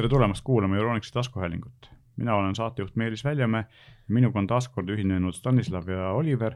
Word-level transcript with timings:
tere 0.00 0.08
tulemast 0.08 0.44
kuulama 0.44 0.76
Euronixi 0.76 1.12
taskuhäälingut. 1.12 1.90
mina 2.16 2.34
olen 2.34 2.54
saatejuht 2.54 2.96
Meelis 2.96 3.24
Väljamäe, 3.24 3.64
minuga 4.08 4.38
on 4.38 4.46
taas 4.46 4.68
kord 4.68 4.88
ühinenud 4.88 5.36
Stanislav 5.36 5.88
ja 5.88 6.10
Oliver. 6.16 6.54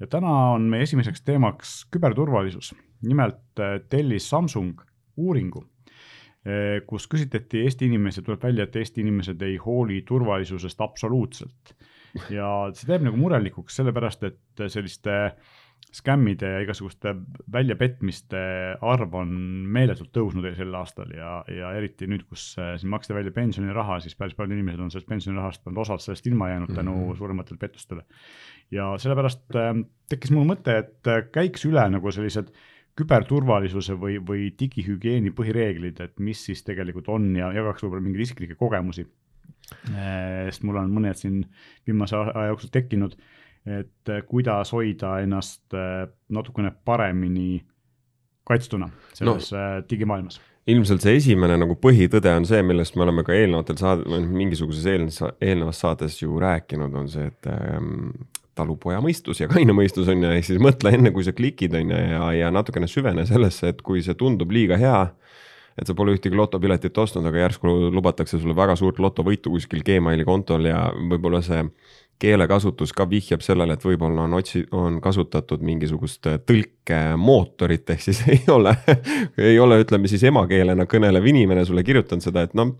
ja 0.00 0.06
täna 0.06 0.32
on 0.50 0.62
meie 0.62 0.82
esimeseks 0.82 1.22
teemaks 1.22 1.86
küberturvalisus. 1.90 2.74
nimelt 3.02 3.60
äh, 3.60 3.80
tellis 3.88 4.28
Samsung 4.30 4.80
uuringu, 5.16 5.64
äh, 5.64 6.84
kus 6.86 7.08
küsitleti 7.08 7.62
Eesti 7.64 7.86
inimesi, 7.86 8.22
tuleb 8.22 8.42
välja, 8.42 8.64
et 8.64 8.76
Eesti 8.76 9.00
inimesed 9.00 9.42
ei 9.42 9.56
hooli 9.56 10.02
turvalisusest 10.02 10.80
absoluutselt. 10.80 11.74
ja 12.30 12.68
see 12.74 12.86
teeb 12.86 13.08
nagu 13.08 13.16
murelikuks, 13.16 13.80
sellepärast 13.80 14.28
et 14.28 14.66
selliste 14.68 15.16
äh, 15.24 15.32
skämmide 15.94 16.48
ja 16.50 16.60
igasuguste 16.64 17.14
väljapetmiste 17.52 18.40
arv 18.82 19.14
on 19.14 19.30
meeletult 19.76 20.10
tõusnud 20.14 20.46
sel 20.56 20.74
aastal 20.74 21.12
ja, 21.14 21.36
ja 21.50 21.70
eriti 21.78 22.08
nüüd, 22.10 22.24
kus 22.28 22.52
äh, 22.58 22.74
siin 22.80 22.90
maksti 22.94 23.14
välja 23.14 23.34
pensioniraha, 23.34 24.00
siis 24.02 24.16
päris 24.18 24.34
paljud 24.34 24.56
inimesed 24.56 24.82
on 24.82 24.90
sellest 24.90 25.10
pensionirahast 25.10 25.66
olnud 25.68 25.82
osalt 25.84 26.02
sellest 26.02 26.26
ilma 26.30 26.50
jäänud 26.50 26.74
tänu 26.74 26.94
mm 26.94 27.02
-hmm. 27.04 27.18
suurematele 27.18 27.58
pettustele. 27.58 28.04
ja 28.70 28.94
sellepärast 28.98 29.56
äh, 29.56 29.74
tekkis 30.08 30.30
mul 30.34 30.48
mõte, 30.50 30.78
et 30.78 31.06
äh, 31.06 31.26
käiks 31.32 31.66
üle 31.70 31.88
nagu 31.90 32.10
sellised 32.10 32.50
küberturvalisuse 32.98 33.94
või, 33.98 34.18
või 34.22 34.50
digihügieeni 34.58 35.30
põhireeglid, 35.30 36.00
et 36.00 36.18
mis 36.18 36.44
siis 36.44 36.62
tegelikult 36.62 37.08
on 37.08 37.36
ja 37.36 37.52
jagaks 37.52 37.82
võib-olla 37.82 38.02
mingeid 38.02 38.22
isiklikke 38.22 38.54
kogemusi. 38.54 39.06
Äh, 39.90 40.44
sest 40.50 40.62
mul 40.62 40.76
on 40.76 40.92
mõned 40.94 41.18
siin 41.18 41.44
viimase 41.86 42.16
aja 42.16 42.46
jooksul 42.52 42.70
tekkinud 42.70 43.16
et 43.66 44.10
äh, 44.12 44.24
kuidas 44.28 44.72
hoida 44.76 45.18
ennast 45.24 45.74
äh, 45.74 46.04
natukene 46.28 46.72
paremini 46.84 47.64
kaitstuna 48.44 48.90
selles 49.12 49.52
no, 49.52 49.58
äh, 49.58 49.78
digimaailmas. 49.90 50.40
Ilmselt 50.66 51.04
see 51.04 51.18
esimene 51.18 51.58
nagu 51.60 51.76
põhitõde 51.76 52.30
on 52.32 52.46
see, 52.48 52.62
millest 52.64 52.96
me 52.96 53.04
oleme 53.04 53.24
ka 53.24 53.34
eelnevatel 53.36 53.76
saade, 53.80 54.06
või 54.08 54.22
noh, 54.22 54.30
mingisuguses 54.32 54.86
eelnevas, 54.88 55.34
eelnevas 55.44 55.80
saates 55.84 56.16
ju 56.22 56.38
rääkinud, 56.40 56.94
on 56.96 57.10
see, 57.12 57.26
et 57.28 57.48
ähm, 57.52 58.14
talupoja 58.56 59.02
mõistus 59.04 59.42
ja 59.42 59.48
kaine 59.50 59.76
mõistus 59.76 60.08
on 60.08 60.24
ju, 60.24 60.30
ehk 60.32 60.48
siis 60.48 60.62
mõtle 60.62 60.94
enne, 60.96 61.12
kui 61.12 61.26
sa 61.26 61.34
klikid, 61.36 61.76
on 61.76 61.92
ju, 61.92 61.98
ja, 62.14 62.30
ja 62.38 62.52
natukene 62.54 62.88
süvene 62.88 63.26
sellesse, 63.28 63.74
et 63.74 63.84
kui 63.84 64.00
see 64.04 64.16
tundub 64.16 64.56
liiga 64.56 64.80
hea, 64.80 65.02
et 65.76 65.90
sa 65.90 65.96
pole 65.98 66.14
ühtegi 66.16 66.38
lotopiletit 66.38 66.96
ostnud, 67.02 67.26
aga 67.28 67.44
järsku 67.44 67.74
lubatakse 67.92 68.38
sulle 68.38 68.56
väga 68.56 68.76
suurt 68.80 69.00
lotovõitu 69.02 69.52
kuskil 69.52 69.84
Gmaili 69.84 70.24
kontol 70.24 70.70
ja 70.70 70.86
võib-olla 70.94 71.42
see 71.44 71.60
keelekasutus 72.24 72.92
ka 72.96 73.06
vihjab 73.10 73.44
sellele, 73.44 73.76
et 73.76 73.84
võib-olla 73.84 74.24
on 74.24 74.36
otsi-, 74.40 74.66
on 74.74 75.00
kasutatud 75.04 75.64
mingisugust 75.64 76.26
tõlkemootorit, 76.48 77.94
ehk 77.94 78.04
siis 78.08 78.24
ei 78.34 78.42
ole 78.52 78.74
ei 79.38 79.58
ole, 79.60 79.82
ütleme 79.84 80.10
siis 80.10 80.24
emakeelena 80.30 80.88
kõnelev 80.90 81.26
inimene 81.34 81.66
sulle 81.68 81.84
kirjutanud 81.86 82.24
seda, 82.24 82.46
et 82.46 82.56
noh 82.58 82.76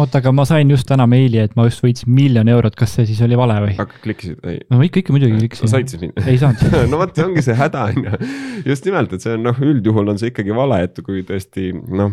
oota, 0.00 0.20
aga 0.20 0.32
ma 0.34 0.44
sain 0.48 0.70
just 0.70 0.86
täna 0.88 1.06
meili, 1.08 1.38
et 1.40 1.54
ma 1.56 1.64
just 1.66 1.80
võitsin 1.84 2.10
miljon 2.12 2.48
eurot, 2.52 2.74
kas 2.78 2.92
see 2.98 3.06
siis 3.08 3.20
oli 3.24 3.38
vale 3.38 3.56
või? 3.64 3.74
aga 3.80 4.00
klikkisid, 4.02 4.40
ei? 4.48 4.58
no 4.72 4.80
ikka, 4.84 5.00
ikka 5.02 5.14
muidugi 5.14 5.38
klikkisin. 5.38 5.70
said 5.72 5.92
siis 5.92 6.02
minna? 6.02 6.24
ei 6.28 6.40
saanud 6.40 6.76
no 6.92 7.00
vot, 7.00 7.14
see 7.16 7.24
ongi 7.24 7.44
see 7.46 7.56
häda 7.56 7.84
on 7.90 8.04
ju. 8.04 8.30
just 8.72 8.88
nimelt, 8.88 9.14
et 9.16 9.24
see 9.24 9.36
on 9.36 9.46
noh, 9.48 9.62
üldjuhul 9.70 10.12
on 10.12 10.20
see 10.20 10.32
ikkagi 10.32 10.56
vale, 10.56 10.82
et 10.88 11.00
kui 11.06 11.22
tõesti 11.28 11.70
noh, 11.72 12.12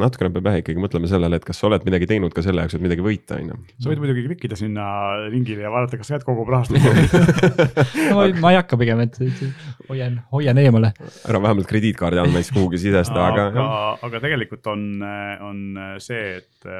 natukene 0.00 0.32
peab 0.34 0.50
jah 0.50 0.58
ikkagi 0.60 0.84
mõtlema 0.84 1.10
sellele, 1.10 1.40
et 1.40 1.46
kas 1.48 1.62
sa 1.62 1.68
oled 1.70 1.86
midagi 1.88 2.10
teinud 2.10 2.36
ka 2.36 2.44
selle 2.44 2.66
jaoks, 2.66 2.76
et 2.76 2.84
midagi 2.84 3.06
võita, 3.06 3.40
on 3.40 3.54
ju. 3.54 3.60
sa 3.78 3.92
võid 3.92 4.04
muidugi 4.04 4.26
klikkida 4.28 4.58
sinna 4.60 4.90
lingile 5.32 5.64
ja 5.64 5.72
vaadata, 5.72 6.00
kas 6.00 6.12
sealt 6.12 6.28
kogub 6.28 6.52
rahastust 6.52 6.84
no, 8.10 8.18
ma, 8.18 8.28
ma 8.44 8.52
ei 8.52 8.60
hakka 8.60 8.80
pigem, 8.80 9.00
et 9.06 9.16
hoian, 9.88 10.20
hoian 10.34 10.60
eemale. 10.60 10.92
ära 11.24 11.40
vähemalt 11.40 11.70
krediitkaardi 11.70 12.20
andmeid 12.26 12.52
kuhugi 12.52 12.84
sisesta, 12.84 13.24
aga. 13.30 13.48
aga, 13.54 13.66
aga 14.04 14.22
tegelikult 14.26 14.72
on, 14.72 14.86
on 15.48 15.64
see, 16.02 16.36
et 16.42 16.72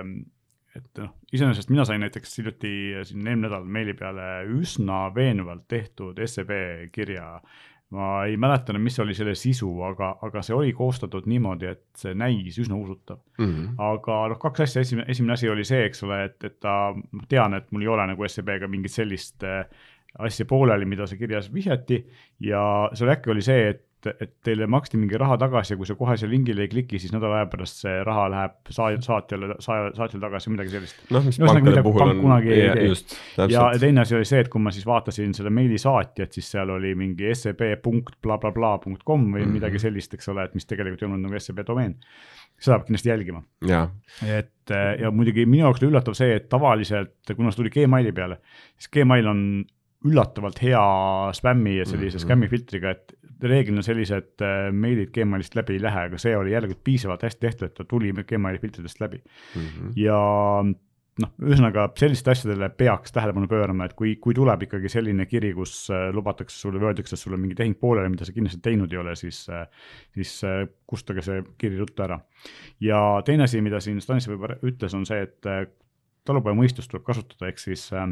et 0.77 1.03
noh, 1.03 1.11
iseenesest 1.34 1.70
mina 1.73 1.84
sain 1.89 2.01
näiteks 2.01 2.39
hiljuti 2.39 2.73
siin 3.08 3.27
eelmine 3.27 3.48
nädal 3.48 3.67
meili 3.69 3.95
peale 3.98 4.46
üsna 4.48 5.05
veenvalt 5.14 5.67
tehtud 5.69 6.20
SEB 6.27 6.51
kirja. 6.92 7.41
ma 7.92 8.24
ei 8.24 8.39
mäleta 8.41 8.73
enam, 8.73 8.86
mis 8.89 8.96
oli 9.05 9.13
selle 9.13 9.35
sisu, 9.36 9.69
aga, 9.85 10.14
aga 10.24 10.41
see 10.41 10.55
oli 10.57 10.70
koostatud 10.73 11.27
niimoodi, 11.29 11.67
et 11.69 11.83
see 12.01 12.14
näis 12.17 12.57
üsna 12.63 12.79
usutav 12.80 13.19
mm. 13.39 13.45
-hmm. 13.45 13.74
aga 13.85 14.20
noh, 14.33 14.39
kaks 14.41 14.64
asja, 14.64 14.80
esimene, 14.80 15.05
esimene 15.13 15.35
asi 15.36 15.51
oli 15.52 15.64
see, 15.69 15.85
eks 15.91 16.02
ole, 16.08 16.23
et, 16.24 16.39
et 16.45 16.57
ta, 16.61 16.95
ma 16.95 17.29
tean, 17.29 17.55
et 17.55 17.69
mul 17.70 17.85
ei 17.85 17.92
ole 17.92 18.07
nagu 18.08 18.29
SEB-ga 18.29 18.69
mingit 18.69 18.96
sellist 18.96 19.45
äh, 19.45 19.67
asja 20.19 20.46
pooleli, 20.48 20.89
mida 20.89 21.07
seal 21.07 21.20
kirjas 21.20 21.52
vihjati 21.52 22.01
ja 22.48 22.63
seal 22.95 23.13
äkki 23.13 23.33
oli 23.33 23.45
see, 23.45 23.69
et 23.75 23.85
et, 24.11 24.33
teile 24.45 24.67
maksti 24.70 24.98
mingi 25.01 25.18
raha 25.20 25.36
tagasi 25.40 25.74
ja 25.74 25.79
kui 25.80 25.89
sa 25.89 25.96
kohe 25.98 26.17
seal 26.20 26.30
lingile 26.33 26.64
ei 26.64 26.70
kliki, 26.73 27.01
siis 27.02 27.13
nädala 27.14 27.40
aja 27.40 27.48
pärast 27.52 27.83
see 27.85 27.95
raha 28.07 28.27
läheb 28.33 28.73
saatjale, 28.74 29.57
saatjale 29.63 30.20
tagasi 30.24 30.48
või 30.48 30.57
midagi 30.57 30.74
sellist. 30.74 31.02
noh, 31.13 31.27
mis 31.27 31.40
pankade 31.42 31.85
puhul 31.86 32.05
pank 32.05 32.24
on, 32.27 32.48
just, 32.89 33.17
ja 33.52 33.67
teine 33.83 34.05
asi 34.05 34.17
oli 34.18 34.29
see, 34.29 34.42
et 34.45 34.51
kui 34.52 34.63
ma 34.63 34.73
siis 34.74 34.86
vaatasin 34.89 35.35
selle 35.39 35.52
meili 35.55 35.80
saatjat, 35.83 36.33
siis 36.39 36.51
seal 36.57 36.73
oli 36.74 36.95
mingi 36.98 37.35
seb 37.39 37.63
punkt 37.83 38.18
blablabla 38.24 38.77
punkt 38.85 39.05
kom 39.05 39.27
või 39.27 39.42
mm 39.42 39.45
-hmm. 39.45 39.58
midagi 39.58 39.83
sellist, 39.83 40.14
eks 40.14 40.33
ole, 40.33 40.48
et 40.48 40.57
mis 40.58 40.67
tegelikult 40.67 41.02
ei 41.02 41.11
olnud 41.11 41.27
nagu 41.27 41.42
seb 41.42 41.61
domeen. 41.67 41.98
seda 42.58 42.79
peab 42.79 42.86
kindlasti 42.86 43.08
jälgima. 43.08 43.42
et 44.27 44.74
ja 45.01 45.11
muidugi 45.11 45.46
minu 45.46 45.64
jaoks 45.64 45.83
oli 45.83 45.90
üllatav 45.90 46.14
see, 46.14 46.34
et 46.36 46.48
tavaliselt, 46.48 47.14
kuna 47.36 47.51
see 47.51 47.63
tuli 47.63 47.70
Gmaili 47.70 48.13
peale, 48.13 48.39
siis 48.79 48.90
Gmail 48.92 49.27
on 49.27 49.64
üllatavalt 50.08 50.63
hea 50.63 50.83
spämmi 51.36 51.77
ja 51.77 51.84
sellise 51.86 52.17
mm 52.17 52.20
-hmm. 52.20 52.27
skämmi 52.27 52.48
filtriga, 52.48 52.90
et 52.90 53.14
reeglina 53.48 53.83
sellised 53.85 54.45
äh, 54.45 54.69
meilid 54.73 55.13
Gmailist 55.14 55.57
läbi 55.58 55.77
ei 55.77 55.83
lähe, 55.83 56.07
aga 56.08 56.20
see 56.20 56.36
oli 56.36 56.55
jällegi 56.55 56.79
piisavalt 56.85 57.27
hästi 57.27 57.47
tehtud, 57.47 57.69
et 57.69 57.77
ta 57.79 57.86
tuli 57.89 58.13
Gmaili 58.13 58.63
filtridest 58.63 59.01
läbi 59.03 59.20
mm. 59.20 59.67
-hmm. 59.67 59.92
ja 59.97 60.19
noh, 61.23 61.33
ühesõnaga 61.45 61.89
sellistele 61.98 62.36
asjadele 62.39 62.70
peaks 62.77 63.13
tähelepanu 63.13 63.48
pöörama, 63.48 63.85
et 63.89 63.95
kui, 63.98 64.14
kui 64.17 64.35
tuleb 64.35 64.63
ikkagi 64.69 64.89
selline 64.92 65.27
kiri, 65.27 65.52
kus 65.55 65.75
äh, 65.91 66.08
lubatakse 66.14 66.58
sulle 66.58 66.81
või 66.81 66.92
öeldakse, 66.92 67.17
et 67.17 67.25
sul 67.25 67.36
on 67.36 67.45
mingi 67.45 67.58
tehing 67.58 67.79
pooleli, 67.81 68.14
mida 68.14 68.29
sa 68.29 68.33
kindlasti 68.33 68.63
teinud 68.64 68.92
ei 68.92 69.02
ole, 69.02 69.17
siis 69.17 69.45
äh,, 69.51 69.69
siis 70.14 70.41
kustutage 70.86 71.23
see 71.23 71.45
kiri 71.58 71.79
ruttu 71.79 72.02
ära. 72.02 72.20
ja 72.81 73.23
teine 73.25 73.48
asi, 73.48 73.61
mida 73.61 73.81
siin 73.81 74.01
Stanislav 74.01 74.39
juba 74.39 74.57
ütles, 74.63 74.95
on 74.95 75.07
see, 75.07 75.23
et 75.23 75.52
talupojamõistust 76.29 76.91
tuleb 76.92 77.05
kasutada, 77.07 77.51
ehk 77.51 77.61
siis 77.63 77.89
äh, 77.97 78.07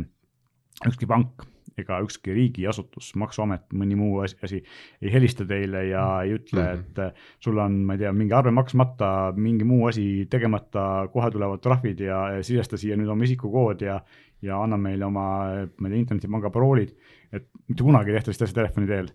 ükski 0.88 1.08
pank 1.10 1.44
ega 1.80 1.98
ükski 2.04 2.34
riigiasutus, 2.36 3.10
maksuamet, 3.20 3.66
mõni 3.76 3.98
muu 3.98 4.22
asi, 4.24 4.62
ei 5.02 5.12
helista 5.12 5.46
teile 5.48 5.84
ja 5.88 6.04
ei 6.24 6.36
ütle, 6.38 6.62
mhm. 6.62 6.80
et 6.80 7.02
äh, 7.04 7.28
sul 7.42 7.60
on, 7.62 7.80
ma 7.86 7.96
ei 7.96 8.04
tea, 8.04 8.14
mingi 8.16 8.36
arve 8.36 8.54
maksmata, 8.54 9.10
mingi 9.36 9.66
muu 9.68 9.88
asi 9.90 10.06
tegemata, 10.30 10.86
kohe 11.12 11.30
tulevad 11.34 11.62
trahvid 11.64 12.02
ja, 12.06 12.24
ja 12.36 12.46
sisesta 12.46 12.80
siia 12.80 12.98
nüüd 13.00 13.10
oma 13.12 13.26
isikukood 13.28 13.84
ja, 13.86 14.00
ja 14.44 14.62
anna 14.62 14.78
meile 14.80 15.08
oma, 15.08 15.28
ma 15.66 15.88
ei 15.88 15.94
tea, 15.94 16.02
internetipanga 16.04 16.52
paroolid. 16.54 16.96
et 17.30 17.46
mitte 17.70 17.84
kunagi 17.86 18.10
ei 18.10 18.18
tehta 18.18 18.30
sellist 18.30 18.48
asja 18.48 18.62
telefoni 18.62 18.90
teel, 18.90 19.12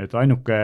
et 0.00 0.14
ainuke 0.16 0.56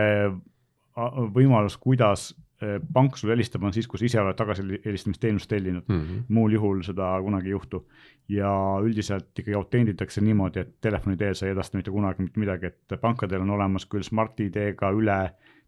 võimalus, 1.34 1.76
kuidas 1.82 2.30
Eh, 2.32 2.43
pank 2.92 3.16
sulle 3.16 3.34
helistab, 3.34 3.62
on 3.64 3.72
siis, 3.72 3.88
kui 3.90 4.00
sa 4.00 4.08
ise 4.08 4.20
oled 4.20 4.36
tagasihelistamisteenust 4.38 5.50
tellinud 5.50 5.88
mm. 5.88 6.00
-hmm. 6.00 6.26
muul 6.28 6.56
juhul 6.56 6.82
seda 6.82 7.14
kunagi 7.22 7.50
ei 7.50 7.56
juhtu. 7.56 7.86
ja 8.28 8.50
üldiselt 8.80 9.38
ikkagi 9.38 9.54
autenditakse 9.54 10.20
niimoodi, 10.20 10.60
et 10.60 10.70
telefoni 10.80 11.16
teel 11.16 11.34
sa 11.34 11.46
ei 11.46 11.52
edasta 11.52 11.76
mitte 11.76 11.90
kunagi 11.90 12.22
mitte 12.22 12.40
midagi, 12.40 12.66
et 12.66 13.00
pankadel 13.00 13.42
on 13.44 13.50
olemas 13.50 13.84
küll 13.86 14.02
Smart-ID-ga 14.02 14.90
üle 14.96 15.18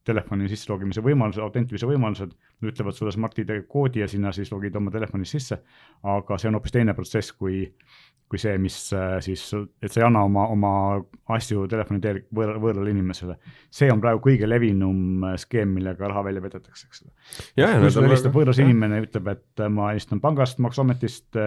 telefoni 0.07 0.49
sisse 0.51 0.71
logimise 0.71 1.03
võimalused, 1.05 1.43
autentimise 1.43 1.89
võimalused, 1.89 2.35
ütlevad 2.65 2.97
sulle 2.97 3.15
Smart-ID 3.15 3.65
koodi 3.71 4.05
ja 4.05 4.11
sinna 4.11 4.33
siis 4.35 4.53
logid 4.53 4.77
oma 4.79 4.93
telefonis 4.95 5.35
sisse, 5.37 5.61
aga 6.07 6.39
see 6.39 6.51
on 6.51 6.59
hoopis 6.59 6.77
teine 6.77 6.95
protsess, 6.97 7.35
kui 7.37 7.65
kui 8.27 8.41
see, 8.43 8.57
mis 8.59 8.77
äh, 8.97 9.17
siis, 9.23 9.43
et 9.55 9.93
sa 9.93 10.01
ei 10.01 10.05
anna 10.09 10.25
oma, 10.27 10.49
oma 10.51 10.71
asju 11.37 11.67
telefoni 11.71 12.01
teel 12.03 12.25
võõra, 12.35 12.57
võõrale 12.63 12.91
inimesele. 12.91 13.37
see 13.71 13.87
on 13.93 14.03
praegu 14.03 14.23
kõige 14.25 14.49
levinum 14.49 15.23
äh, 15.29 15.37
skeem, 15.39 15.77
millega 15.77 16.11
raha 16.11 16.25
välja 16.27 16.43
vedetakse, 16.43 16.89
eks 16.91 17.05
ole. 17.05 17.13
kui 17.55 17.93
sulle 17.95 18.11
helistab 18.11 18.35
võõras 18.35 18.59
inimene 18.63 18.99
ütleb, 19.05 19.31
et 19.31 19.63
äh, 19.63 19.71
ma 19.71 19.93
helistan 19.93 20.23
pangast, 20.25 20.59
maksuametist, 20.65 21.39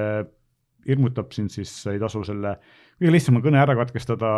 hirmutab 0.88 1.36
sind, 1.36 1.52
siis 1.52 1.74
ei 1.92 2.00
tasu 2.00 2.24
selle 2.24 2.56
kõige 2.96 3.12
lihtsama 3.18 3.44
kõne 3.44 3.60
ära 3.60 3.76
katkestada 3.80 4.34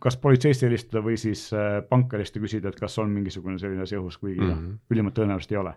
kas 0.00 0.16
politseisse 0.20 0.66
helistada 0.66 1.02
või 1.04 1.16
siis 1.20 1.44
äh, 1.56 1.80
panka 1.88 2.16
helistada, 2.16 2.42
küsida, 2.46 2.72
et 2.72 2.78
kas 2.80 2.94
on 3.02 3.10
mingisugune 3.12 3.58
selline 3.60 3.84
asi 3.84 3.96
õhus, 3.98 4.18
kuigi 4.20 4.40
mm 4.40 4.50
-hmm. 4.50 4.78
ülimalt 4.94 5.16
tõenäoliselt 5.18 5.52
ei 5.52 5.60
ole. 5.60 5.74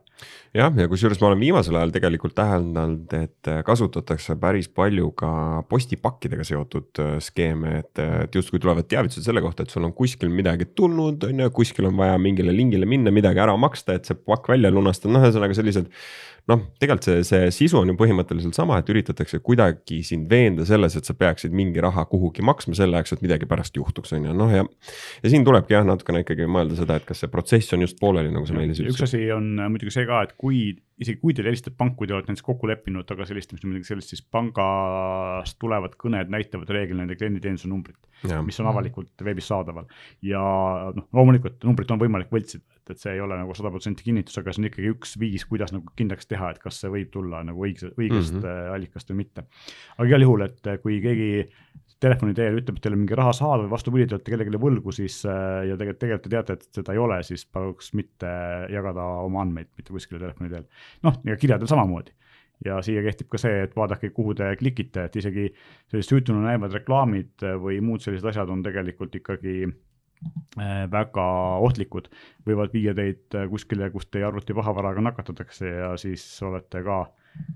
jah, 0.53 0.71
ja, 0.75 0.81
ja 0.81 0.87
kusjuures 0.91 1.21
ma 1.21 1.27
olen 1.27 1.39
viimasel 1.39 1.75
ajal 1.75 1.91
tegelikult 1.95 2.35
täheldanud, 2.35 3.13
et 3.13 3.51
äh, 3.51 3.63
kasutatakse 3.63 4.35
päris 4.35 4.69
palju 4.69 5.11
ka 5.11 5.63
postipakkidega 5.69 6.43
seotud 6.43 6.99
äh, 6.99 7.17
skeeme, 7.19 7.77
et, 7.79 7.99
et 7.99 8.35
justkui 8.35 8.59
tulevad 8.59 8.87
teavitused 8.87 9.23
selle 9.23 9.41
kohta, 9.41 9.63
et 9.63 9.69
sul 9.69 9.83
on 9.83 9.93
kuskil 9.93 10.29
midagi 10.29 10.65
tulnud, 10.65 11.23
on 11.23 11.39
ju, 11.39 11.49
kuskil 11.51 11.85
on 11.85 11.97
vaja 11.97 12.17
mingile 12.17 12.55
lingile 12.55 12.85
minna, 12.85 13.11
midagi 13.11 13.39
ära 13.39 13.57
maksta, 13.57 13.93
et 13.93 14.05
see 14.05 14.15
pakk 14.15 14.49
välja 14.49 14.71
lunastada, 14.71 15.13
noh, 15.13 15.27
ühesõnaga 15.27 15.57
sellised 15.57 15.91
noh, 16.51 16.61
tegelikult 16.81 17.07
see, 17.07 17.23
see 17.25 17.49
sisu 17.53 17.79
on 17.81 17.89
ju 17.89 17.95
põhimõtteliselt 17.97 18.57
sama, 18.57 18.77
et 18.81 18.89
üritatakse 18.91 19.39
kuidagi 19.45 20.01
sind 20.05 20.29
veenda 20.31 20.65
selles, 20.67 20.97
et 20.97 21.07
sa 21.07 21.15
peaksid 21.17 21.55
mingi 21.55 21.81
raha 21.83 22.05
kuhugi 22.09 22.45
maksma 22.45 22.77
selle 22.77 22.99
jaoks, 22.99 23.15
et 23.15 23.25
midagi 23.25 23.49
pärast 23.49 23.77
juhtuks, 23.77 24.13
on 24.17 24.29
ju, 24.29 24.35
noh 24.37 24.53
ja. 24.53 24.65
ja 25.23 25.31
siin 25.31 25.45
tulebki 25.47 25.77
jah, 25.77 25.85
natukene 25.87 26.21
ikkagi 26.25 26.49
mõelda 26.51 26.77
seda, 26.79 26.99
et 26.99 27.07
kas 27.07 27.23
see 27.23 27.31
protsess 27.33 27.73
on 27.77 27.85
just 27.85 27.97
pooleli, 28.01 28.33
nagu 28.33 28.45
sa 28.45 28.57
meile 28.57 28.75
ütlesid. 28.75 28.91
üks 28.93 29.05
asi 29.07 29.23
on 29.33 29.55
muidugi 29.73 29.95
see 29.95 30.05
ka, 30.09 30.21
et 30.27 30.35
kui 30.37 30.67
isegi 31.01 31.19
kui 31.19 31.33
teile 31.35 31.51
helistab 31.51 31.75
pank, 31.79 31.97
kui 31.99 32.07
te 32.07 32.15
olete 32.15 32.31
näiteks 32.31 32.45
kokku 32.45 32.69
leppinud 32.69 33.07
tagasihelistamist 33.09 33.65
või 33.65 33.73
midagi 33.73 33.89
sellist, 33.89 34.13
siis 34.13 34.21
pangast 34.31 35.57
tulevad 35.59 35.97
kõned 35.99 36.31
näitavad 36.31 36.71
reeglina 36.71 37.03
nende 37.03 37.17
klienditeenuse 37.19 37.67
numbrit, 37.71 37.99
mis 38.45 38.61
on 38.63 38.69
avalikult 38.71 39.25
veebis 39.27 39.49
saadaval. 39.51 39.89
ja 40.23 40.45
noh, 40.95 41.09
loomulikult 41.15 41.65
numbrit 41.67 41.91
on 41.91 41.99
võimalik 41.99 42.31
võltsida, 42.31 42.63
et, 42.91 42.99
see 43.01 43.15
ei 43.15 43.21
ole 43.23 43.37
nagu 43.39 43.55
sada 43.57 43.71
protsenti 43.73 44.05
kinnitus, 44.05 44.37
aga 44.41 44.53
see 44.53 44.63
on 44.63 44.69
ikkagi 44.69 44.91
üks 44.93 45.15
viis, 45.21 45.45
kuidas 45.49 45.73
nagu 45.75 45.91
kindlaks 45.97 46.29
teha, 46.29 46.51
et 46.53 46.61
kas 46.63 46.79
see 46.81 46.91
võib 46.93 47.11
tulla 47.13 47.41
nagu 47.47 47.65
õigse, 47.67 47.91
õigest 47.95 48.37
mm 48.37 48.43
-hmm. 48.43 48.73
allikast 48.75 49.11
või 49.11 49.23
mitte. 49.23 49.45
aga 49.97 50.07
igal 50.09 50.27
juhul, 50.27 50.45
et 50.45 50.71
kui 50.83 50.99
keegi 51.03 51.29
telefoni 52.03 52.35
teel 52.35 52.59
ütleb, 52.59 52.77
et 52.77 52.83
teil 52.83 52.95
on 52.95 53.01
mingi 53.01 53.17
raha 53.17 53.31
saada 53.35 53.63
või 53.63 53.71
vastupidi, 53.71 54.07
te 54.09 54.17
olete 54.17 54.33
kellelegi 54.33 54.61
võlgu, 54.61 54.93
siis 54.95 55.21
äh, 55.29 55.63
ja 55.69 55.77
tegelikult, 55.79 56.01
tegelikult 56.03 56.27
te 56.27 56.33
teate, 56.33 56.57
et 56.59 56.79
seda 56.79 56.93
ei 56.93 57.01
ole, 57.01 57.21
siis 57.23 57.45
paluks 57.45 57.93
mitte 57.97 58.29
jagada 58.73 59.05
oma 59.23 59.41
andmeid 59.45 59.71
mitte 59.77 59.95
kuskile 59.95 60.19
telefoni 60.19 60.51
teel 60.51 60.67
noh, 61.07 61.17
ja 61.25 61.37
kirjadel 61.39 61.71
samamoodi. 61.71 62.11
ja 62.65 62.77
siia 62.83 63.01
kehtib 63.03 63.27
ka 63.31 63.39
see, 63.39 63.63
et 63.65 63.73
vaadake, 63.75 64.09
kuhu 64.15 64.33
te 64.35 64.51
klikite, 64.59 65.07
et 65.09 65.15
isegi 65.19 65.49
sellised 65.91 66.11
süütuna 66.11 66.45
näivad 66.45 66.75
reklaamid 66.75 67.43
või 67.59 67.81
muud 67.83 68.03
sellised 68.03 68.27
asjad 68.31 68.51
on 68.51 68.63
tegelikult 68.63 69.15
ikkagi 69.19 69.57
äh, 69.67 69.75
väga 70.91 71.25
ohtlikud, 71.65 72.07
võivad 72.47 72.73
viia 72.73 72.93
teid 72.95 73.35
äh, 73.35 73.47
kuskile, 73.51 73.89
kus 73.91 74.07
teie 74.07 74.25
arvuti 74.27 74.55
pahavaraga 74.55 75.03
nakatatakse 75.03 75.67
ja 75.67 75.93
siis 75.99 76.23
olete 76.47 76.81
ka 76.85 77.05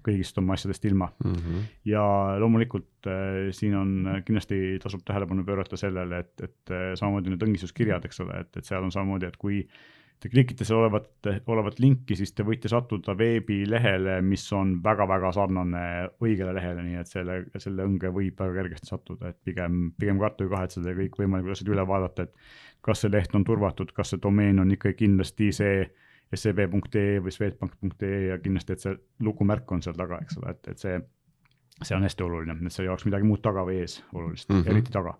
kõigist 0.03 0.35
oma 0.41 0.57
asjadest 0.57 0.83
ilma 0.89 1.07
mm. 1.23 1.35
-hmm. 1.35 1.61
ja 1.87 2.03
loomulikult 2.39 3.07
äh, 3.07 3.47
siin 3.55 3.75
on 3.79 3.93
kindlasti 4.25 4.79
tasub 4.83 5.05
tähelepanu 5.07 5.45
pöörata 5.47 5.77
sellele, 5.77 6.19
et, 6.19 6.33
et 6.43 6.75
äh, 6.75 6.91
samamoodi 6.99 7.31
need 7.31 7.47
õngisuskirjad, 7.47 8.05
eks 8.05 8.19
ole, 8.25 8.41
et, 8.43 8.57
et 8.57 8.65
seal 8.65 8.83
on 8.83 8.91
samamoodi, 8.91 9.31
et 9.31 9.37
kui 9.39 9.61
äh, 9.63 9.98
te 10.19 10.29
klikite 10.29 10.65
seal 10.67 10.81
olevat, 10.81 11.07
olevat 11.47 11.77
linki, 11.79 12.15
siis 12.19 12.33
te 12.35 12.43
võite 12.43 12.69
sattuda 12.71 13.15
veebilehele, 13.17 14.17
mis 14.25 14.43
on 14.55 14.75
väga-väga 14.83 15.31
sarnane 15.35 15.83
õigele 16.23 16.53
lehele, 16.57 16.83
nii 16.83 16.99
et 16.99 17.11
selle, 17.11 17.37
selle 17.55 17.85
õnge 17.87 18.11
võib 18.15 18.39
väga 18.39 18.57
kergesti 18.57 18.91
sattuda, 18.91 19.31
et 19.31 19.39
pigem, 19.47 19.93
pigem 19.99 20.19
karta 20.19 20.43
või 20.43 20.55
kahetseda 20.57 20.91
ja 20.91 20.99
kõikvõimalikud 20.99 21.55
asjad 21.55 21.71
üle 21.71 21.87
vaadata, 21.87 22.27
et 22.27 22.83
kas 22.85 23.05
see 23.05 23.13
leht 23.13 23.35
on 23.35 23.47
turvatud, 23.47 23.93
kas 23.95 24.13
see 24.13 24.21
domeen 24.23 24.59
on 24.59 24.75
ikka 24.75 24.93
kindlasti 24.99 25.53
see 25.55 25.87
seb.ee 26.35 27.21
või 27.23 27.33
swedbank.ee 27.33 28.19
ja 28.27 28.37
kindlasti, 28.43 28.75
et 28.75 28.83
see 28.83 28.97
lukumärk 29.25 29.71
on 29.71 29.81
seal 29.85 29.97
taga, 29.97 30.19
eks 30.25 30.37
ole, 30.41 30.51
et, 30.53 30.73
et 30.73 30.83
see, 30.83 30.99
see 31.79 31.95
on 31.95 32.05
hästi 32.05 32.27
oluline, 32.27 32.59
et 32.59 32.75
seal 32.75 32.89
ei 32.89 32.91
oleks 32.91 33.07
midagi 33.07 33.27
muud 33.27 33.41
taga 33.45 33.63
või 33.65 33.79
ees 33.85 34.01
olulist 34.11 34.51
mm, 34.51 34.59
-hmm. 34.59 34.75
eriti 34.75 34.93
taga. 34.93 35.15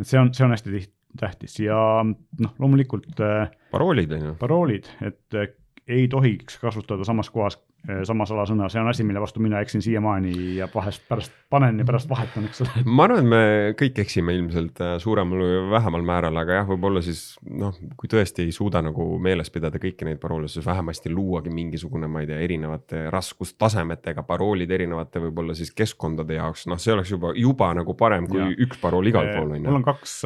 et 0.00 0.08
see 0.08 0.18
on, 0.18 0.32
see 0.34 0.48
on 0.48 0.56
hästi 0.56 0.72
tiht-, 0.72 0.94
tähtis 1.20 1.58
ja 1.60 1.78
noh, 2.04 2.56
loomulikult. 2.58 3.08
Äh, 3.20 3.50
paroolid 3.72 4.12
on 4.12 4.26
ju. 4.30 4.34
paroolid, 4.40 4.90
et 5.04 5.38
äh, 5.38 5.52
ei 5.86 6.08
tohiks 6.10 6.58
kasutada 6.58 7.04
samas 7.06 7.30
kohas 7.30 7.58
sama 8.04 8.26
salasõna, 8.26 8.68
see 8.72 8.80
on 8.80 8.90
asi, 8.90 9.04
mille 9.06 9.20
vastu 9.22 9.40
mina 9.42 9.60
eksin 9.62 9.82
siiamaani 9.84 10.32
ja 10.56 10.68
vahest 10.74 11.04
pärast 11.08 11.34
panen 11.50 11.78
ja 11.78 11.86
pärast 11.86 12.08
vahetan, 12.10 12.46
eks 12.48 12.62
ole. 12.64 12.84
ma 12.84 13.06
arvan, 13.06 13.22
et 13.22 13.30
me 13.30 13.42
kõik 13.78 14.00
eksime 14.02 14.34
ilmselt 14.36 14.80
äh, 14.82 14.96
suuremal 15.02 15.42
või 15.42 15.60
vähemal 15.70 16.06
määral, 16.06 16.40
aga 16.40 16.60
jah, 16.60 16.66
võib-olla 16.68 17.02
siis 17.04 17.22
noh, 17.46 17.76
kui 17.98 18.10
tõesti 18.10 18.46
ei 18.46 18.54
suuda 18.54 18.82
nagu 18.84 19.06
meeles 19.22 19.52
pidada 19.54 19.80
kõiki 19.82 20.08
neid 20.08 20.20
paroole, 20.22 20.50
siis 20.50 20.66
vähemasti 20.66 21.12
luuagi 21.14 21.52
mingisugune, 21.54 22.10
ma 22.10 22.24
ei 22.24 22.30
tea, 22.30 22.40
erinevate 22.46 23.06
raskustasemetega 23.14 24.26
paroolid 24.26 24.70
erinevate 24.70 25.22
võib-olla 25.28 25.56
siis 25.58 25.72
keskkondade 25.76 26.40
jaoks, 26.40 26.66
noh, 26.70 26.82
see 26.82 26.94
oleks 26.96 27.14
juba, 27.14 27.32
juba 27.38 27.72
nagu 27.78 27.94
parem 27.98 28.26
kui 28.30 28.42
ja. 28.42 28.50
üks 28.66 28.82
parool 28.82 29.06
igal 29.12 29.30
pool 29.36 29.54
on 29.54 29.60
ju. 29.60 29.66
mul 29.68 29.80
on 29.80 29.86
kaks 29.86 30.20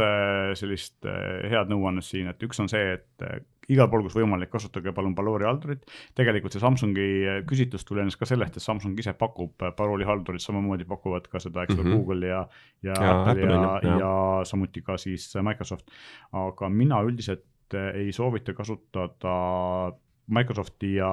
sellist 0.61 1.09
head 1.51 1.73
nõuannet 1.73 2.07
siin, 2.07 2.33
et 2.33 2.49
üks 2.49 2.61
on 2.63 2.73
see, 2.73 2.97
et 2.97 3.31
igal 3.71 3.89
pool, 3.91 4.05
kus 4.07 4.17
võimalik, 4.19 4.51
kasutage 4.53 4.93
palun 4.97 5.15
paroolihaldurit. 5.19 5.87
tegelikult 6.19 6.55
see 6.55 6.63
Samsungi 6.63 7.07
äh, 7.23 7.39
küsitlus 7.49 7.87
tulenes 7.89 8.19
ka 8.19 8.29
sellest, 8.29 8.59
et 8.59 8.65
Samsung 8.65 8.99
ise 8.99 9.15
pakub 9.19 9.63
äh, 9.63 9.75
paroolihaldurit, 9.77 10.43
samamoodi 10.45 10.87
pakuvad 10.89 11.29
ka 11.31 11.43
seda, 11.43 11.65
eks 11.65 11.77
ole 11.77 11.85
mm 11.85 11.91
-hmm., 11.91 11.97
Google 11.97 12.27
ja, 12.27 12.43
ja, 12.83 12.95
ja 12.95 13.17
Apple 13.23 13.55
ja, 13.55 13.81
ja, 13.83 13.97
ja. 14.03 14.13
samuti 14.45 14.83
ka 14.83 14.97
siis 14.97 15.31
äh, 15.37 15.43
Microsoft. 15.43 15.91
aga 16.33 16.69
mina 16.69 17.03
üldiselt 17.03 17.47
ei 17.95 18.13
soovita 18.13 18.53
kasutada 18.55 19.93
Microsofti 20.31 20.95
ja, 20.95 21.11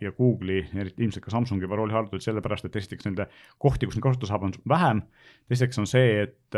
ja 0.00 0.12
Google'i, 0.12 0.66
eriti 0.74 1.04
ilmselt 1.04 1.24
ka 1.24 1.30
Samsungi 1.30 1.68
paroolihaldurit, 1.68 2.22
sellepärast 2.22 2.64
et 2.64 2.76
esiteks 2.76 3.04
nende 3.04 3.26
kohti, 3.58 3.86
kus 3.86 3.96
neid 3.96 4.02
kasutada 4.02 4.28
saab, 4.28 4.42
on 4.42 4.52
vähem. 4.68 5.02
teiseks 5.48 5.78
on 5.78 5.86
see, 5.86 6.22
et 6.22 6.56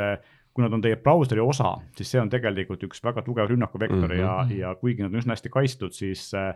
kui 0.56 0.64
nad 0.64 0.72
on 0.72 0.80
teie 0.80 0.96
brauseri 0.96 1.42
osa, 1.44 1.74
siis 1.98 2.14
see 2.14 2.20
on 2.22 2.32
tegelikult 2.32 2.82
üks 2.88 3.02
väga 3.04 3.22
tugev 3.26 3.50
rünnakuvektor 3.52 4.08
mm 4.08 4.14
-hmm. 4.14 4.22
ja, 4.24 4.34
mhm. 4.44 4.58
ja 4.58 4.74
kuigi 4.80 5.04
nad 5.04 5.12
on 5.12 5.20
üsna 5.20 5.36
hästi 5.36 5.52
kaitstud, 5.52 5.92
siis 5.92 6.30
äh, 6.34 6.54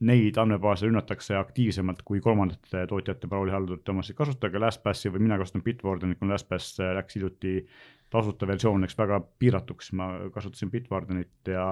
neid 0.00 0.38
andmebaase 0.38 0.86
rünnatakse 0.86 1.36
aktiivsemalt 1.36 2.02
kui 2.04 2.20
kolmandate 2.20 2.86
tootjate 2.86 3.26
paroolihaldurite 3.26 3.90
omasid. 3.90 4.16
kasutage 4.16 4.58
LastPassi 4.58 5.12
või 5.12 5.26
mina 5.26 5.38
kasutan 5.38 5.62
Bitwardenit, 5.62 6.18
kuna 6.18 6.34
LastPass 6.34 6.80
äh, 6.80 6.94
läks 6.94 7.14
hiljuti 7.14 7.66
tasuta 8.10 8.46
versioon 8.46 8.80
läks 8.86 8.98
väga 8.98 9.20
piiratuks, 9.38 9.92
ma 9.92 10.08
kasutasin 10.34 10.70
Bitwardenit 10.70 11.50
ja, 11.50 11.66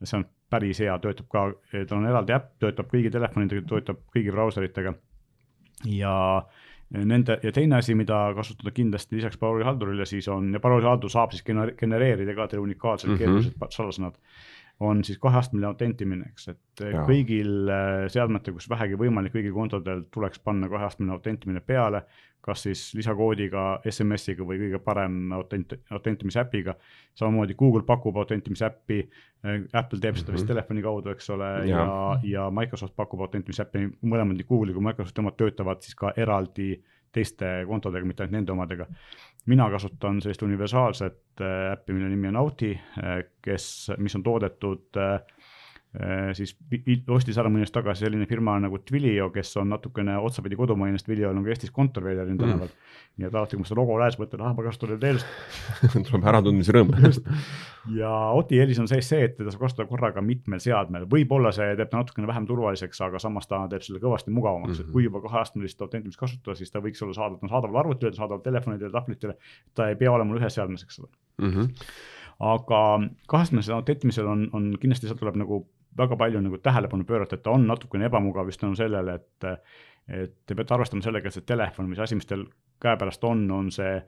ja 0.00 0.06
see 0.06 0.18
on 0.20 0.26
päris 0.50 0.80
hea, 0.80 0.94
töötab 0.98 1.28
ka, 1.28 1.44
tal 1.72 1.98
on 1.98 2.06
eraldi 2.06 2.32
äpp, 2.36 2.54
töötab 2.62 2.88
kõigi 2.92 3.10
telefonidega, 3.10 3.66
töötab 3.68 4.04
kõigi 4.14 4.32
brauseritega. 4.32 4.94
ja 5.84 6.14
Nende 6.88 7.34
ja 7.42 7.52
teine 7.52 7.76
asi, 7.76 7.94
mida 7.94 8.18
kasutada 8.36 8.70
kindlasti 8.72 9.18
lisaks 9.18 9.36
paroolihaldurile, 9.36 10.06
siis 10.08 10.28
on 10.32 10.54
ja 10.54 10.60
paroolihaldur 10.60 11.10
saab 11.12 11.34
siis 11.34 11.44
genereerida 11.44 12.34
ka 12.34 12.46
teile 12.48 12.62
unikaalsed 12.62 13.10
mm 13.10 13.14
-hmm. 13.14 13.18
keerulised 13.18 13.76
salasõnad 13.76 14.16
on 14.80 15.04
siis 15.04 15.18
kaheastmeline 15.18 15.66
autentimine, 15.66 16.28
eks, 16.30 16.48
et 16.52 16.82
ja. 16.86 17.02
kõigil 17.06 17.70
äh, 17.72 18.04
seadmetel, 18.12 18.54
kus 18.54 18.68
vähegi 18.70 18.98
võimalik, 18.98 19.34
kõigil 19.34 19.54
kontodel 19.54 20.04
tuleks 20.14 20.38
panna 20.44 20.68
kaheastmeline 20.70 21.16
autentimine 21.16 21.62
peale, 21.66 22.04
kas 22.44 22.62
siis 22.68 22.82
lisakoodiga, 22.94 23.64
SMS-iga 23.90 24.46
või 24.46 24.60
kõige 24.62 24.78
parem 24.82 25.32
autent-, 25.34 25.74
autentimise 25.90 26.40
äpiga. 26.44 26.76
samamoodi 27.18 27.56
Google 27.58 27.82
pakub 27.82 28.16
autentimise 28.16 28.68
äppi, 28.68 29.00
äh, 29.44 29.64
Apple 29.72 29.98
teeb 29.98 30.14
seda 30.16 30.30
mm 30.30 30.34
-hmm. 30.34 30.38
vist 30.38 30.46
telefoni 30.46 30.82
kaudu, 30.82 31.10
eks 31.10 31.30
ole, 31.30 31.50
ja, 31.66 31.82
ja, 31.82 32.20
ja 32.22 32.50
Microsoft 32.50 32.96
pakub 32.96 33.20
autentimise 33.20 33.62
äppi, 33.62 33.88
mõlemad 34.02 34.38
nii 34.38 34.46
Google'i 34.46 34.74
kui 34.74 34.82
Microsofti 34.82 35.20
omad 35.20 35.36
töötavad 35.36 35.82
siis 35.82 35.94
ka 35.94 36.12
eraldi 36.16 36.76
teiste 37.12 37.46
kontodega, 37.68 38.06
mitte 38.06 38.22
ainult 38.24 38.36
nende 38.36 38.52
omadega. 38.52 38.86
Mina 39.48 39.70
kasutan 39.72 40.20
sellist 40.20 40.42
universaalset 40.44 41.40
äh, 41.40 41.72
äppi, 41.72 41.94
mille 41.96 42.08
nimi 42.12 42.28
on 42.28 42.36
Auti, 42.36 42.72
äh, 43.00 43.22
kes, 43.42 43.90
mis 43.98 44.16
on 44.18 44.22
toodetud 44.26 45.00
äh, 45.00 45.20
siis 46.36 46.52
ostis 47.08 47.38
ära 47.40 47.48
mõni 47.48 47.64
aasta 47.64 47.80
tagasi 47.80 48.04
selline 48.04 48.26
firma 48.28 48.58
nagu 48.60 48.76
Twilio, 48.84 49.30
kes 49.32 49.54
on 49.56 49.70
natukene 49.72 50.18
otsapidi 50.20 50.56
kodumaine, 50.58 50.98
sest 50.98 51.06
Twilio 51.08 51.30
on 51.30 51.38
nagu 51.40 51.48
Eestis 51.48 51.72
kontor 51.72 52.04
veel 52.04 52.18
Tallinna 52.18 52.36
mm. 52.36 52.42
tänaval 52.44 52.68
mm.. 52.68 52.98
nii 53.16 53.28
et 53.28 53.38
alati, 53.40 53.56
kui 53.56 53.64
ma 53.64 53.68
seda 53.70 53.80
logo 53.80 53.96
näes, 54.02 54.18
mõtlen, 54.20 54.42
ah 54.44 54.52
ma 54.52 54.66
kasutan 54.66 55.00
teenust 55.00 55.30
tuleb 56.10 56.26
äratundmise 56.28 56.74
rõõm 56.76 56.92
ja 57.96 58.10
Oti 58.36 58.60
eelis 58.60 58.82
on 58.82 58.90
sees 58.90 59.08
see, 59.08 59.22
et 59.30 59.38
teda 59.38 59.54
saab 59.54 59.64
kasutada 59.64 59.88
korraga 59.88 60.20
mitmel 60.24 60.60
seadmel, 60.60 61.06
võib-olla 61.08 61.54
see 61.56 61.70
teeb 61.78 61.88
ta 61.88 62.02
natukene 62.02 62.28
vähem 62.28 62.50
turvaliseks, 62.50 63.00
aga 63.08 63.22
samas 63.22 63.48
ta 63.48 63.62
teeb 63.72 63.86
selle 63.86 64.02
kõvasti 64.04 64.34
mugavamaks 64.34 64.74
mm, 64.74 64.82
-hmm. 64.82 64.92
et 64.92 64.98
kui 64.98 65.06
juba 65.08 65.24
kaheastmelist 65.24 65.80
autentimist 65.88 66.20
kasutada, 66.20 66.58
siis 66.58 66.74
ta 66.74 66.84
võiks 66.84 67.00
olla 67.04 67.16
saadaval, 67.16 67.40
ta 67.40 67.48
on 67.48 67.54
saadaval 67.54 67.80
arvutile, 67.84 68.12
ta 68.12 68.20
on 68.20 68.26
saadaval 68.26 68.44
telefonidele, 68.44 68.92
tahvlitele, 68.92 69.38
ta 69.74 69.88
ei 69.88 69.96
pea 69.96 70.12
olema 70.12 70.36
ühes 70.36 70.60
seadmes, 70.60 70.84
eks 70.84 71.00
ole 71.00 71.08
mm. 71.38 71.50
-hmm. 71.54 71.90
aga 72.52 72.84
kaheastmelisel 73.26 73.80
autentimisel 73.80 74.26
on, 74.26 74.48
on 74.52 74.70
kindlasti, 74.80 75.08
sealt 75.08 75.24
tuleb 75.24 75.40
nagu 75.40 75.64
väga 75.98 76.16
palju 76.16 76.40
nagu 76.44 76.58
tähelepanu 76.62 77.04
pöörata, 77.04 77.36
et 77.36 77.42
ta 77.42 77.54
on 77.54 77.66
natukene 77.66 78.08
ebamugav 78.08 78.48
just 78.48 78.60
tänu 78.60 78.76
sellele, 78.78 79.14
et 79.14 79.50
et 80.08 80.32
te 80.46 80.54
peate 80.56 80.72
arvestama 80.74 81.04
sellega, 81.04 81.28
et 81.28 81.36
see 81.36 81.44
telefon 81.44 81.90
või 81.90 81.98
see 81.98 82.06
asi, 82.06 82.16
mis 82.16 82.28
teil 82.28 82.46
käepärast 82.80 83.24
on, 83.28 83.42
on 83.52 83.66
see 83.74 83.98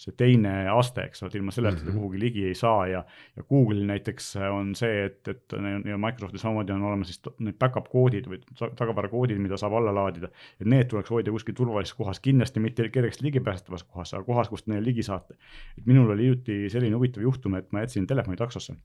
see 0.00 0.14
teine 0.16 0.52
aste, 0.72 1.02
eks 1.10 1.24
ole, 1.24 1.32
ilma 1.36 1.52
selleta 1.52 1.76
mm 1.76 1.80
-hmm. 1.80 1.86
ta 1.86 1.92
mhm. 1.92 1.98
kuhugi 2.00 2.20
ligi 2.20 2.44
ei 2.48 2.54
saa 2.54 2.86
ja, 2.86 3.02
ja 3.36 3.42
Google'il 3.42 3.84
näiteks 3.86 4.30
on 4.50 4.74
see, 4.74 5.04
et, 5.04 5.28
et 5.28 5.56
ja 5.88 5.98
Microsoftil 5.98 6.40
samamoodi 6.40 6.72
on 6.72 6.82
olemas 6.88 7.10
siis 7.12 7.20
need 7.38 7.58
back-up 7.60 7.88
koodid 7.92 8.28
või 8.30 8.40
tagavarakoodid, 8.76 9.38
mida 9.38 9.58
saab 9.60 9.76
alla 9.76 9.92
laadida. 9.94 10.30
et 10.60 10.66
need 10.66 10.88
tuleks 10.88 11.10
hoida 11.10 11.30
kuskil 11.30 11.54
turvalises 11.54 11.94
kohas, 11.94 12.20
kindlasti 12.20 12.60
mitte 12.60 12.88
kergesti 12.88 13.24
ligipääsetavas 13.24 13.84
kohas, 13.84 14.14
aga 14.14 14.24
kohas, 14.24 14.48
kust 14.48 14.66
neile 14.66 14.84
ligi 14.84 15.02
saate. 15.02 15.34
et 15.78 15.86
minul 15.86 16.10
oli 16.10 16.22
hiljuti 16.22 16.70
selline 16.70 16.96
huvitav 16.96 17.22
juhtum, 17.22 17.54
et 17.54 17.72
ma 17.72 17.84
jätsin 17.84 18.06
telefoni 18.06 18.36
taksosse 18.36 18.76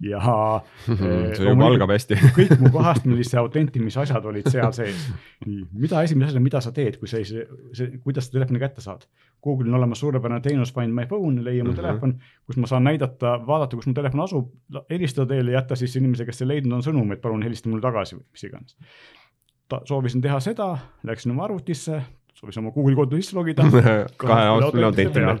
ja 0.00 0.20
see 1.36 1.48
juba 1.48 1.66
algab 1.66 1.92
hästi 1.92 2.20
kõik 2.38 2.56
mu 2.60 2.72
kaheastmelise 2.72 3.38
autentimise 3.42 4.00
asjad 4.00 4.24
olid 4.24 4.48
seal 4.48 4.72
sees. 4.72 5.12
nii, 5.44 5.68
mida 5.72 6.02
esimese 6.02 6.32
asjana, 6.32 6.44
mida 6.48 6.64
sa 6.64 6.72
teed, 6.72 6.96
kui 6.96 7.10
sa 7.10 7.20
ei, 7.20 7.44
kuidas 8.00 8.30
sa 8.30 8.38
telefoni 8.38 8.62
kätte 8.62 8.80
saad? 8.80 9.04
Google'il 9.44 9.68
on 9.68 9.78
olemas 9.78 10.00
suurepärane 10.00 10.40
teenus 10.40 10.53
Find 10.74 10.94
My 10.94 11.06
Phone, 11.10 11.44
leia 11.44 11.64
mu 11.64 11.70
mm 11.70 11.76
-hmm. 11.76 11.80
telefon, 11.80 12.14
kus 12.46 12.56
ma 12.56 12.66
saan 12.66 12.84
näidata, 12.84 13.38
vaadata, 13.46 13.76
kus 13.76 13.86
mu 13.86 13.94
telefon 13.94 14.20
asub, 14.20 14.52
helistada 14.90 15.26
teile, 15.34 15.52
jätta 15.52 15.76
siis 15.76 15.96
inimesele, 15.96 16.26
kes 16.26 16.42
ei 16.42 16.48
leidnud, 16.48 16.72
on 16.72 16.82
sõnum, 16.82 17.12
et 17.12 17.20
palun 17.20 17.42
helista 17.42 17.68
mulle 17.68 17.82
tagasi 17.82 18.16
või 18.16 18.24
mis 18.32 18.44
iganes. 18.44 18.76
soovisin 19.84 20.20
teha 20.20 20.40
seda, 20.40 20.78
läksin 21.02 21.32
oma 21.32 21.44
arvutisse, 21.44 22.02
soovisin 22.34 22.62
oma 22.62 22.70
Google'i 22.70 22.96
konto 22.96 23.16
sisse 23.16 23.36
logida 23.36 23.62
kahe 24.16 24.46
aastane 24.48 24.84
autentimine 24.84 25.40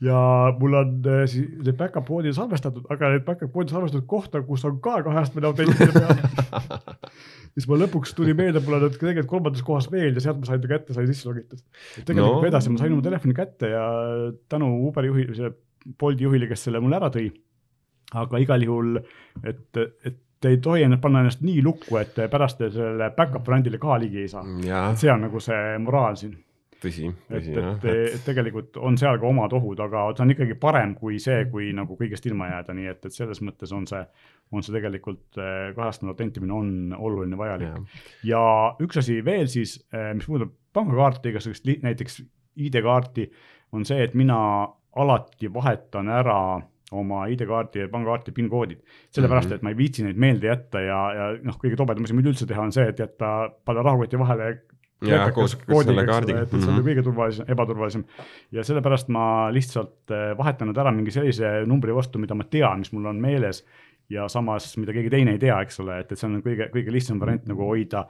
ja 0.00 0.20
mul 0.58 0.76
on 0.78 0.94
äh, 1.06 1.24
siis 1.28 1.48
need 1.60 1.76
back-up 1.76 2.08
koodid 2.08 2.36
salvestatud, 2.36 2.86
aga 2.92 3.12
need 3.14 3.26
back-up 3.26 3.52
koodid 3.52 3.74
salvestatud 3.74 4.06
kohta, 4.08 4.42
kus 4.46 4.64
on 4.68 4.78
ka 4.84 5.00
kaheastmeline 5.06 5.50
autentimine 5.50 5.92
peal 5.92 6.80
siis 7.54 7.68
ma 7.68 7.78
lõpuks 7.82 8.14
tuli 8.16 8.34
meelde, 8.36 8.62
mul 8.64 8.78
on 8.78 8.86
nüüd 8.86 8.96
tegelikult 8.96 9.30
kolmandas 9.34 9.66
kohas 9.66 9.90
veel 9.92 10.16
ja 10.16 10.24
sealt 10.24 10.40
ma 10.40 10.48
sain 10.48 10.62
ta 10.62 10.70
kätte, 10.70 10.96
sai 10.96 11.06
sisse 11.10 11.28
logitud. 11.28 11.60
tegelikult 11.98 12.40
no. 12.40 12.48
edasi 12.48 12.72
ma 12.72 12.80
sain 12.80 12.96
oma 12.96 13.04
telefoni 13.04 13.36
kätte 13.36 13.74
ja 13.74 13.84
tänu 14.48 14.72
Uberi 14.88 15.12
juhi, 15.12 15.28
selle 15.34 15.54
Bolti 16.00 16.26
juhile, 16.26 16.44
kes 16.48 16.66
selle 16.66 16.80
mulle 16.84 16.98
ära 16.98 17.08
tõi. 17.12 17.30
aga 18.20 18.40
igal 18.42 18.64
juhul, 18.66 18.98
et, 19.48 19.78
et 20.04 20.18
te 20.40 20.50
ei 20.52 20.58
tohi 20.64 20.84
ennast 20.84 21.02
panna 21.04 21.22
ennast 21.24 21.44
nii 21.44 21.62
lukku, 21.64 21.96
et 22.00 22.16
pärast 22.32 22.58
te 22.60 22.70
selle 22.72 23.12
back-up 23.16 23.44
variandile 23.46 23.80
ka 23.80 23.98
ligi 24.00 24.24
ei 24.24 24.32
saa. 24.32 24.44
see 24.96 25.12
on 25.12 25.28
nagu 25.28 25.40
see 25.44 25.76
moraal 25.84 26.16
siin 26.20 26.38
tõsi, 26.82 27.10
tõsi 27.30 27.54
jah. 27.54 27.76
et, 27.76 27.84
et, 27.84 28.14
et 28.16 28.24
tegelikult 28.26 28.78
on 28.80 28.98
seal 29.00 29.18
ka 29.20 29.28
omad 29.28 29.54
ohud, 29.56 29.80
aga 29.84 30.06
see 30.14 30.24
on 30.24 30.34
ikkagi 30.34 30.56
parem 30.60 30.94
kui 30.98 31.20
see, 31.22 31.44
kui 31.52 31.70
nagu 31.76 31.96
kõigest 31.98 32.26
ilma 32.30 32.50
jääda, 32.50 32.76
nii 32.76 32.90
et, 32.92 33.04
et 33.06 33.16
selles 33.16 33.42
mõttes 33.46 33.74
on 33.76 33.86
see, 33.90 34.02
on 34.54 34.66
see 34.66 34.74
tegelikult 34.76 35.40
eh, 35.40 35.70
kahestanud 35.76 36.14
autentimine 36.14 36.56
on 36.56 36.72
oluline, 36.98 37.38
vajalik. 37.38 38.00
ja 38.26 38.42
üks 38.82 39.00
asi 39.02 39.20
veel 39.26 39.48
siis, 39.52 39.78
eh, 39.94 40.10
mis 40.16 40.28
puudutab 40.28 40.56
pangakaarti, 40.76 41.32
igasugust 41.32 41.66
näiteks 41.84 42.20
ID-kaarti, 42.60 43.30
on 43.76 43.86
see, 43.86 44.02
et 44.04 44.14
mina 44.18 44.40
alati 45.00 45.50
vahetan 45.52 46.10
ära 46.10 46.40
oma 46.90 47.26
ID-kaardi 47.30 47.84
ja 47.84 47.90
pangakaarti 47.90 48.32
PIN 48.34 48.48
koodid. 48.50 48.80
sellepärast 49.10 49.48
mm, 49.48 49.52
-hmm. 49.52 49.56
et 49.56 49.62
ma 49.62 49.70
ei 49.70 49.76
viitsi 49.76 50.04
neid 50.04 50.16
meelde 50.16 50.46
jätta 50.46 50.80
ja, 50.80 50.98
ja 51.14 51.28
noh, 51.42 51.54
kõige 51.54 51.76
tobedam 51.78 52.04
asi, 52.04 52.14
mida 52.14 52.32
üldse 52.32 52.46
teha, 52.46 52.62
on 52.62 52.72
see, 52.72 52.88
et 52.88 52.98
jätta, 52.98 53.50
panna 53.64 53.82
rahakoti 53.86 54.18
vahele 54.18 54.50
ja 55.08 55.30
koos 55.32 55.56
selle 55.56 56.06
kaardiga. 56.06 56.42
et, 56.42 56.48
et 56.48 56.50
see 56.50 56.58
on 56.60 56.74
mm 56.74 56.78
-hmm. 56.78 56.88
kõige 56.88 57.04
turvalisem, 57.04 57.44
ebaturvalisem 57.48 58.04
ja 58.52 58.64
sellepärast 58.64 59.08
ma 59.08 59.52
lihtsalt 59.52 60.10
eh, 60.10 60.32
vahetanud 60.38 60.76
ära 60.76 60.92
mingi 60.92 61.10
sellise 61.10 61.62
numbri 61.66 61.94
vastu, 61.94 62.18
mida 62.18 62.34
ma 62.34 62.44
tean, 62.44 62.78
mis 62.84 62.92
mul 62.92 63.06
on 63.06 63.20
meeles 63.20 63.64
ja 64.10 64.28
samas, 64.28 64.76
mida 64.76 64.92
keegi 64.92 65.10
teine 65.10 65.32
ei 65.32 65.38
tea, 65.38 65.60
eks 65.62 65.80
ole, 65.80 66.00
et, 66.00 66.12
et 66.12 66.18
see 66.18 66.28
on 66.28 66.42
kõige, 66.42 66.68
kõige 66.74 66.92
lihtsam 66.92 67.20
variant 67.20 67.46
nagu 67.46 67.64
hoida 67.64 68.06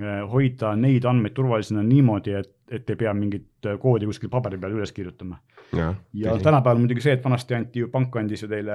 Äh, 0.00 0.20
hoida 0.32 0.70
neid 0.78 1.04
andmeid 1.04 1.34
turvalisena 1.36 1.82
niimoodi, 1.84 2.32
et, 2.38 2.52
et 2.72 2.90
ei 2.92 2.96
pea 2.96 3.10
mingit 3.16 3.66
äh, 3.66 3.74
koodi 3.80 4.06
kuskil 4.08 4.30
paberi 4.32 4.56
peal 4.60 4.76
üles 4.78 4.94
kirjutama. 4.96 5.40
Ja, 5.76 5.94
ja 6.14 6.36
tänapäeval 6.42 6.78
muidugi 6.78 7.02
see, 7.04 7.14
et 7.16 7.24
vanasti 7.24 7.54
anti 7.54 7.82
ju, 7.82 7.88
pank 7.92 8.16
andis 8.16 8.42
ju 8.44 8.48
teile 8.50 8.74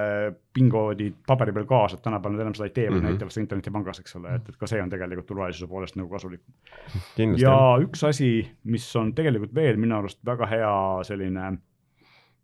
PIN 0.54 0.70
koodi 0.72 1.10
paberi 1.26 1.52
peal 1.56 1.66
kaasa, 1.68 1.98
et 1.98 2.04
tänapäeval 2.04 2.36
nad 2.36 2.44
enam 2.46 2.56
seda 2.56 2.68
ei 2.68 2.74
tee, 2.74 2.88
mm 2.90 2.96
-hmm. 2.96 3.08
näitavad 3.10 3.34
seda 3.34 3.44
internetipangas, 3.44 4.00
eks 4.00 4.16
ole, 4.16 4.34
et, 4.34 4.48
et 4.48 4.56
ka 4.56 4.66
see 4.66 4.82
on 4.82 4.90
tegelikult 4.90 5.26
turvalisuse 5.26 5.66
poolest 5.66 5.96
nagu 5.96 6.08
kasulikum. 6.08 6.54
ja 7.38 7.56
üks 7.80 8.04
asi, 8.08 8.50
mis 8.64 8.96
on 8.96 9.14
tegelikult 9.14 9.54
veel 9.54 9.76
minu 9.76 9.98
arust 9.98 10.24
väga 10.24 10.46
hea 10.46 10.74
selline 11.02 11.50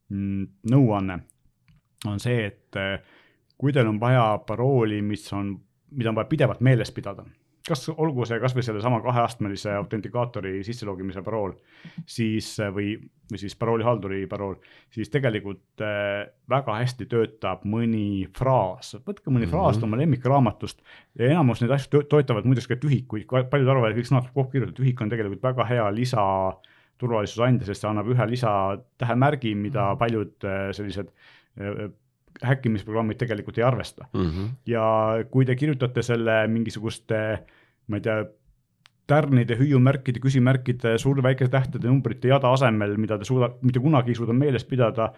mm, 0.09 0.47
nõuanne, 0.71 1.21
on 2.07 2.21
see, 2.21 2.47
et 2.47 2.77
äh, 2.77 2.99
kui 3.59 3.73
teil 3.73 3.87
on 3.87 4.01
vaja 4.01 4.39
parooli, 4.47 5.03
mis 5.03 5.33
on, 5.33 5.61
mida 5.91 6.11
on 6.11 6.15
vaja 6.15 6.29
pidevalt 6.29 6.61
meeles 6.61 6.91
pidada 6.93 7.25
kas 7.67 7.87
olgu 7.93 8.27
see 8.27 8.39
kasvõi 8.43 8.65
sellesama 8.67 9.01
kaheastmelise 9.05 9.73
autentikaatori 9.79 10.63
sisselogimise 10.67 11.23
parool, 11.25 11.55
siis 12.07 12.49
või, 12.75 12.95
või 13.31 13.41
siis 13.41 13.55
paroolihalduri 13.59 14.25
parool, 14.31 14.57
siis 14.93 15.11
tegelikult 15.13 15.85
äh, 15.85 16.27
väga 16.51 16.77
hästi 16.81 17.07
töötab 17.11 17.65
mõni 17.69 18.27
fraas, 18.39 18.97
võtke 19.07 19.31
mõni 19.31 19.47
mm 19.47 19.51
-hmm. 19.51 19.55
fraas 19.55 19.83
oma 19.83 20.01
lemmikraamatust. 20.01 20.83
enamus 21.19 21.63
neid 21.63 21.75
asju 21.79 21.91
to 21.91 22.03
toetavad 22.17 22.49
muideks 22.49 22.69
ka 22.69 22.77
tühikuid, 22.77 23.27
paljud 23.27 23.69
arvavad, 23.69 23.93
et 23.93 24.01
kõik 24.01 24.11
sõnad 24.11 24.27
tuleb 24.27 24.35
kokku 24.35 24.53
kirjutada, 24.53 24.79
tühik 24.83 25.01
on 25.01 25.13
tegelikult 25.13 25.43
väga 25.43 25.69
hea 25.69 25.91
lisa 25.91 26.23
turvalisuse 26.99 27.43
andja, 27.45 27.67
sest 27.67 27.83
see 27.83 27.91
annab 27.91 28.11
ühe 28.11 28.27
lisatähemärgi, 28.31 29.55
mida 29.55 29.93
mhm. 29.93 29.99
paljud 29.99 30.47
äh, 30.47 30.71
sellised 30.77 31.11
äh, 31.61 31.91
häkkimisprogrammid 32.43 33.19
tegelikult 33.21 33.59
ei 33.59 33.65
arvesta 33.65 34.07
mm. 34.13 34.29
-hmm. 34.29 34.49
ja 34.67 34.85
kui 35.31 35.45
te 35.45 35.57
kirjutate 35.57 36.03
selle 36.03 36.47
mingisuguste, 36.49 37.19
ma 37.87 37.99
ei 38.01 38.05
tea, 38.05 38.25
tärnide, 39.07 39.57
hüüumärkide, 39.59 40.21
küsimärkide, 40.23 40.97
suur-väikese 40.99 41.51
tähtede, 41.51 41.89
numbrite 41.89 42.31
jada 42.31 42.53
asemel, 42.55 42.97
mida 43.01 43.19
te 43.19 43.29
suuda, 43.29 43.51
mitte 43.63 43.83
kunagi 43.83 44.13
ei 44.13 44.19
suuda 44.19 44.33
meeles 44.37 44.65
pidada, 44.69 45.11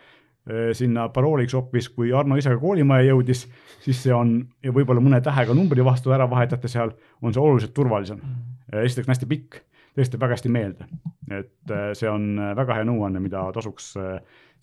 eh, 0.48 0.72
sinna 0.76 1.08
parooliks 1.08 1.54
hoopis, 1.54 1.88
kui 1.92 2.12
Arno 2.12 2.38
ise 2.40 2.52
ka 2.54 2.58
koolimaja 2.62 3.10
jõudis, 3.10 3.44
siis 3.84 4.02
see 4.06 4.14
on 4.14 4.36
ja 4.64 4.72
võib-olla 4.72 5.04
mõne 5.04 5.20
tähega 5.24 5.54
numbri 5.54 5.84
vastu 5.84 6.14
ära 6.16 6.28
vahetate 6.30 6.68
seal, 6.68 6.94
on 7.22 7.34
see 7.34 7.42
oluliselt 7.42 7.74
turvalisem. 7.76 8.24
Eh, 8.72 8.84
esiteks 8.84 9.08
on 9.08 9.14
hästi 9.14 9.30
pikk, 9.30 9.60
tõesti 9.98 10.20
väga 10.20 10.38
hästi 10.38 10.52
meelde, 10.52 10.88
et 11.30 11.72
eh, 11.72 11.90
see 11.96 12.10
on 12.10 12.34
väga 12.56 12.80
hea 12.80 12.88
nõuanne, 12.88 13.22
mida 13.24 13.46
tasuks 13.54 13.94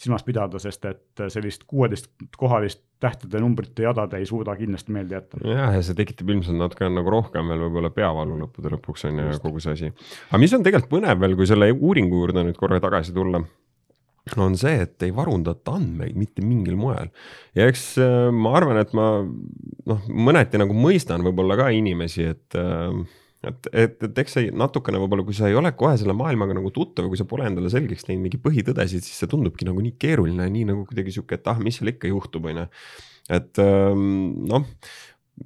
silmas 0.02 0.24
pidada, 0.26 0.58
sest 0.58 0.86
et 0.90 1.22
sellist 1.30 1.68
kuueteistkohalist 1.70 2.82
tähtede 3.02 3.42
numbrite 3.42 3.86
jada 3.86 4.08
te 4.10 4.20
ei 4.22 4.26
suuda 4.30 4.56
kindlasti 4.58 4.94
meelde 4.96 5.18
jätta. 5.18 5.42
jah, 5.46 5.76
ja 5.76 5.82
see 5.86 5.98
tekitab 5.98 6.30
ilmselt 6.34 6.58
natuke 6.58 6.90
nagu 6.90 7.14
rohkem 7.14 7.50
veel 7.52 7.66
võib-olla 7.68 7.92
peavalu 7.94 8.38
lõppude 8.44 8.74
lõpuks 8.76 9.08
on 9.10 9.22
ju 9.22 9.40
kogu 9.44 9.62
see 9.64 9.76
asi. 9.78 9.92
aga 10.30 10.42
mis 10.42 10.54
on 10.58 10.66
tegelikult 10.66 10.94
põnev 10.96 11.22
veel, 11.22 11.36
kui 11.38 11.50
selle 11.50 11.70
uuringu 11.74 12.22
juurde 12.24 12.46
nüüd 12.48 12.58
korra 12.58 12.82
tagasi 12.84 13.14
tulla 13.14 13.44
on 14.38 14.56
see, 14.60 14.76
et 14.86 15.02
ei 15.06 15.14
varundata 15.16 15.74
andmeid 15.80 16.18
mitte 16.20 16.44
mingil 16.46 16.78
moel. 16.80 17.10
ja 17.58 17.68
eks 17.70 17.86
äh, 18.02 18.30
ma 18.34 18.54
arvan, 18.60 18.82
et 18.82 18.94
ma 18.98 19.08
noh, 19.22 20.06
mõneti 20.08 20.62
nagu 20.62 20.78
mõistan 20.78 21.26
võib-olla 21.26 21.58
ka 21.60 21.72
inimesi, 21.74 22.30
et 22.36 22.60
äh, 22.60 22.94
et, 23.48 23.70
et, 23.74 23.96
et 24.08 24.20
eks 24.24 24.36
see 24.38 24.50
natukene 24.54 25.00
võib-olla, 25.02 25.26
kui 25.26 25.38
sa 25.38 25.50
ei 25.50 25.58
ole 25.58 25.74
kohe 25.78 25.96
selle 26.00 26.16
maailmaga 26.18 26.56
nagu 26.58 26.72
tuttav, 26.74 27.08
kui 27.10 27.20
sa 27.20 27.28
pole 27.30 27.48
endale 27.50 27.72
selgeks 27.74 28.06
teinud 28.08 28.26
mingi 28.28 28.42
põhitõdesid, 28.42 29.06
siis 29.06 29.24
see 29.24 29.32
tundubki 29.32 29.68
nagu 29.68 29.82
nii 29.82 29.96
keeruline, 30.02 30.50
nii 30.54 30.68
nagu 30.72 30.86
kuidagi 30.90 31.16
sihuke, 31.16 31.40
et 31.40 31.50
ah, 31.50 31.62
mis 31.62 31.80
seal 31.80 31.94
ikka 31.94 32.12
juhtub, 32.12 32.46
on 32.52 32.64
ju. 32.64 32.68
et 33.38 33.64
ähm, 33.64 34.06
noh, 34.50 34.68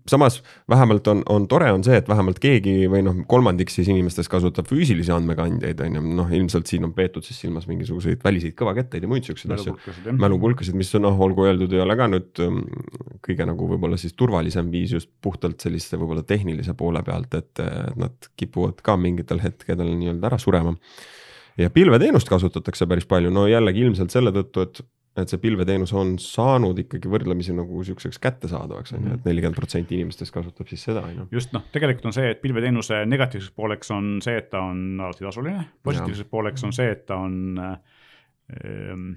samas 0.09 0.39
vähemalt 0.69 1.07
on, 1.07 1.23
on 1.29 1.47
tore, 1.47 1.71
on 1.71 1.83
see, 1.85 1.97
et 1.99 2.09
vähemalt 2.09 2.39
keegi 2.43 2.89
või 2.91 3.01
noh, 3.05 3.17
kolmandik 3.29 3.71
siis 3.73 3.89
inimestest 3.91 4.31
kasutab 4.31 4.69
füüsilisi 4.69 5.13
andmekandjaid, 5.15 5.81
on 5.85 5.97
ju, 5.99 6.03
noh, 6.21 6.31
ilmselt 6.39 6.69
siin 6.71 6.87
on 6.87 6.93
peetud 6.97 7.25
siis 7.25 7.39
silmas 7.45 7.67
mingisuguseid 7.69 8.23
väliseid 8.25 8.57
kõvaketteid 8.59 9.05
ja 9.05 9.11
muid 9.11 9.27
siukseid 9.27 9.55
asju. 9.57 9.75
mälupulkasid, 10.21 10.77
mis 10.77 10.93
on 10.99 11.05
noh, 11.07 11.19
olgu 11.27 11.47
öeldud, 11.49 11.73
ei 11.75 11.83
ole 11.83 11.97
ka 11.99 12.09
nüüd 12.11 12.43
um, 12.45 12.61
kõige 13.25 13.49
nagu 13.49 13.69
võib-olla 13.73 13.99
siis 14.01 14.15
turvalisem 14.17 14.71
viis 14.73 14.95
just 14.95 15.11
puhtalt 15.21 15.61
sellise 15.63 15.99
võib-olla 15.99 16.25
tehnilise 16.27 16.75
poole 16.77 17.03
pealt, 17.05 17.33
et 17.37 17.63
nad 17.99 18.31
kipuvad 18.39 18.81
ka 18.85 18.97
mingitel 18.99 19.41
hetkedel 19.43 19.93
nii-öelda 19.95 20.31
ära 20.31 20.41
surema. 20.41 20.75
Ja 21.57 21.69
pilveteenust 21.71 22.27
kasutatakse 22.27 22.87
päris 22.89 23.07
palju, 23.07 23.31
no 23.31 23.45
jällegi 23.47 23.85
ilmselt 23.85 24.11
selle 24.11 24.33
tõttu, 24.35 24.65
et 24.65 24.81
et 25.21 25.31
see 25.31 25.39
pilveteenus 25.39 25.93
on 25.95 26.15
saanud 26.19 26.79
ikkagi 26.83 27.09
võrdlemisi 27.11 27.53
nagu 27.55 27.83
sihukeseks 27.87 28.19
kättesaadavaks 28.23 28.95
on 28.97 28.99
ju, 28.99 29.11
et 29.13 29.19
mhm. 29.21 29.27
nelikümmend 29.29 29.59
protsenti 29.59 29.95
inimestest 29.99 30.33
kasutab 30.35 30.71
siis 30.71 30.83
seda 30.89 31.05
on 31.07 31.21
ju. 31.21 31.27
just 31.37 31.53
noh, 31.55 31.63
tegelikult 31.71 32.09
on 32.11 32.17
see, 32.17 32.33
et 32.33 32.41
pilveteenuse 32.43 33.03
negatiivseks 33.07 33.55
pooleks 33.55 33.93
on 33.95 34.17
see, 34.25 34.35
et 34.41 34.49
ta 34.51 34.65
on 34.67 34.99
alati 34.99 35.27
tasuline, 35.27 35.63
positiivseks 35.87 36.31
pooleks 36.31 36.67
on 36.67 36.75
see, 36.75 36.89
et 36.91 37.05
ta 37.07 37.19
on 37.23 37.61
ähm, 37.63 39.07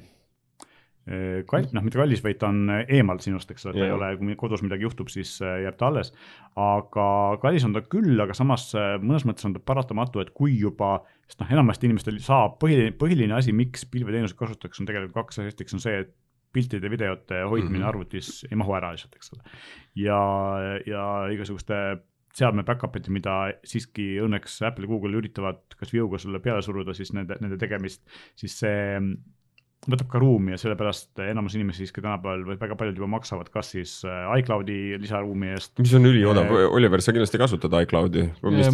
kall-, 1.48 1.68
noh, 1.72 1.84
mitte 1.84 2.00
kallis, 2.00 2.22
vaid 2.24 2.40
ta 2.40 2.50
on 2.52 2.72
eemal 2.84 3.20
sinust, 3.24 3.50
eks 3.52 3.66
ole, 3.66 3.78
ta 3.78 3.86
ei 3.86 3.94
ole, 3.94 4.10
kui 4.20 4.36
kodus 4.40 4.64
midagi 4.64 4.86
juhtub, 4.86 5.10
siis 5.12 5.36
äh, 5.44 5.62
jääb 5.64 5.78
ta 5.80 5.88
alles. 5.88 6.12
aga 6.58 7.08
kallis 7.42 7.66
on 7.68 7.76
ta 7.76 7.84
küll, 7.86 8.14
aga 8.24 8.36
samas 8.36 8.68
äh, 8.76 8.96
mõnes 9.02 9.26
mõttes 9.28 9.48
on 9.48 9.56
ta 9.56 9.62
paratamatu, 9.72 10.22
et 10.24 10.34
kui 10.36 10.58
juba, 10.58 10.98
sest 11.28 11.42
noh, 11.42 11.52
enamasti 11.58 11.88
inimestel 11.88 12.20
saab 12.24 12.58
põhiline, 12.62 12.92
põhiline 12.98 13.36
asi, 13.38 13.54
miks 13.56 13.86
pilveteenuseid 13.92 14.38
kasutatakse, 14.38 14.82
on 14.82 14.90
tegelikult 14.90 15.16
kaks 15.22 15.40
asja, 15.40 15.54
esiteks 15.54 15.78
on 15.78 15.84
see, 15.84 16.02
et 16.04 16.14
piltide, 16.52 16.90
videote 16.90 17.42
hoidmine 17.44 17.78
mm 17.78 17.82
-hmm. 17.82 17.88
arvutis 17.88 18.46
ei 18.50 18.56
mahu 18.56 18.72
ära 18.74 18.92
lihtsalt, 18.92 19.16
eks 19.16 19.32
ole. 19.32 19.42
ja, 19.94 20.20
ja 20.86 21.02
igasuguste 21.32 21.98
seadme 22.38 22.62
back-up'id, 22.66 23.08
mida 23.12 23.34
siiski 23.66 24.18
õnneks 24.22 24.60
Apple 24.66 24.86
ja 24.86 24.92
Google 24.92 25.18
üritavad 25.18 25.64
kas 25.78 25.92
viuga 25.92 26.18
sulle 26.18 26.40
peale 26.40 26.62
suruda, 26.62 26.94
siis 26.94 27.12
nende, 27.16 27.38
nende 27.40 27.58
tegemist, 27.60 28.04
siis 28.38 28.58
see 28.62 28.98
võtab 29.86 30.08
ka 30.10 30.20
ruumi 30.20 30.52
ja 30.52 30.58
sellepärast 30.60 31.20
enamus 31.22 31.54
inimesi 31.56 31.84
siiski 31.84 32.02
tänapäeval 32.02 32.42
või 32.48 32.58
väga 32.60 32.76
paljud 32.80 32.98
juba 32.98 33.08
maksavad 33.14 33.48
kas 33.52 33.70
siis 33.76 33.92
äh, 34.08 34.26
iCloudi 34.40 34.98
lisaruumi 35.00 35.52
eest. 35.54 35.74
mis 35.80 35.94
on 35.96 36.08
üliodav, 36.10 36.50
äh, 36.50 36.66
Oliver, 36.74 37.02
sa 37.04 37.14
kindlasti 37.14 37.40
kasutad 37.40 37.76
iCloudi. 37.84 38.26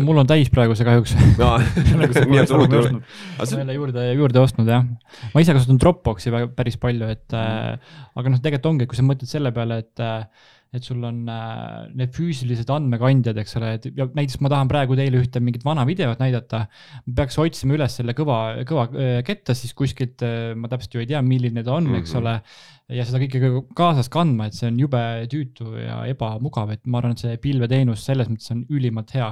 mul 0.02 0.22
on 0.22 0.30
täis 0.30 0.50
praegu 0.54 0.76
see 0.78 0.88
kahjuks 0.88 1.14
nii 2.30 2.40
et 2.40 2.54
uut 2.56 2.72
ei 2.72 2.80
ole. 2.80 2.94
ma 2.96 3.48
ei 3.50 3.62
ole 3.66 3.78
juurde, 3.78 4.08
juurde 4.22 4.42
ostnud 4.42 4.72
jah. 4.72 4.88
ma 5.34 5.44
ise 5.44 5.56
kasutan 5.56 5.78
Dropboxi 5.82 6.32
väga, 6.34 6.50
päris 6.56 6.80
palju, 6.80 7.12
et 7.12 7.36
äh, 7.36 7.94
aga 8.14 8.32
noh, 8.34 8.40
tegelikult 8.40 8.72
ongi, 8.72 8.90
kui 8.90 8.98
sa 8.98 9.06
mõtled 9.06 9.30
selle 9.30 9.52
peale, 9.54 9.82
et 9.84 10.02
äh, 10.02 10.50
et 10.74 10.86
sul 10.86 11.02
on 11.06 11.22
äh, 11.30 11.86
need 11.94 12.12
füüsilised 12.14 12.70
andmekandjad, 12.74 13.38
eks 13.40 13.56
ole, 13.60 13.72
et 13.78 13.88
ja 13.94 14.06
näiteks 14.08 14.40
ma 14.44 14.50
tahan 14.52 14.70
praegu 14.70 14.96
teile 14.98 15.20
ühte 15.22 15.42
mingit 15.44 15.64
vana 15.66 15.86
videot 15.88 16.20
näidata. 16.22 16.64
ma 17.06 17.16
peaks 17.20 17.38
otsima 17.42 17.76
üles 17.78 17.98
selle 18.00 18.16
kõva, 18.18 18.38
kõva 18.68 18.88
äh, 18.90 19.18
ketta 19.26 19.56
siis 19.58 19.74
kuskilt 19.76 20.24
äh,, 20.26 20.52
ma 20.58 20.70
täpselt 20.72 20.96
ju 20.96 21.04
ei 21.04 21.10
tea, 21.10 21.22
milline 21.24 21.62
ta 21.62 21.76
on 21.76 21.86
mm, 21.86 21.94
-hmm. 21.94 22.02
eks 22.02 22.14
mhm. 22.14 22.22
ole. 22.22 22.98
ja 22.98 23.04
seda 23.08 23.20
kõike 23.22 23.52
kaasas 23.76 24.10
kandma, 24.12 24.50
et 24.50 24.58
see 24.58 24.68
on 24.68 24.78
jube 24.78 25.02
tüütu 25.32 25.76
ja 25.80 26.02
ebamugav, 26.10 26.74
et 26.74 26.84
ma 26.86 27.00
arvan, 27.00 27.14
et 27.16 27.22
see 27.22 27.38
pilveteenus 27.40 28.04
selles 28.04 28.28
mõttes 28.28 28.52
on 28.52 28.66
ülimalt 28.68 29.14
hea 29.16 29.30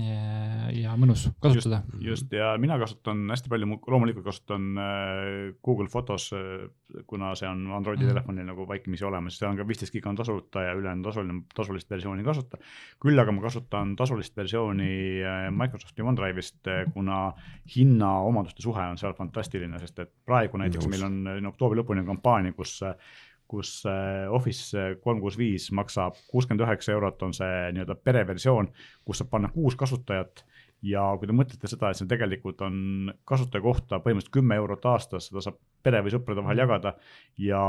ja, 0.00 0.70
ja 0.74 0.94
mõnus 0.98 1.28
kasutada. 1.42 1.82
just 2.02 2.32
ja 2.34 2.52
mina 2.58 2.76
kasutan 2.80 3.22
hästi 3.30 3.50
palju, 3.52 3.78
loomulikult 3.86 4.26
kasutan 4.26 4.66
äh, 4.80 5.26
Google 5.64 5.86
Fotos, 5.92 6.30
äh, 6.34 6.64
kuna 7.06 7.32
see 7.38 7.48
on 7.48 7.62
Androidi 7.76 8.02
mm. 8.02 8.10
telefonil 8.14 8.48
nagu 8.48 8.66
vaikimisi 8.68 9.06
olemas, 9.06 9.38
seal 9.38 9.52
on 9.52 9.60
ka 9.60 9.66
viisteist 9.68 9.94
giga 9.94 10.10
on 10.10 10.18
tasuta 10.18 10.64
ja 10.66 10.74
ülejäänud 10.78 11.06
tasuline, 11.06 11.40
tasulist 11.54 11.90
versiooni 11.90 12.24
ei 12.24 12.28
kasuta. 12.28 12.58
küll 13.02 13.22
aga 13.22 13.34
ma 13.34 13.44
kasutan 13.44 13.94
tasulist 13.98 14.36
versiooni 14.36 14.90
äh, 15.22 15.46
Microsofti 15.54 16.02
OneDrive'ist, 16.02 16.72
kuna 16.94 17.20
hinna-omaduste 17.76 18.66
suhe 18.66 18.88
on 18.90 18.98
seal 18.98 19.14
fantastiline, 19.14 19.78
sest 19.82 20.02
et 20.02 20.12
praegu 20.26 20.58
näiteks 20.58 20.88
Just. 20.88 20.90
meil 20.90 21.06
on 21.06 21.52
oktoobri 21.52 21.82
lõpuni 21.82 22.06
kampaania, 22.06 22.56
kus 22.56 22.80
kus 23.50 23.76
äh, 23.88 24.24
Office 24.32 24.96
kolm 25.04 25.20
kuus 25.22 25.38
viis 25.38 25.70
maksab 25.76 26.18
kuuskümmend 26.30 26.64
üheksa 26.66 26.94
eurot, 26.94 27.22
on 27.26 27.34
see 27.36 27.70
nii-öelda 27.76 27.96
pereversioon, 28.04 28.70
kus 29.04 29.22
saab 29.22 29.32
panna 29.34 29.52
kuus 29.54 29.78
kasutajat. 29.80 30.44
Ja 30.84 31.00
kui 31.16 31.24
te 31.24 31.32
mõtlete 31.32 31.68
seda, 31.70 31.88
et 31.88 31.96
see 31.96 32.08
tegelikult 32.10 32.60
on 32.66 33.12
kasutaja 33.24 33.64
kohta 33.64 34.02
põhimõtteliselt 34.04 34.34
kümme 34.36 34.58
eurot 34.60 34.84
aastas, 34.90 35.30
seda 35.30 35.40
saab 35.46 35.56
pere 35.84 36.02
või 36.04 36.12
sõprade 36.12 36.44
vahel 36.44 36.60
jagada 36.60 36.92
ja 37.40 37.62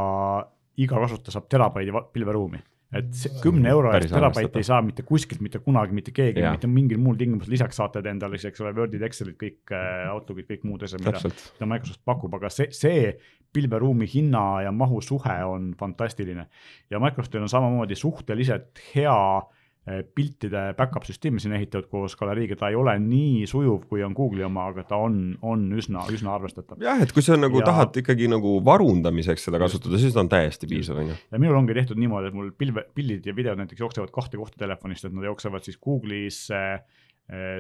iga 0.75 0.99
kasutaja 0.99 1.37
saab 1.37 1.47
terabaidi 1.51 1.95
pilveruumi 2.11 2.59
et 2.95 3.21
kümne 3.43 3.71
euro 3.71 3.91
eest 3.95 4.13
terabaiti 4.13 4.61
ei 4.61 4.67
saa 4.67 4.81
mitte 4.85 5.05
kuskilt 5.07 5.41
mitte 5.43 5.59
kunagi 5.63 5.95
mitte 5.97 6.13
keegi, 6.15 6.43
mitte 6.45 6.69
mingil 6.71 7.01
muul 7.01 7.17
tingimusel, 7.19 7.53
lisaks 7.55 7.81
saate 7.81 8.03
te 8.03 8.13
endale 8.13 8.39
siis, 8.39 8.51
eks 8.53 8.63
ole, 8.63 8.75
Wordid, 8.77 9.03
Excelid, 9.05 9.37
kõik 9.41 9.75
äh, 9.75 10.05
Outlookid, 10.13 10.49
kõik 10.53 10.63
muud 10.69 10.85
asjad, 10.87 11.03
mida, 11.05 11.21
mida 11.25 11.69
Microsoft 11.73 12.03
pakub, 12.07 12.37
aga 12.39 12.51
see, 12.53 12.69
see 12.75 13.11
pilveruumi 13.55 14.07
hinna 14.11 14.45
ja 14.65 14.71
mahu 14.75 15.01
suhe 15.03 15.35
on 15.47 15.73
fantastiline. 15.79 16.47
ja 16.91 16.99
Microsoftil 17.03 17.45
on 17.45 17.51
samamoodi 17.51 17.95
suhteliselt 17.99 18.83
hea 18.93 19.15
Eh, 19.15 19.45
piltide 19.85 20.61
back-up 20.77 21.05
süsteemi 21.05 21.37
siin 21.41 21.53
ehitatud 21.53 21.91
koos 21.91 22.15
galeriiga, 22.17 22.55
ta 22.57 22.71
ei 22.71 22.77
ole 22.79 22.95
nii 23.01 23.45
sujuv, 23.49 23.83
kui 23.89 24.01
on 24.05 24.15
Google'i 24.17 24.45
oma, 24.47 24.63
aga 24.71 24.85
ta 24.89 24.97
on, 24.97 25.19
on 25.45 25.67
üsna, 25.77 26.07
üsna 26.09 26.33
arvestatav. 26.33 26.81
jah, 26.81 27.03
et 27.05 27.13
kui 27.13 27.21
sa 27.25 27.37
nagu 27.37 27.61
ja... 27.61 27.67
tahad 27.69 27.99
ikkagi 28.01 28.29
nagu 28.31 28.57
varundamiseks 28.65 29.45
seda 29.45 29.61
kasutada, 29.61 29.99
siis 30.01 30.15
ta 30.15 30.23
on 30.23 30.31
täiesti 30.31 30.69
piisav, 30.71 31.03
on 31.03 31.13
ju. 31.13 31.17
ja 31.35 31.41
minul 31.41 31.59
ongi 31.59 31.77
tehtud 31.77 32.01
niimoodi, 32.01 32.31
et 32.33 32.37
mul 32.37 32.49
pilve, 32.57 32.87
pildid 32.97 33.29
ja 33.29 33.35
videod 33.37 33.61
näiteks 33.61 33.85
jooksevad 33.85 34.13
kahte 34.15 34.41
kohta 34.41 34.57
telefonist, 34.63 35.05
et 35.05 35.13
nad 35.13 35.29
jooksevad 35.29 35.69
siis 35.69 35.77
Google'is 35.77 36.41
äh, 36.55 36.79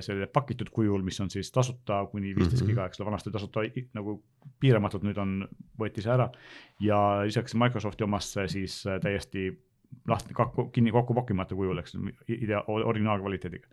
selle 0.05 0.25
pakitud 0.29 0.69
kujul, 0.73 1.05
mis 1.05 1.17
on 1.21 1.29
siis 1.33 1.49
tasuta 1.53 2.03
kuni 2.09 2.33
viisteist 2.35 2.61
mm 2.61 2.67
-hmm. 2.67 2.73
giga, 2.73 2.85
eks 2.85 3.01
ole, 3.01 3.09
vanasti 3.09 3.31
tasuta 3.33 3.63
nagu 3.93 4.17
piiramatult, 4.61 5.05
nüüd 5.05 5.17
on, 5.21 5.47
võeti 5.77 6.01
see 6.01 6.13
ära. 6.13 6.29
ja 6.79 7.21
lisaks 7.25 7.53
Microsofti 7.53 8.03
omasse 8.03 8.47
siis 8.47 8.83
täiesti 9.01 9.49
lahti 10.09 10.35
kakku, 10.37 10.69
kinni 10.75 10.93
kokku 10.95 11.15
pokimata 11.17 11.57
kujul, 11.57 11.79
eks, 11.81 11.97
idea-, 12.31 12.63
originaalkvaliteediga. 12.67 13.67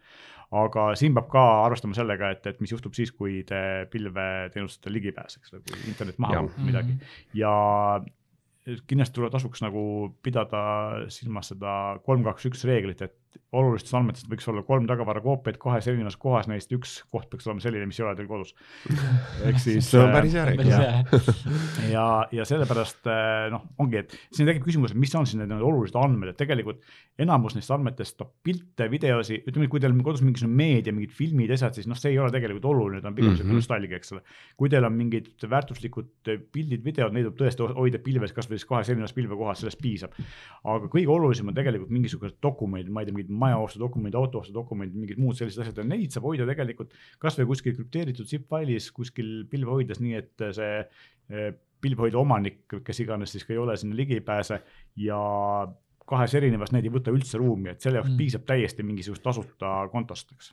aga 0.63 0.91
siin 1.01 1.15
peab 1.17 1.31
ka 1.33 1.43
arvestama 1.67 1.97
sellega, 1.97 2.33
et, 2.35 2.47
et 2.51 2.59
mis 2.61 2.73
juhtub 2.75 2.97
siis, 2.97 3.13
kui 3.17 3.41
te 3.49 3.87
pilveteenustele 3.93 4.99
ligi 4.99 5.15
pääse, 5.17 5.41
eks 5.41 5.55
ole, 5.55 5.63
kui 5.69 5.87
internet 5.93 6.19
maha 6.21 6.43
kukub 6.47 6.67
midagi 6.69 6.97
mhm. 6.97 7.15
ja 7.41 7.55
kindlasti 8.87 9.17
tuleb, 9.17 9.33
tasuks 9.35 9.65
nagu 9.65 9.83
pidada 10.23 10.63
silmas 11.11 11.51
seda 11.51 11.99
kolm, 12.07 12.23
kaks, 12.27 12.47
üks 12.51 12.67
reeglit, 12.69 13.03
et 13.03 13.17
olulistest 13.53 13.95
andmetest 13.99 14.29
võiks 14.33 14.47
olla 14.49 14.63
kolm 14.65 14.87
tagavarakoopiat 14.89 15.59
kahes 15.61 15.89
erinevas 15.91 16.17
kohas, 16.21 16.49
neist 16.49 16.73
üks 16.73 16.95
koht 17.13 17.29
peaks 17.33 17.49
olema 17.49 17.61
selline, 17.65 17.89
mis 17.89 17.99
ei 18.01 18.07
ole 18.07 18.15
teil 18.17 18.29
kodus. 18.31 18.55
ehk 19.49 19.61
siis. 19.61 19.91
see 19.91 20.01
on 20.01 20.13
päris 20.15 20.37
hea 20.39 20.47
reegel. 20.49 20.71
ja, 20.73 20.93
ja, 21.95 22.07
ja 22.33 22.47
sellepärast 22.49 23.11
äh, 23.13 23.51
noh, 23.53 23.67
ongi, 23.83 24.01
et 24.01 24.17
siin 24.33 24.49
tekib 24.49 24.65
küsimus, 24.69 24.95
et 24.95 25.01
mis 25.03 25.13
on 25.19 25.29
siis 25.29 25.41
need 25.41 25.53
olulised 25.53 25.99
andmed, 26.01 26.33
et 26.33 26.41
tegelikult 26.41 26.81
enamus 27.21 27.57
neist 27.59 27.73
andmetest, 27.75 28.17
noh 28.23 28.33
pilte, 28.45 28.89
videosi, 28.93 29.43
ütleme, 29.45 29.69
kui 29.73 29.83
teil 29.83 29.93
on 29.93 30.01
kodus 30.07 30.25
mingisugune 30.25 30.57
meedia, 30.57 30.95
mingid 30.97 31.13
filmid, 31.17 31.53
asjad, 31.53 31.77
siis 31.77 31.91
noh, 31.91 31.99
see 31.99 32.15
ei 32.15 32.21
ole 32.23 32.33
tegelikult 32.33 32.71
oluline, 32.73 33.03
ta 33.05 33.13
on 33.13 33.19
pigem 33.19 33.35
mm 33.35 33.45
-hmm. 33.45 33.61
nostalgia, 33.61 34.01
eks 34.01 34.17
ole. 34.17 34.25
kui 34.57 34.73
teil 34.73 34.89
on 34.89 34.97
mingid 34.97 35.29
väärtuslikud 35.51 36.33
pildid, 36.53 36.85
videod, 36.85 37.13
neid 37.13 37.29
tuleb 37.29 37.41
tõesti 37.43 37.69
hoida 37.77 38.01
pilves, 38.01 38.33
kasvõi 38.33 38.57
siis 38.57 38.69
kahes 38.69 38.89
erinevas 38.89 39.13
pilvekohas, 39.13 39.61
sellest 39.61 39.83
piisab. 39.83 40.17
aga 40.65 40.89
kõige 40.89 41.13
olulisem 41.13 41.49
on 41.49 41.55
tegelikult 41.55 41.91
mingisugused 41.91 42.41
dokumendid, 42.43 42.93
ma 42.93 43.03
ei 43.03 43.07
tea, 43.07 43.15
mingid 43.23 43.43
majaostu 43.43 43.81
dokumendid, 43.83 44.19
autoostu 44.19 44.55
dokumendid, 44.55 44.99
mingid 44.99 45.21
muud 45.23 45.39
sellised 45.39 45.63
asjad 45.63 45.83
ja 45.83 45.85
neid 45.87 46.15
saab 46.15 46.27
hoida 46.29 46.47
tegelikult 46.49 46.95
kasvõi 47.23 47.47
kuskil 47.53 47.77
krüpteeritud 47.77 48.29
zip 48.29 48.49
failis 48.51 48.91
kuskil 48.93 49.45
pilvehoidlas, 49.51 50.01
nii 50.03 50.19
et 50.19 50.47
see 50.57 50.81
eh, 50.83 51.53
pilvehoidla 51.83 52.21
omanik, 52.23 52.65
kes 52.85 53.03
iganes 53.05 53.33
siis 53.35 53.47
ka 53.47 53.55
ei 53.55 53.61
ole, 53.63 53.77
sinna 53.77 53.97
ligi 53.99 54.19
ei 54.19 54.25
pääse 54.25 54.61
ja 55.03 55.21
kahes 56.07 56.35
erinevas 56.35 56.73
need 56.75 56.87
ei 56.87 56.95
võta 56.95 57.15
üldse 57.15 57.39
ruumi, 57.39 57.73
et 57.73 57.81
selle 57.81 58.01
jaoks 58.01 58.13
mm. 58.13 58.19
piisab 58.19 58.45
täiesti 58.47 58.87
mingisugust 58.87 59.23
tasuta 59.25 59.77
kontost, 59.93 60.35
eks 60.35 60.53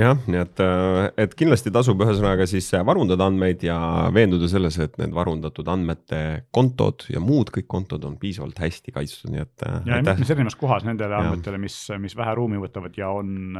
jah, 0.00 0.18
nii 0.30 0.40
et, 0.40 0.60
äh, 0.64 1.06
et 1.24 1.34
kindlasti 1.38 1.72
tasub 1.74 2.00
ühesõnaga 2.04 2.46
siis 2.48 2.68
varundada 2.86 3.26
andmeid 3.30 3.62
ja 3.66 3.76
veenduda 4.14 4.48
selles, 4.50 4.78
et 4.82 4.96
need 5.00 5.14
varundatud 5.16 5.68
andmete 5.70 6.20
kontod 6.54 7.06
ja 7.12 7.22
muud 7.22 7.52
kõik 7.54 7.68
kontod 7.70 8.04
on 8.08 8.16
piisavalt 8.20 8.60
hästi 8.62 8.94
kaitstud, 8.96 9.34
nii 9.34 9.44
et. 9.44 9.66
Äh, 9.66 9.80
ja 9.90 10.00
mitmes 10.04 10.32
erinevas 10.34 10.58
kohas 10.60 10.86
nendele 10.88 11.16
ja. 11.16 11.22
andmetele, 11.24 11.60
mis, 11.62 11.76
mis 12.02 12.16
vähe 12.18 12.34
ruumi 12.38 12.60
võtavad 12.62 12.96
ja 12.98 13.12
on, 13.14 13.54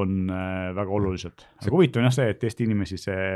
on 0.00 0.18
äh, 0.32 0.72
väga 0.76 0.98
olulised. 1.00 1.46
aga 1.62 1.74
huvitav 1.74 2.02
on 2.02 2.10
jah 2.10 2.18
see, 2.18 2.34
et 2.34 2.48
Eesti 2.48 2.68
inimesi 2.68 3.00
see 3.00 3.30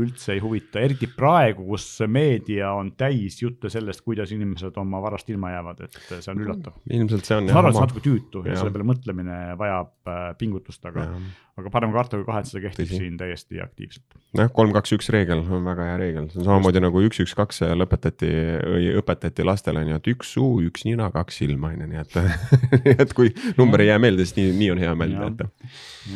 üldse 0.00 0.34
ei 0.34 0.40
huvita, 0.42 0.80
eriti 0.82 1.06
praegu, 1.10 1.66
kus 1.68 1.86
meedia 2.10 2.72
on 2.74 2.92
täis 2.98 3.36
jutte 3.42 3.70
sellest, 3.70 4.02
kuidas 4.06 4.32
inimesed 4.34 4.74
oma 4.80 5.00
varast 5.04 5.30
ilma 5.30 5.52
jäävad, 5.52 5.84
et 5.86 5.98
see 6.10 6.32
on 6.32 6.42
üllatav. 6.42 6.80
ilmselt 6.90 7.28
see 7.28 7.38
on. 7.38 7.50
ma 7.50 7.60
arvan, 7.60 7.70
et 7.70 7.78
see 7.78 7.84
on 7.84 7.88
natuke 7.88 8.04
tüütu 8.08 8.42
ja, 8.44 8.52
ja 8.52 8.60
selle 8.60 8.74
peale 8.74 8.88
mõtlemine 8.90 9.38
vajab 9.60 10.10
äh, 10.10 10.24
pingutust, 10.40 10.82
aga, 10.90 11.06
aga 11.54 11.70
parem 11.70 11.92
karta 11.94 12.18
kui 12.18 12.26
kahetseda 12.26 12.60
kehtib 12.64 12.88
Tõsi. 12.88 12.98
siin 12.98 13.18
täiesti 13.18 13.60
aktiivselt. 13.62 14.16
jah, 14.34 14.48
kolm, 14.54 14.72
kaks, 14.74 14.94
üks 14.96 15.10
reegel 15.14 15.44
on 15.44 15.62
väga 15.68 15.86
hea 15.86 15.98
reegel, 16.00 16.26
see 16.32 16.40
on 16.40 16.48
samamoodi 16.48 16.80
Just. 16.80 16.86
nagu 16.88 17.02
üks, 17.06 17.20
üks, 17.22 17.34
kaks 17.38 17.62
lõpetati 17.78 18.30
või 18.72 18.88
õpetati 18.98 19.46
lastele, 19.46 19.84
on 19.84 19.92
ju, 19.92 19.98
et 20.00 20.10
üks 20.10 20.32
suu, 20.34 20.48
üks 20.66 20.82
nina, 20.88 21.06
kaks 21.14 21.38
silma, 21.44 21.70
on 21.70 21.84
ju, 21.84 21.90
nii 21.92 22.00
et 22.02 22.16
et 23.04 23.14
kui 23.14 23.30
number 23.60 23.84
ei 23.84 23.92
jää 23.92 24.00
meelde, 24.02 24.26
siis 24.26 24.38
nii, 24.40 24.54
nii 24.58 24.70
on 24.74 24.82
hea 24.82 24.96
meelde 24.98 25.28
jätta. 25.28 25.48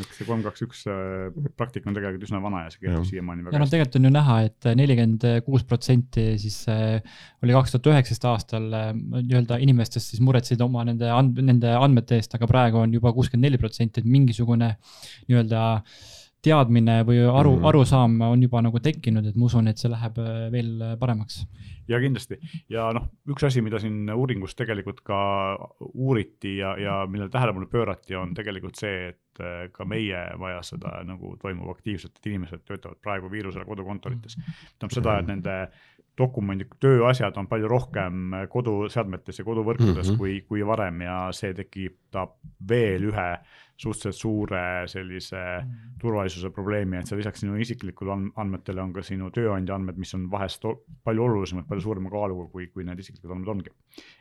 et 0.01 0.17
see 0.17 0.27
kolm, 0.27 0.43
kaks, 0.49 0.65
üks 0.67 0.83
äh, 0.91 1.31
praktika 1.61 1.93
on 1.93 1.99
tegelikult 2.01 2.27
üsna 2.27 2.43
vana 2.43 2.65
ja 2.65 2.75
see 2.75 2.83
kehtib 2.89 3.07
siiamaani 3.13 3.47
väga 3.47 3.63
noh, 3.63 3.71
tegelikult 3.71 4.01
on 4.01 4.11
ju 4.11 4.15
näha 4.19 4.41
et, 4.49 4.59
et 4.65 4.81
nelikümmend 4.83 5.29
kuus 5.47 5.63
protsenti 5.71 6.27
siis 6.43 6.59
äh, 6.73 6.99
oli 7.47 7.55
kaks 7.55 7.77
tuhat 7.77 7.93
üheksateist 7.93 8.27
aastal 8.27 8.69
äh, 8.75 8.91
nii-öelda 8.91 9.63
inimestest 9.63 10.17
siis 10.17 10.25
muretsesid 10.27 10.67
oma 10.67 10.83
nende 10.89 11.15
and-, 11.15 11.39
nende 11.47 11.79
andmete 11.79 12.19
eest, 12.19 12.35
aga 12.35 12.51
praegu 12.51 12.83
on 12.83 12.99
juba 12.99 13.15
kuuskümmend 13.15 13.47
neli 13.47 13.63
protsenti, 13.63 14.03
et 14.03 14.11
mingisugune 14.11 14.75
nii-öelda 15.29 15.65
teadmine 16.45 17.01
või 17.07 17.19
aru 17.27 17.51
mm, 17.51 17.57
-hmm. 17.59 17.69
arusaam 17.69 18.21
on 18.29 18.43
juba 18.43 18.63
nagu 18.63 18.81
tekkinud, 18.81 19.27
et 19.27 19.37
ma 19.37 19.49
usun, 19.49 19.69
et 19.69 19.81
see 19.81 19.91
läheb 19.91 20.21
äh, 20.23 20.37
veel 20.55 20.71
paremaks. 21.01 21.41
ja 21.89 21.99
kindlasti 22.01 22.39
ja 22.71 22.89
noh, 22.95 23.09
üks 23.33 23.47
asi, 23.49 23.63
mida 23.65 23.81
siin 23.83 24.11
uuringus 24.15 24.55
tegelikult 24.55 25.01
ka 25.07 25.19
uuriti 25.95 26.57
ja, 26.61 26.77
ja 26.79 27.01
millele 27.11 27.31
tähelepanu 27.35 27.67
pöörati, 27.67 28.15
on 28.15 28.35
tegelikult 28.39 28.79
see, 28.79 29.09
et 29.09 29.43
äh, 29.43 29.67
ka 29.73 29.85
meie 29.85 30.25
vajas 30.39 30.75
seda 30.77 31.01
nagu 31.05 31.35
toimub 31.43 31.75
aktiivselt, 31.75 32.17
et 32.17 32.31
inimesed 32.31 32.65
töötavad 32.65 33.03
praegu 33.03 33.31
viirusele 33.31 33.65
kodukontorites. 33.65 34.39
tähendab 34.39 34.95
seda, 34.95 35.19
et 35.19 35.33
nende 35.35 35.61
dokumendid, 36.19 36.75
tööasjad 36.83 37.37
on 37.39 37.47
palju 37.51 37.69
rohkem 37.71 38.35
koduseadmetes 38.51 39.39
ja 39.39 39.45
koduvõrkudes 39.47 40.09
mm 40.09 40.13
-hmm. 40.13 40.19
kui, 40.19 40.41
kui 40.49 40.67
varem 40.67 41.01
ja 41.03 41.19
see 41.33 41.55
tekitab 41.55 42.35
veel 42.69 43.11
ühe 43.13 43.31
suhteliselt 43.79 44.19
suure 44.19 44.61
sellise 44.91 45.41
turvalisuse 46.03 46.51
probleemi, 46.55 46.99
et 46.99 47.07
seal 47.07 47.21
lisaks 47.21 47.45
sinu 47.45 47.59
isiklikule 47.63 48.17
andmetele 48.43 48.83
on 48.83 48.93
ka 48.97 49.05
sinu 49.07 49.31
tööandja 49.35 49.77
andmed, 49.79 50.01
mis 50.03 50.15
on 50.19 50.27
vahest 50.33 50.67
palju 51.07 51.25
olulisemad, 51.29 51.69
palju 51.69 51.85
suurema 51.87 52.11
kaaluga, 52.11 52.49
kui, 52.53 52.67
kui 52.75 52.87
need 52.87 52.99
isiklikud 53.05 53.37
andmed 53.37 53.53
ongi. 53.55 53.75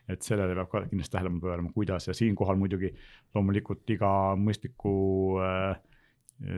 et 0.08 0.24
sellele 0.24 0.56
peab 0.56 0.70
ka 0.72 0.84
kindlasti 0.86 1.18
tähelepanu 1.18 1.42
pöörama, 1.44 1.74
kuidas 1.76 2.08
ja 2.08 2.14
siinkohal 2.18 2.60
muidugi 2.62 2.94
loomulikult 3.36 3.90
iga 3.98 4.12
mõistliku 4.40 4.94
äh, 5.44 5.80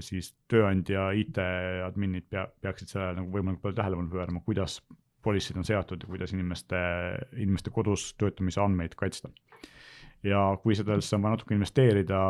siis 0.03 0.33
tööandja 0.51 1.09
IT-adminid 1.15 2.27
pea, 2.29 2.47
peaksid 2.62 2.91
sellele 2.91 3.21
nagu 3.21 3.31
võimalikult 3.31 3.63
palju 3.69 3.79
tähelepanu 3.79 4.12
pöörama, 4.12 4.43
kuidas 4.45 4.81
poliisid 5.23 5.57
on 5.59 5.67
seatud 5.67 6.03
ja 6.03 6.09
kuidas 6.09 6.33
inimeste, 6.35 6.79
inimeste 7.38 7.71
kodus 7.75 8.13
töötamise 8.19 8.62
andmeid 8.63 8.95
kaitsta. 8.99 9.31
Ja 10.23 10.39
kui 10.63 10.75
sellesse 10.75 11.15
on 11.15 11.23
vaja 11.23 11.38
natuke 11.38 11.55
investeerida, 11.55 12.21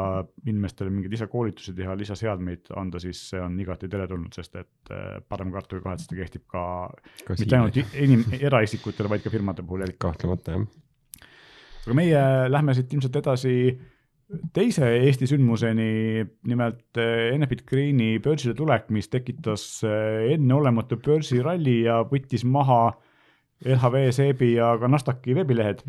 inimestele 0.46 0.92
mingeid 0.94 1.16
lisakoolitusi 1.16 1.74
teha, 1.78 1.96
lisaseadmeid 1.98 2.70
anda, 2.78 3.02
siis 3.02 3.22
see 3.32 3.42
on 3.42 3.56
igati 3.62 3.90
teretulnud, 3.90 4.34
sest 4.36 4.60
et 4.62 4.94
äh, 4.94 5.18
parem 5.30 5.54
karta 5.56 5.76
kui 5.76 5.86
kahetseda 5.86 6.20
kehtib 6.20 6.46
ka, 6.52 6.64
ka 7.26 7.38
mitte 7.40 7.58
ainult 7.58 7.80
inim-, 7.98 8.28
eraisikutele, 8.40 9.10
vaid 9.16 9.26
ka 9.26 9.34
firmade 9.34 9.66
puhul 9.66 9.88
kahtlemata, 9.98 10.58
jah. 10.58 10.68
aga 11.86 11.98
meie 11.98 12.26
lähme 12.52 12.78
siit 12.78 12.94
ilmselt 12.94 13.22
edasi 13.24 13.56
teise 14.54 14.86
Eesti 15.08 15.28
sündmuseni, 15.30 16.24
nimelt 16.50 17.00
eh, 17.02 17.32
Enefit 17.34 17.66
Greeni 17.70 18.18
börsile 18.22 18.54
tulek, 18.58 18.90
mis 18.94 19.10
tekitas 19.10 19.66
eh, 19.88 20.36
enneolematu 20.36 21.00
börsiralli 21.02 21.80
ja 21.88 22.04
võttis 22.10 22.46
maha 22.46 22.92
LHV, 23.66 24.04
Seebi 24.16 24.54
ja 24.54 24.70
ka 24.80 24.88
Nasdaqi 24.88 25.34
veebilehed, 25.36 25.82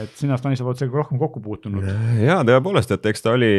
et 0.00 0.14
sina, 0.18 0.34
Stanislav, 0.40 0.72
oled 0.72 0.80
sellega 0.80 0.98
rohkem 0.98 1.20
kokku 1.20 1.42
puutunud. 1.44 1.86
ja 2.18 2.40
tõepoolest, 2.46 2.94
et 2.96 3.06
eks 3.12 3.22
ta 3.22 3.36
oli 3.36 3.52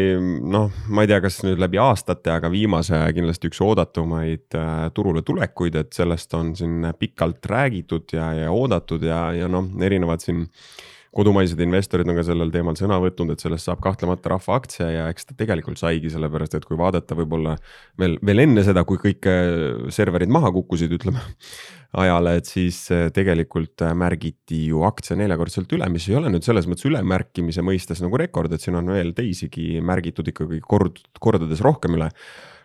noh, 0.43 0.71
ma 0.91 1.05
ei 1.05 1.11
tea, 1.11 1.21
kas 1.23 1.39
nüüd 1.45 1.61
läbi 1.63 1.79
aastate, 1.79 2.33
aga 2.35 2.51
viimase 2.51 2.99
kindlasti 3.15 3.47
üks 3.51 3.61
oodatumaid 3.63 4.59
äh, 4.59 4.73
turule 4.95 5.23
tulekuid, 5.23 5.79
et 5.79 5.95
sellest 5.95 6.35
on 6.35 6.51
siin 6.59 6.89
pikalt 6.99 7.45
räägitud 7.47 8.17
ja, 8.17 8.33
ja 8.43 8.51
oodatud 8.51 9.05
ja, 9.07 9.29
ja 9.37 9.47
noh, 9.51 9.71
erinevad 9.83 10.23
siin 10.23 10.49
kodumaised 11.13 11.59
investorid 11.61 12.09
on 12.09 12.17
ka 12.17 12.25
sellel 12.25 12.51
teemal 12.53 12.75
sõna 12.77 12.97
võtnud, 13.01 13.33
et 13.33 13.43
sellest 13.43 13.67
saab 13.69 13.81
kahtlemata 13.83 14.33
rahvaaktsia 14.33 14.89
ja 14.91 15.05
eks 15.11 15.29
ta 15.29 15.37
tegelikult 15.37 15.79
saigi, 15.81 16.11
sellepärast 16.13 16.57
et 16.57 16.65
kui 16.67 16.77
vaadata 16.79 17.17
võib-olla 17.17 17.55
veel, 18.01 18.17
veel 18.25 18.43
enne 18.45 18.63
seda, 18.65 18.85
kui 18.87 18.99
kõik 19.01 19.29
äh, 19.29 19.91
serverid 19.93 20.33
maha 20.33 20.51
kukkusid, 20.55 20.93
ütleme 20.97 21.21
ajale, 22.03 22.37
et 22.41 22.49
siis 22.49 22.79
äh, 22.93 23.05
tegelikult 23.13 23.85
äh, 23.85 23.93
märgiti 23.97 24.63
ju 24.71 24.81
aktsia 24.87 25.17
neljakordselt 25.19 25.77
üle, 25.77 25.89
mis 25.93 26.09
ei 26.09 26.17
ole 26.19 26.33
nüüd 26.33 26.47
selles 26.47 26.69
mõttes 26.69 26.89
ülemärkimise 26.89 27.65
mõistes 27.65 28.01
nagu 28.03 28.19
rekord, 28.19 28.53
et 28.53 28.65
siin 28.65 28.79
on 28.81 28.89
veel 28.93 29.13
teisigi 29.17 29.77
märgitud 29.85 30.33
ikkagi 30.33 30.63
kord, 30.65 31.03
kordades 31.21 31.61
rohkem 31.65 31.99
üle. 31.99 32.09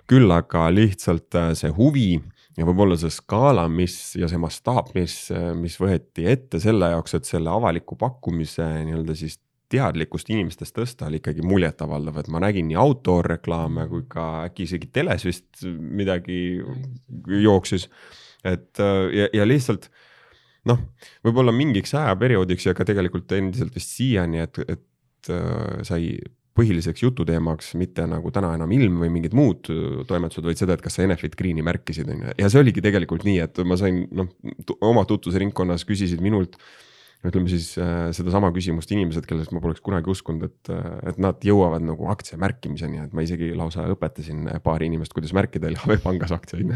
küll 0.08 0.30
aga 0.32 0.70
lihtsalt 0.72 1.36
see 1.52 1.68
huvi 1.76 2.14
ja 2.58 2.66
võib-olla 2.66 2.96
see 2.98 3.12
skaala, 3.14 3.68
mis 3.70 3.96
ja 4.18 4.28
see 4.30 4.40
mastaap, 4.42 4.90
mis, 4.96 5.28
mis 5.58 5.76
võeti 5.80 6.26
ette 6.30 6.60
selle 6.62 6.90
jaoks, 6.94 7.14
et 7.18 7.28
selle 7.28 7.52
avaliku 7.52 7.98
pakkumise 7.98 8.66
nii-öelda 8.88 9.16
siis 9.18 9.38
teadlikkust 9.68 10.30
inimestest 10.32 10.74
tõsta, 10.76 11.08
oli 11.10 11.20
ikkagi 11.20 11.44
muljetavaldav, 11.44 12.22
et 12.22 12.30
ma 12.32 12.40
nägin 12.40 12.70
nii 12.70 12.78
autoreklaame 12.80 13.84
kui 13.90 14.06
ka 14.08 14.26
äkki 14.46 14.64
isegi 14.64 14.88
teles 14.92 15.26
vist 15.28 15.62
midagi 15.66 16.38
jooksis. 17.44 17.88
et 18.44 18.80
ja, 19.12 19.28
ja 19.34 19.46
lihtsalt 19.46 19.90
noh, 20.68 20.80
võib-olla 21.26 21.52
mingiks 21.54 21.94
ajaperioodiks 21.98 22.68
ja 22.68 22.74
ka 22.76 22.86
tegelikult 22.88 23.32
endiselt 23.36 23.76
vist 23.76 23.92
siiani, 23.96 24.42
et, 24.44 24.60
et 24.64 25.32
äh, 25.32 25.82
sai 25.86 26.16
põhiliseks 26.58 27.04
jututeemaks 27.04 27.72
mitte 27.78 28.06
nagu 28.10 28.32
täna 28.34 28.52
enam 28.58 28.72
ilm 28.74 28.98
või 29.04 29.12
mingid 29.14 29.36
muud 29.38 29.70
toimetused, 30.10 30.44
vaid 30.44 30.60
seda, 30.60 30.74
et 30.74 30.84
kas 30.84 30.98
sa 30.98 31.06
Enefit 31.06 31.38
Greeni 31.38 31.64
märkisid, 31.66 32.10
on 32.10 32.26
ju. 32.26 32.34
ja 32.42 32.50
see 32.50 32.62
oligi 32.62 32.84
tegelikult 32.84 33.26
nii, 33.28 33.38
et 33.46 33.62
ma 33.68 33.78
sain 33.80 34.04
noh, 34.10 34.30
oma 34.84 35.06
tutvusringkonnas 35.08 35.86
küsisid 35.88 36.24
minult 36.24 36.58
ütleme 37.26 37.50
siis 37.50 37.72
äh, 37.82 38.08
sedasama 38.14 38.52
küsimust 38.54 38.92
inimesed, 38.94 39.24
kellest 39.26 39.50
ma 39.50 39.58
poleks 39.62 39.82
kunagi 39.82 40.10
uskunud, 40.12 40.44
et, 40.46 40.70
äh, 40.70 40.84
et 41.10 41.16
nad 41.18 41.42
jõuavad 41.42 41.82
nagu 41.82 42.06
aktsia 42.12 42.38
märkimiseni, 42.38 43.00
et 43.02 43.16
ma 43.16 43.24
isegi 43.26 43.50
lausa 43.58 43.88
õpetasin 43.90 44.46
paari 44.62 44.86
inimest, 44.86 45.14
kuidas 45.16 45.34
märkida 45.34 45.72
LHV 45.72 45.98
pangas 46.04 46.34
aktsiaid. 46.36 46.70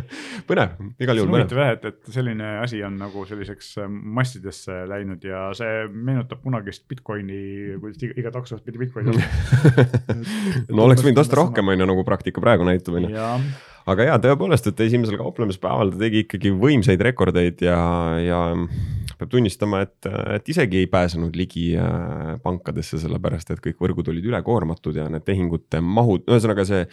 Põnev, 0.48 0.76
igal 1.02 1.18
juhul 1.18 1.32
põnev. 1.32 1.48
huvitav 1.48 1.62
jah, 1.64 1.72
et, 1.74 1.88
et 1.90 2.12
selline 2.14 2.52
asi 2.62 2.82
on 2.86 3.00
nagu 3.00 3.24
selliseks 3.26 3.72
äh, 3.82 3.90
massidesse 3.90 4.84
läinud 4.90 5.26
ja 5.26 5.48
see 5.58 5.88
meenutab 5.90 6.44
kunagist 6.46 6.86
Bitcoini, 6.90 7.40
kuidas 7.82 8.06
iga 8.06 8.30
taksost 8.34 8.62
pidi 8.66 8.84
Bitcoini 8.84 9.16
no 10.76 10.86
oleks 10.86 11.02
võinud 11.02 11.24
osta 11.24 11.40
rohkem, 11.40 11.74
on 11.74 11.82
ju, 11.82 11.90
nagu 11.90 12.06
praktika 12.06 12.44
praegu 12.44 12.68
näitab, 12.68 13.00
on 13.00 13.10
ju. 13.10 13.26
Aga 13.88 14.04
jaa, 14.04 14.18
tõepoolest, 14.20 14.66
et 14.68 14.80
esimesel 14.84 15.16
kauplemispäeval 15.16 15.94
ta 15.94 16.02
tegi 16.02 16.22
ikkagi 16.26 16.52
võimsaid 16.52 17.00
rekordeid 17.02 17.62
ja, 17.64 17.78
ja 18.20 18.40
peab 19.18 19.32
tunnistama, 19.32 19.82
et, 19.86 20.10
et 20.36 20.52
isegi 20.54 20.82
ei 20.82 20.90
pääsenud 20.90 21.36
ligi 21.38 21.70
äh, 21.78 22.36
pankadesse, 22.44 23.00
sellepärast 23.02 23.54
et 23.54 23.64
kõik 23.64 23.80
võrgud 23.82 24.12
olid 24.12 24.28
ülekoormatud 24.30 24.98
ja 24.98 25.08
need 25.12 25.26
tehingute 25.26 25.82
mahud, 25.84 26.26
ühesõnaga 26.28 26.66
see 26.68 26.84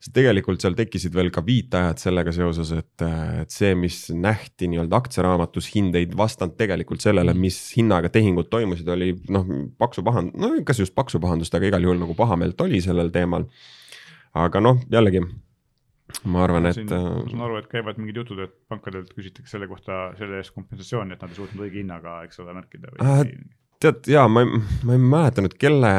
see 0.00 0.14
tegelikult 0.16 0.62
seal 0.62 0.72
tekkisid 0.78 1.12
veel 1.12 1.28
ka 1.32 1.42
viitajad 1.44 2.00
sellega 2.00 2.32
seoses, 2.32 2.70
et, 2.72 3.04
et 3.42 3.52
see, 3.52 3.74
mis 3.76 3.98
nähti 4.16 4.70
nii-öelda 4.72 4.96
aktsiaraamatus, 4.96 5.68
hind 5.74 5.98
ei 5.98 6.08
vastanud 6.16 6.56
tegelikult 6.56 7.04
sellele, 7.04 7.34
mis 7.36 7.58
hinnaga 7.76 8.08
tehingud 8.12 8.48
toimusid, 8.52 8.88
oli 8.96 9.12
noh, 9.32 9.44
paksu 9.80 10.04
pahand-, 10.06 10.32
no 10.40 10.54
kas 10.64 10.80
just 10.80 10.96
paksu 10.96 11.20
pahandust, 11.20 11.54
aga 11.56 11.68
igal 11.68 11.84
juhul 11.84 12.00
nagu 12.00 12.16
pahameelt 12.16 12.64
oli 12.64 12.80
sellel 12.84 13.12
teemal. 13.12 13.44
aga 14.40 14.60
noh, 14.62 14.80
jällegi 14.88 15.20
ma 16.24 16.44
arvan, 16.46 16.70
et. 16.70 16.82
ma 16.86 17.00
saan 17.30 17.46
aru, 17.46 17.60
et 17.60 17.70
käivad 17.70 18.00
mingid 18.00 18.20
jutud, 18.22 18.42
et 18.44 18.54
pankadelt 18.72 19.12
küsitakse 19.16 19.56
selle 19.56 19.68
kohta, 19.70 20.02
selle 20.18 20.40
eest 20.40 20.54
kompensatsiooni, 20.56 21.16
et 21.16 21.24
nad 21.24 21.32
ei 21.32 21.40
suutnud 21.40 21.66
õige 21.66 21.82
hinnaga, 21.82 22.20
eks 22.28 22.42
ole, 22.44 22.56
märkida 22.56 22.92
või 22.94 23.06
äh, 23.06 23.24
tead 23.80 24.08
jaa, 24.12 24.26
ma 24.28 24.42
ei, 24.44 24.58
ma 24.84 24.94
ei 24.96 25.00
mäleta 25.00 25.40
nüüd 25.40 25.54
kelle, 25.60 25.90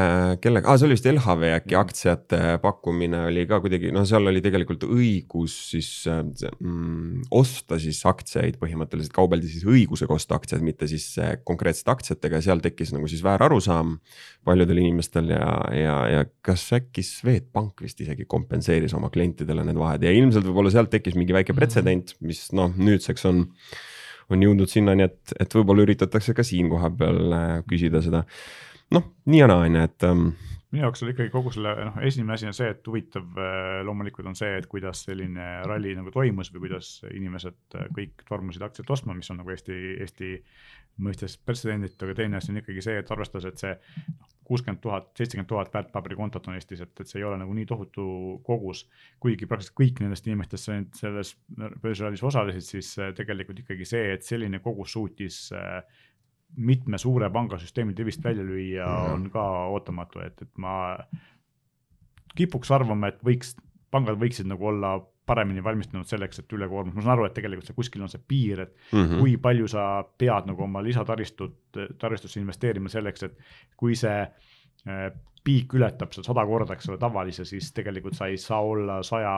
kellega 0.43 0.69
ah,, 0.69 0.77
see 0.77 0.85
oli 0.85 0.95
vist 0.97 1.07
LHV 1.09 1.47
äkki 1.55 1.77
aktsiate 1.79 2.39
pakkumine 2.61 3.23
oli 3.31 3.47
ka 3.49 3.57
kuidagi, 3.63 3.89
noh, 3.95 4.05
seal 4.05 4.29
oli 4.29 4.43
tegelikult 4.45 4.85
õigus 4.85 5.55
siis 5.71 5.89
mm, 6.05 7.31
osta 7.33 7.79
siis 7.81 8.03
aktsiaid 8.05 8.59
põhimõtteliselt, 8.61 9.13
kaubeldi 9.15 9.49
siis 9.49 9.65
õigusega 9.65 10.13
osta 10.13 10.37
aktsiaid, 10.37 10.61
mitte 10.65 10.85
siis 10.91 11.07
konkreetsete 11.47 11.93
aktsiatega. 11.95 12.37
Ja 12.37 12.47
seal 12.51 12.61
tekkis 12.61 12.93
nagu 12.93 13.09
siis 13.09 13.23
väärarusaam 13.25 13.97
paljudel 14.45 14.83
inimestel 14.83 15.33
ja, 15.33 15.49
ja, 15.73 15.95
ja 16.11 16.25
kas 16.45 16.67
äkki 16.77 17.01
Swedbank 17.05 17.81
vist 17.81 18.01
isegi 18.05 18.29
kompenseeris 18.29 18.93
oma 18.97 19.09
klientidele 19.13 19.65
need 19.65 19.81
vahed. 19.81 20.05
Ja 20.05 20.13
ilmselt 20.13 20.45
võib-olla 20.45 20.73
sealt 20.73 20.93
tekkis 20.93 21.17
mingi 21.17 21.33
väike 21.33 21.57
pretsedent, 21.57 22.13
mis 22.21 22.49
noh, 22.57 22.69
nüüdseks 22.77 23.25
on 23.31 23.47
on 24.35 24.45
jõudnud 24.47 24.71
sinnani, 24.71 25.07
et, 25.09 25.35
et 25.39 25.57
võib-olla 25.57 25.85
üritatakse 25.87 26.35
ka 26.37 26.45
siin 26.47 26.71
kohapeal 26.71 27.35
äh, 27.37 27.51
küsida 27.69 28.03
seda. 28.05 28.23
noh, 28.95 29.11
nii 29.31 29.43
ja 29.43 29.49
naa, 29.51 29.67
on 29.67 29.77
ju, 29.77 29.83
et 29.89 30.07
um, 30.09 30.25
minu 30.71 30.85
jaoks 30.85 31.03
oli 31.03 31.13
ikkagi 31.15 31.31
kogu 31.33 31.51
selle, 31.51 31.73
noh, 31.89 31.97
esimene 32.07 32.35
asi 32.37 32.47
on 32.47 32.55
see, 32.55 32.69
et 32.71 32.87
huvitav 32.87 33.39
äh, 33.39 33.79
loomulikult 33.87 34.29
on 34.31 34.37
see, 34.39 34.51
et 34.57 34.67
kuidas 34.71 35.03
selline 35.07 35.47
ralli 35.67 35.95
nagu 35.97 36.13
toimus 36.15 36.51
või 36.53 36.65
kuidas 36.67 36.93
inimesed 37.11 37.77
äh, 37.79 37.89
kõik 37.97 38.23
tormasid 38.27 38.63
aktsiat 38.67 38.93
ostma, 38.95 39.15
mis 39.17 39.31
on 39.33 39.41
nagu 39.41 39.51
Eesti, 39.51 39.79
Eesti 39.99 40.33
mõistes 41.03 41.37
pretsedenditu, 41.43 42.07
aga 42.07 42.15
teine 42.21 42.39
asi 42.39 42.53
on 42.53 42.61
ikkagi 42.61 42.83
see, 42.83 42.99
et 43.01 43.11
arvestades, 43.11 43.51
et 43.51 43.65
see 43.65 43.73
noh, 44.13 44.30
kuuskümmend 44.45 44.81
tuhat, 44.83 45.11
seitsekümmend 45.17 45.47
tuhat 45.47 45.73
väärtpaberikontot 45.73 46.47
on 46.49 46.57
Eestis, 46.57 46.81
et, 46.83 46.93
et 46.99 47.07
see 47.07 47.19
ei 47.21 47.25
ole 47.27 47.37
nagu 47.39 47.53
nii 47.55 47.65
tohutu 47.69 48.05
kogus. 48.43 48.85
kuigi 49.21 49.47
praktiliselt 49.47 49.77
kõik 49.79 50.01
nendest 50.03 50.27
inimestest 50.27 50.71
selles 50.99 51.35
börsirallis 51.83 52.23
osalesid, 52.25 52.65
siis 52.65 52.93
äh, 52.99 53.13
tegelikult 53.17 53.61
ikkagi 53.63 53.87
see, 53.87 54.13
et 54.15 54.25
selline 54.27 54.59
kogus 54.63 54.95
suutis 54.97 55.43
äh, 55.55 55.81
mitme 56.57 56.97
suure 56.99 57.29
pangasüsteemi 57.31 57.95
rivist 57.97 58.23
välja 58.23 58.43
lüüa, 58.43 58.87
on 59.13 59.29
ka 59.31 59.43
ootamatu, 59.71 60.19
et, 60.25 60.41
et 60.41 60.57
ma 60.59 60.97
kipuks 62.35 62.71
arvama, 62.75 63.11
et 63.11 63.21
võiks, 63.23 63.55
pangad 63.91 64.19
võiksid 64.19 64.49
nagu 64.51 64.67
olla 64.71 64.97
paremini 65.25 65.63
valmistunud 65.63 66.07
selleks, 66.09 66.41
et 66.41 66.53
ülekoormus, 66.53 66.95
ma 66.95 67.03
saan 67.03 67.13
aru, 67.13 67.25
et 67.27 67.35
tegelikult 67.37 67.69
see 67.69 67.77
kuskil 67.77 68.03
on 68.03 68.09
see 68.11 68.21
piir, 68.27 68.63
et 68.65 68.71
mm 68.91 69.03
-hmm. 69.03 69.19
kui 69.19 69.37
palju 69.37 69.67
sa 69.67 70.03
pead 70.17 70.49
nagu 70.49 70.63
oma 70.63 70.83
lisataristut, 70.83 71.57
taristusse 71.97 72.39
investeerima 72.39 72.89
selleks, 72.89 73.23
et 73.23 73.37
kui 73.77 73.95
see 73.95 74.21
äh, 74.21 75.11
piik 75.41 75.73
ületab 75.73 76.11
seda 76.13 76.27
sada 76.27 76.43
korda, 76.45 76.75
eks 76.77 76.89
ole, 76.91 76.99
tavalise, 77.01 77.45
siis 77.49 77.71
tegelikult 77.73 78.13
sa 78.17 78.27
ei 78.29 78.37
saa 78.37 78.59
olla 78.61 78.99
saja, 79.05 79.33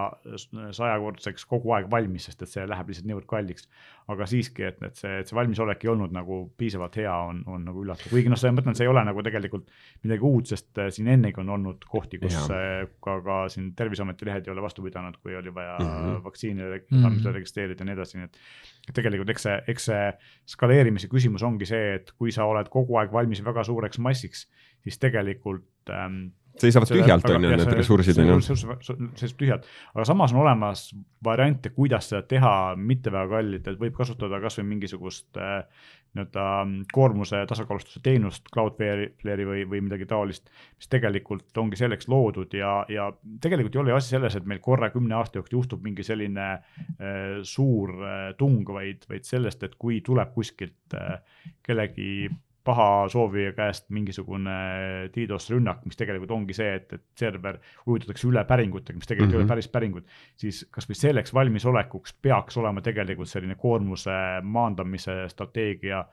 sajakordseks 0.76 1.46
kogu 1.48 1.72
aeg 1.78 1.88
valmis, 1.92 2.26
sest 2.28 2.44
et 2.44 2.52
see 2.52 2.66
läheb 2.68 2.90
lihtsalt 2.92 3.08
niivõrd 3.08 3.28
kalliks. 3.30 3.70
aga 4.12 4.26
siiski, 4.28 4.66
et, 4.68 4.82
et 4.84 5.00
see, 5.00 5.12
et 5.22 5.30
see 5.30 5.36
valmisolek 5.38 5.86
ei 5.86 5.90
olnud 5.94 6.12
nagu 6.12 6.42
piisavalt 6.60 6.98
hea, 7.00 7.14
on, 7.30 7.38
on 7.48 7.62
nagu 7.64 7.86
üllatav, 7.86 8.10
kuigi 8.12 8.28
noh, 8.28 8.36
ma 8.36 8.52
mõtlen, 8.58 8.76
see 8.76 8.84
ei 8.84 8.92
ole 8.92 9.04
nagu 9.08 9.24
tegelikult 9.24 9.70
midagi 10.04 10.28
uut, 10.28 10.50
sest 10.52 10.82
äh, 10.84 10.90
siin 10.92 11.08
ennegi 11.14 11.40
on 11.40 11.54
olnud 11.56 11.88
kohti, 11.88 12.20
kus 12.20 12.36
ja. 12.36 12.44
Äh, 12.58 12.90
ka, 13.04 13.16
ka 13.24 13.38
siin 13.54 13.72
Terviseameti 13.80 14.28
lehed 14.28 14.50
ei 14.50 14.52
ole 14.52 14.66
vastu 14.66 14.84
pidanud, 14.84 15.16
kui 15.24 15.38
oli 15.40 15.54
vaja 15.56 15.78
mm 15.80 15.88
-hmm. 15.88 16.20
vaktsiini 16.26 16.68
mm 16.68 17.00
-hmm. 17.00 17.32
registreerida 17.32 17.80
ja 17.80 17.86
nii 17.86 17.96
edasi, 17.96 18.18
nii 18.18 18.26
et. 18.26 18.38
et 18.90 18.96
tegelikult 19.00 19.30
eks 19.30 19.48
see, 19.48 19.56
eks 19.68 19.86
see 19.86 20.04
skaleerimise 20.56 21.08
küsimus 21.08 21.44
ongi 21.44 21.66
see, 21.66 21.96
et 21.96 22.12
kui 22.12 22.32
sa 22.32 22.44
oled 22.44 22.68
kogu 22.70 23.00
aeg 23.00 23.12
valmis 23.12 23.46
väga 23.46 23.64
suureks 23.64 24.00
massiks 24.00 24.48
siis 24.84 25.00
tegelikult 25.02 25.92
ähm, 25.92 26.26
seisavad 26.60 26.92
tühjalt, 26.92 27.26
on 27.34 27.48
ju, 27.48 27.56
need 27.56 27.72
ressursid, 27.80 28.20
on 28.22 28.30
ju. 28.36 28.40
seisavad 28.44 29.40
tühjalt, 29.40 29.66
aga 29.96 30.06
samas 30.06 30.34
on 30.36 30.44
olemas 30.44 30.86
variante, 31.26 31.72
kuidas 31.74 32.12
seda 32.12 32.22
teha 32.30 32.54
mitte 32.78 33.14
väga 33.14 33.40
kallilt, 33.40 33.68
et 33.70 33.82
võib 33.82 33.96
kasutada 33.98 34.40
kasvõi 34.44 34.68
mingisugust 34.70 35.42
äh, 35.42 35.64
nii-öelda 36.14 36.46
koormuse 36.94 37.42
tasakaalustuse 37.50 38.00
teenust, 38.06 38.46
Cloudflare'i 38.54 39.48
või, 39.50 39.64
või 39.70 39.82
midagi 39.88 40.06
taolist, 40.10 40.52
mis 40.78 40.90
tegelikult 40.92 41.58
ongi 41.58 41.80
selleks 41.80 42.08
loodud 42.12 42.54
ja, 42.54 42.76
ja 42.92 43.10
tegelikult 43.42 43.76
ei 43.76 43.82
ole 43.82 43.94
ju 43.94 43.98
asi 43.98 44.14
selles, 44.14 44.38
et 44.38 44.46
meil 44.50 44.62
korra 44.62 44.92
kümne 44.94 45.18
aasta 45.18 45.40
jooksul 45.40 45.58
juhtub 45.58 45.84
mingi 45.86 46.06
selline 46.06 46.50
äh, 46.54 47.42
suur 47.42 47.98
äh, 47.98 48.24
tung, 48.38 48.62
vaid, 48.76 49.08
vaid 49.10 49.26
sellest, 49.26 49.66
et 49.66 49.78
kui 49.82 50.04
tuleb 50.06 50.36
kuskilt 50.38 50.98
äh, 51.00 51.18
kellegi 51.66 52.30
paha 52.64 53.08
soovija 53.12 53.52
käest 53.58 53.90
mingisugune 53.94 54.54
DDoS 55.14 55.50
rünnak, 55.52 55.84
mis 55.86 56.00
tegelikult 56.00 56.32
ongi 56.32 56.56
see, 56.56 56.70
et, 56.80 56.94
et 56.96 57.04
server 57.20 57.60
ujutatakse 57.86 58.28
üle 58.30 58.44
päringutega, 58.48 58.98
mis 59.00 59.10
tegelikult 59.10 59.28
mm 59.28 59.32
-hmm. 59.32 59.36
ei 59.36 59.42
ole 59.42 59.46
mhm. 59.46 59.54
päris 59.54 59.68
päringud, 59.68 60.08
siis 60.36 60.64
kasvõi 60.72 61.00
selleks 61.00 61.34
valmisolekuks 61.34 62.18
peaks 62.22 62.58
olema 62.58 62.82
tegelikult 62.82 63.30
selline 63.30 63.56
koormuse 63.56 64.18
maandamise 64.44 65.24
strateegia, 65.28 66.06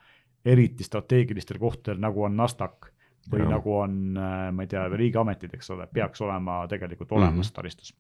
eriti 0.45 0.85
strateegilistel 0.85 1.59
kohtadel, 1.59 2.01
nagu 2.01 2.25
on 2.25 2.37
NASDAQ 2.37 2.91
või 3.33 3.43
ja. 3.45 3.49
nagu 3.49 3.75
on, 3.77 3.97
äh, 4.17 4.53
ma 4.53 4.63
ei 4.63 4.69
tea, 4.69 4.89
riigiametid, 4.89 5.55
eks 5.55 5.71
ole, 5.71 5.87
peaks 5.87 6.21
olema 6.21 6.67
tegelikult 6.69 7.13
olemas 7.13 7.35
mm 7.35 7.51
-hmm. 7.51 7.55
taristus 7.55 7.95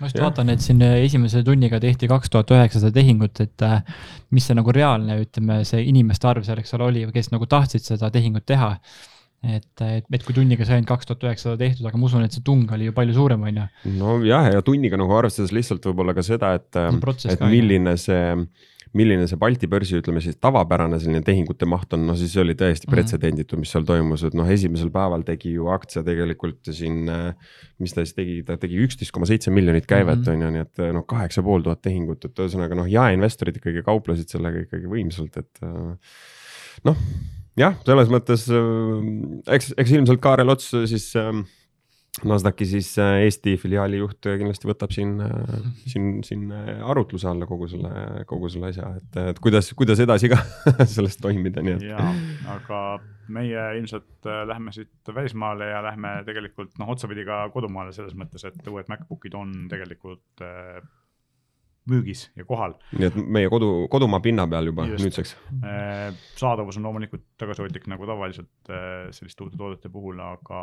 ma 0.00 0.10
just 0.10 0.20
vaatan, 0.20 0.52
et 0.52 0.62
siin 0.64 0.82
esimese 0.86 1.42
tunniga 1.46 1.80
tehti 1.82 2.08
kaks 2.10 2.32
tuhat 2.32 2.52
üheksasada 2.52 2.94
tehingut, 2.96 3.40
et 3.44 3.66
äh, 3.66 3.82
mis 4.34 4.46
see 4.48 4.56
nagu 4.58 4.74
reaalne, 4.74 5.18
ütleme, 5.24 5.62
see 5.68 5.84
inimeste 5.88 6.28
arv 6.30 6.46
seal, 6.46 6.60
eks 6.62 6.76
ole, 6.76 6.90
oli, 6.90 7.04
kes 7.14 7.32
nagu 7.34 7.48
tahtsid 7.50 7.86
seda 7.86 8.10
tehingut 8.14 8.46
teha. 8.48 8.74
et, 9.46 9.82
et, 9.84 10.06
et 10.10 10.22
kui 10.24 10.34
tunniga 10.34 10.64
sai 10.66 10.78
ainult 10.78 10.88
kaks 10.90 11.06
tuhat 11.06 11.26
üheksasada 11.28 11.60
tehtud, 11.60 11.86
aga 11.86 11.98
ma 12.00 12.08
usun, 12.08 12.24
et 12.26 12.34
see 12.34 12.42
tung 12.44 12.70
oli 12.72 12.88
ju 12.88 12.94
palju 12.96 13.14
suurem, 13.14 13.44
on 13.46 13.60
ju. 13.60 13.66
nojah, 14.00 14.48
ja 14.56 14.62
tunniga 14.64 14.98
nagu 14.98 15.12
arvestades 15.14 15.52
lihtsalt 15.54 15.84
võib-olla 15.86 16.16
ka 16.16 16.24
seda, 16.26 16.54
et, 16.58 16.70
et 16.76 17.44
milline 17.46 17.94
see 18.00 18.24
milline 18.96 19.26
see 19.28 19.38
Balti 19.40 19.68
börsi, 19.70 19.98
ütleme 20.00 20.20
siis 20.24 20.38
tavapärane 20.42 20.98
selline 21.02 21.22
tehingute 21.26 21.66
maht 21.68 21.92
on, 21.96 22.04
no 22.08 22.14
siis 22.18 22.32
see 22.34 22.42
oli 22.42 22.54
täiesti 22.54 22.86
mm 22.86 22.90
-hmm. 22.90 22.94
pretsedenditu, 22.94 23.58
mis 23.60 23.72
seal 23.74 23.84
toimus, 23.88 24.24
et 24.24 24.34
noh, 24.34 24.48
esimesel 24.48 24.90
päeval 24.94 25.24
tegi 25.26 25.52
ju 25.56 25.68
aktsia 25.72 26.02
tegelikult 26.06 26.70
siin. 26.70 27.10
mis 27.78 27.92
ta 27.92 28.04
siis 28.04 28.14
tegi, 28.14 28.42
ta 28.46 28.56
tegi 28.56 28.78
üksteist 28.84 29.12
koma 29.12 29.26
seitse 29.26 29.50
miljonit 29.50 29.86
käivet 29.86 30.18
mm, 30.18 30.32
on 30.32 30.38
-hmm. 30.38 30.44
ju, 30.44 30.50
nii 30.50 30.60
et 30.60 30.94
noh, 30.94 31.06
kaheksa 31.06 31.42
pool 31.42 31.62
tuhat 31.62 31.82
tehingut, 31.82 32.24
et 32.24 32.38
ühesõnaga 32.38 32.74
noh, 32.74 32.86
jaeinvestorid 32.88 33.56
ikkagi 33.56 33.82
kauplesid 33.82 34.28
sellega 34.28 34.64
ikkagi 34.64 34.86
võimsalt, 34.86 35.36
et. 35.36 35.60
noh, 36.84 36.96
jah, 37.56 37.76
selles 37.84 38.08
mõttes 38.08 38.48
eks, 39.46 39.74
eks 39.76 39.90
ilmselt 39.90 40.20
Kaarel 40.20 40.48
Ots 40.48 40.70
siis 40.86 41.12
Nasdaqi 42.24 42.64
siis 42.64 42.94
äh, 43.02 43.18
Eesti 43.26 43.56
filiaali 43.60 43.98
juht 44.00 44.24
kindlasti 44.24 44.68
võtab 44.70 44.92
siin, 44.94 45.18
äh, 45.20 45.66
siin, 45.92 46.22
siin 46.24 46.46
äh, 46.54 46.78
arutluse 46.88 47.28
alla 47.28 47.48
kogu 47.48 47.68
selle, 47.68 47.90
kogu 48.28 48.48
selle 48.52 48.70
asja, 48.72 48.88
et, 48.96 49.18
et 49.34 49.40
kuidas, 49.42 49.68
kuidas 49.76 50.00
edasi 50.00 50.30
ka 50.32 50.40
sellest 50.96 51.20
toimida, 51.24 51.64
nii 51.64 51.76
et. 51.76 51.86
jaa, 51.90 52.08
aga 52.56 52.82
meie 53.36 53.64
ilmselt 53.80 54.28
lähme 54.48 54.72
siit 54.72 55.10
välismaale 55.12 55.72
ja 55.72 55.82
lähme 55.84 56.20
tegelikult 56.28 56.78
noh, 56.80 56.92
otsapidi 56.94 57.26
ka 57.26 57.48
kodumaale 57.52 57.92
selles 57.92 58.14
mõttes, 58.16 58.46
et 58.48 58.70
uued 58.70 58.88
MacBookid 58.88 59.34
on 59.36 59.52
tegelikult 59.68 60.44
müügis 61.90 62.28
ja 62.38 62.46
kohal. 62.46 62.78
nii 62.94 63.10
et 63.10 63.18
meie 63.18 63.50
kodu, 63.50 63.88
kodumaa 63.90 64.22
pinna 64.22 64.46
peal 64.50 64.70
juba 64.70 64.86
Just. 64.88 65.04
nüüdseks. 65.04 65.34
saadavus 66.38 66.78
on 66.78 66.86
loomulikult 66.86 67.26
tagasihoidlik 67.42 67.90
nagu 67.90 68.06
tavaliselt 68.08 68.72
selliste 69.18 69.44
uute 69.44 69.58
toodete 69.58 69.90
puhul, 69.90 70.22
aga 70.22 70.62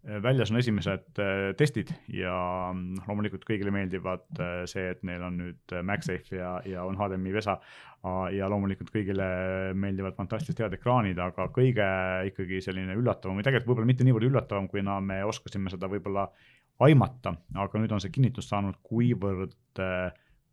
väljas 0.00 0.50
on 0.50 0.56
esimesed 0.56 1.18
äh, 1.20 1.50
testid 1.58 1.90
ja 2.16 2.32
noh, 2.72 3.04
loomulikult 3.08 3.44
kõigile 3.48 3.72
meeldivad 3.74 4.40
äh, 4.40 4.62
see, 4.70 4.86
et 4.94 5.02
neil 5.04 5.22
on 5.26 5.36
nüüd 5.42 5.74
MagSafe 5.84 6.38
ja, 6.38 6.54
ja 6.68 6.84
on 6.88 6.96
HDMI 6.96 7.34
vesa. 7.36 7.58
ja 8.32 8.46
loomulikult 8.48 8.88
kõigile 8.94 9.24
meeldivad 9.76 10.14
fantastiliselt 10.16 10.62
head 10.64 10.76
ekraanid, 10.78 11.18
aga 11.20 11.50
kõige 11.52 11.88
ikkagi 12.30 12.62
selline 12.64 12.94
üllatavam 12.96 13.36
või 13.36 13.44
tegelikult 13.44 13.74
võib-olla 13.74 13.90
mitte 13.90 14.06
niivõrd 14.08 14.28
üllatavam, 14.30 14.70
kuna 14.72 14.94
me 15.04 15.18
oskasime 15.28 15.68
seda 15.68 15.90
võib-olla 15.92 16.24
aimata, 16.80 17.34
aga 17.60 17.82
nüüd 17.82 17.92
on 17.92 18.00
see 18.00 18.14
kinnitust 18.14 18.54
saanud, 18.54 18.78
kuivõrd 18.80 19.82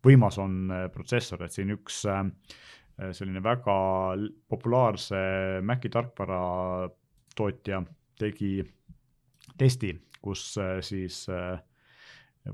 võimas 0.04 0.36
on 0.44 0.68
protsessor, 0.92 1.46
et 1.46 1.56
siin 1.56 1.72
üks 1.72 2.02
selline 2.04 3.40
väga 3.40 3.78
populaarse 4.52 5.22
Maci 5.64 5.88
tarkvara 5.88 6.42
tootja 7.32 7.80
tegi 8.20 8.58
testi, 9.58 9.92
kus 10.22 10.42
äh, 10.60 10.78
siis 10.84 11.24
äh, 11.32 11.58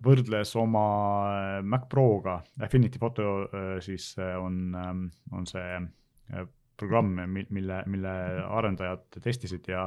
võrdles 0.04 0.54
oma 0.58 0.86
äh, 1.28 1.60
Mac 1.62 1.88
Proga, 1.92 2.40
Affinity 2.62 3.00
Photo 3.00 3.46
siis 3.84 4.14
on, 4.18 4.58
ähm, 4.78 5.06
on 5.32 5.46
see 5.46 6.42
programm, 6.76 7.14
mille, 7.30 7.82
mille 7.86 8.14
arendajad 8.48 9.20
testisid 9.22 9.68
ja, 9.70 9.86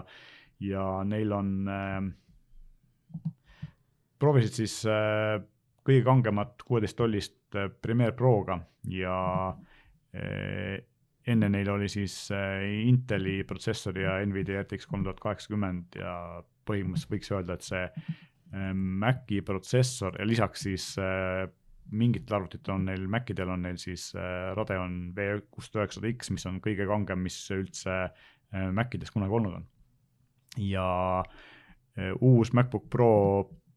ja 0.63 0.83
neil 1.03 1.33
on, 1.35 1.49
proovisid 4.21 4.55
siis 4.55 4.77
kõige 5.83 6.05
kangemat 6.05 6.63
kuueteist 6.63 6.97
tollist 6.99 7.57
Premiere 7.83 8.15
Proga 8.15 8.55
ja 8.87 9.17
enne 11.27 11.49
neil 11.51 11.73
oli 11.73 11.89
siis 11.91 12.15
Inteli 12.31 13.41
protsessor 13.49 13.99
ja 13.99 14.15
Nvidia 14.23 14.63
RTX 14.63 14.87
kolm 14.87 15.03
tuhat 15.03 15.19
kaheksakümmend 15.25 15.99
ja 15.99 16.15
põhimõtteliselt 16.67 17.13
võiks 17.15 17.31
öelda, 17.33 17.57
et 17.57 17.67
see 17.67 17.83
ähm, 18.53 18.83
Maci 19.03 19.41
protsessor 19.45 20.19
ja 20.19 20.27
lisaks 20.27 20.65
siis 20.67 20.89
äh, 21.01 21.45
mingitel 21.91 22.39
arvutitel 22.39 22.75
on 22.75 22.87
neil, 22.89 23.05
Macidel 23.11 23.53
on 23.53 23.63
neil 23.67 23.79
siis 23.81 24.09
äh, 24.15 24.51
Radeon 24.57 24.97
V690 25.17 26.09
X, 26.13 26.33
mis 26.35 26.47
on 26.49 26.61
kõige 26.63 26.87
kangem, 26.89 27.23
mis 27.27 27.39
üldse 27.55 28.07
Macides 28.47 29.11
kunagi 29.11 29.33
olnud 29.35 29.57
on. 29.57 29.63
ja 30.63 30.85
uus 32.23 32.53
MacBook 32.55 32.85
Pro 32.87 33.09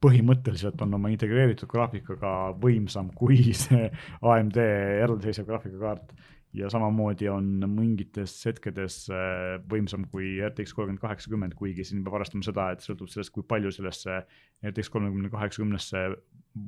põhimõtteliselt 0.00 0.80
on 0.84 0.94
oma 0.96 1.10
integreeritud 1.12 1.68
graafikaga 1.70 2.52
võimsam 2.60 3.10
kui 3.16 3.50
see 3.64 3.88
AMD 4.22 4.60
eraldiseisev 4.60 5.48
graafikakaart 5.48 6.14
ja 6.56 6.70
samamoodi 6.70 7.28
on 7.30 7.62
mingites 7.70 8.34
hetkedes 8.48 9.04
äh, 9.14 9.60
võimsam 9.70 10.06
kui 10.10 10.32
RTX 10.42 10.74
kolmkümmend 10.74 11.02
kaheksakümmend, 11.02 11.54
kuigi 11.58 11.86
siin 11.86 12.02
peab 12.04 12.18
arvestama 12.18 12.46
seda, 12.46 12.70
et 12.74 12.82
sõltub 12.84 13.10
sellest, 13.12 13.32
kui 13.34 13.46
palju 13.46 13.70
sellesse 13.74 14.18
RTX 14.66 14.90
kolmekümne 14.90 15.30
kaheksakümnesse 15.30 16.04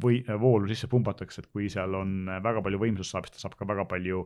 või 0.03 0.21
voolu 0.40 0.71
sisse 0.71 0.87
pumbatakse, 0.90 1.42
et 1.42 1.51
kui 1.51 1.66
seal 1.73 1.97
on 1.99 2.31
väga 2.45 2.62
palju 2.62 2.79
võimsust 2.79 3.14
saab, 3.14 3.27
siis 3.27 3.40
ta 3.40 3.47
saab 3.49 3.59
ka 3.59 3.66
väga 3.66 3.88
palju 3.90 4.23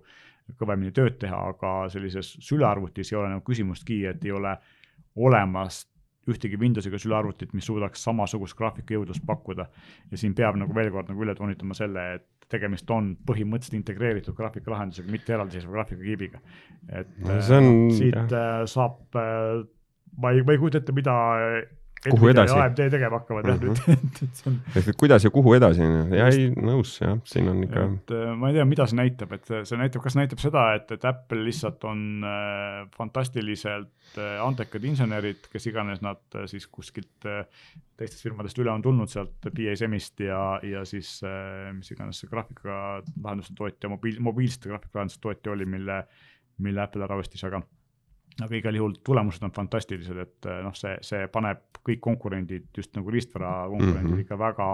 kõvemini 0.61 0.93
tööd 0.95 1.17
teha, 1.23 1.39
aga 1.55 1.75
sellises 1.93 2.35
sülearvutis 2.45 3.13
ei 3.13 3.21
ole 3.23 3.33
nagu 3.33 3.45
küsimustki, 3.47 4.03
et 4.13 4.25
ei 4.29 4.35
ole 4.37 4.53
olemas 5.17 5.87
ühtegi 6.31 6.59
Windowsiga 6.61 6.99
sülearvutit, 7.01 7.53
mis 7.55 7.67
suudaks 7.69 8.03
samasugust 8.07 8.57
graafikajõudlust 8.59 9.25
pakkuda. 9.27 9.69
ja 10.11 10.19
siin 10.19 10.35
peab 10.35 10.59
nagu 10.61 10.75
veel 10.75 10.91
kord 10.95 11.11
nagu 11.13 11.23
üle 11.23 11.35
toonitama 11.39 11.75
selle, 11.75 12.07
et 12.19 12.49
tegemist 12.53 12.91
on 12.91 13.15
põhimõtteliselt 13.27 13.79
integreeritud 13.81 14.37
graafikalahendusega, 14.39 15.11
mitte 15.11 15.35
eraldiseisva 15.35 15.79
graafikakiibiga. 15.79 16.43
et 17.01 17.17
no, 17.19 17.41
on, 17.59 17.73
siit 17.95 18.15
jah. 18.15 18.29
Äh, 18.31 18.61
saab, 18.71 19.01
äh, 19.19 19.65
ma 20.23 20.35
ei, 20.35 20.43
ma 20.47 20.55
ei 20.55 20.63
kujuta 20.63 20.83
ette, 20.83 20.95
mida 20.97 21.17
kuhu 22.05 22.31
edasi? 22.33 22.55
AMD 22.57 22.83
tegema 22.93 23.21
hakkavad 23.21 23.49
jah 23.51 23.59
nüüd, 23.63 23.81
et, 23.95 24.21
et 24.27 24.41
see 24.41 24.51
on. 24.51 24.59
ehk 24.75 24.91
et 24.93 24.99
kuidas 25.01 25.27
ja 25.27 25.33
kuhu 25.35 25.55
edasi, 25.57 25.87
ja 26.13 26.29
ei 26.33 26.49
nõus 26.55 26.97
jah, 27.01 27.17
siin 27.29 27.51
on 27.53 27.63
ikka. 27.67 27.85
et 27.87 28.15
äh, 28.17 28.35
ma 28.39 28.51
ei 28.51 28.59
tea, 28.59 28.67
mida 28.69 28.87
see 28.91 29.01
näitab, 29.01 29.35
et 29.37 29.53
see 29.57 29.81
näitab, 29.81 30.05
kas 30.05 30.19
näitab 30.19 30.43
seda, 30.43 30.67
et, 30.79 30.93
et 30.97 31.09
Apple 31.09 31.43
lihtsalt 31.47 31.87
on 31.89 32.05
äh, 32.27 32.83
fantastiliselt 32.97 34.21
äh, 34.21 34.37
andekad 34.45 34.87
insenerid, 34.89 35.51
kes 35.53 35.69
iganes 35.73 36.03
nad 36.05 36.23
äh, 36.39 36.47
siis 36.51 36.69
kuskilt 36.73 37.29
äh, 37.29 37.45
teistest 37.97 38.27
firmadest 38.27 38.59
üle 38.61 38.73
on 38.73 38.85
tulnud 38.85 39.11
sealt 39.11 39.49
PSM-ist 39.49 40.21
ja, 40.27 40.41
ja 40.67 40.85
siis 40.89 41.19
äh, 41.27 41.71
mis 41.77 41.91
iganes 41.95 42.21
see 42.23 42.31
graafika 42.31 43.01
lahenduste 43.15 43.57
tootja, 43.57 43.91
mobiil, 43.93 44.21
mobiilsete 44.25 44.73
graafikalahenduste 44.73 45.25
tootja 45.25 45.55
oli, 45.57 45.69
mille, 45.77 46.03
mille 46.63 46.85
Apple 46.85 47.07
ära 47.07 47.19
ostis, 47.21 47.45
aga 47.49 47.63
aga 48.45 48.59
igal 48.59 48.77
juhul 48.77 48.97
tulemused 49.05 49.45
on 49.47 49.53
fantastilised, 49.57 50.19
et 50.21 50.49
noh, 50.65 50.75
see, 50.77 50.97
see 51.05 51.27
paneb 51.33 51.81
kõik 51.87 52.03
konkurendid, 52.05 52.67
just 52.77 52.97
nagu 52.99 53.13
riistvara 53.13 53.69
konkurendid 53.71 54.11
mm 54.11 54.17
-hmm. 54.17 54.27
ikka 54.27 54.39
väga 54.39 54.67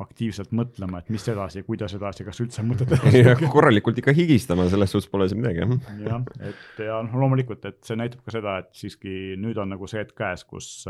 aktiivselt 0.00 0.52
mõtlema, 0.56 1.02
et 1.02 1.10
mis 1.12 1.26
edasi, 1.28 1.62
kuidas 1.62 1.94
edasi, 1.94 2.24
kas 2.24 2.40
üldse 2.40 2.62
mõtet 2.64 2.92
edasi. 2.96 3.48
korralikult 3.52 3.98
ikka 4.00 4.14
higistama, 4.16 4.68
selles 4.72 4.90
suhtes 4.90 5.10
pole 5.12 5.28
siin 5.28 5.42
midagi, 5.42 5.60
jah. 6.06 6.22
et 6.40 6.84
ja 6.86 7.02
noh, 7.04 7.18
loomulikult, 7.20 7.64
et 7.68 7.82
see 7.84 7.98
näitab 8.00 8.24
ka 8.24 8.34
seda, 8.38 8.58
et 8.64 8.70
siiski 8.72 9.36
nüüd 9.40 9.60
on 9.60 9.68
nagu 9.76 9.86
see 9.90 10.00
hetk 10.00 10.16
käes, 10.16 10.44
kus 10.48 10.86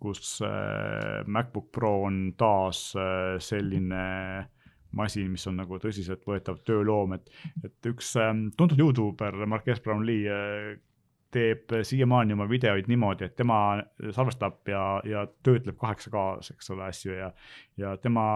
kus 0.00 0.40
äh, 0.40 1.20
MacBook 1.26 1.68
Pro 1.72 2.02
on 2.08 2.32
taas 2.40 2.94
äh, 2.96 3.36
selline 3.38 4.04
masin, 4.96 5.30
mis 5.30 5.46
on 5.50 5.58
nagu 5.60 5.78
tõsiseltvõetav 5.82 6.62
tööloom, 6.66 7.16
et, 7.18 7.32
et 7.64 7.90
üks 7.90 8.14
ähm, 8.20 8.48
tuntud 8.58 8.80
Youtuber, 8.80 9.36
Marques 9.50 9.82
Brownlee 9.84 10.30
äh, 10.30 10.70
teeb 11.30 11.70
siiamaani 11.86 12.34
oma 12.34 12.48
videoid 12.50 12.88
niimoodi, 12.90 13.28
et 13.28 13.36
tema 13.38 13.78
salvestab 14.10 14.66
ja, 14.68 14.82
ja 15.06 15.24
töötleb 15.46 15.78
kaheksa 15.78 16.10
K-s, 16.10 16.54
eks 16.56 16.72
ole, 16.74 16.88
asju 16.90 17.14
ja, 17.14 17.30
ja 17.78 17.94
tema 18.02 18.26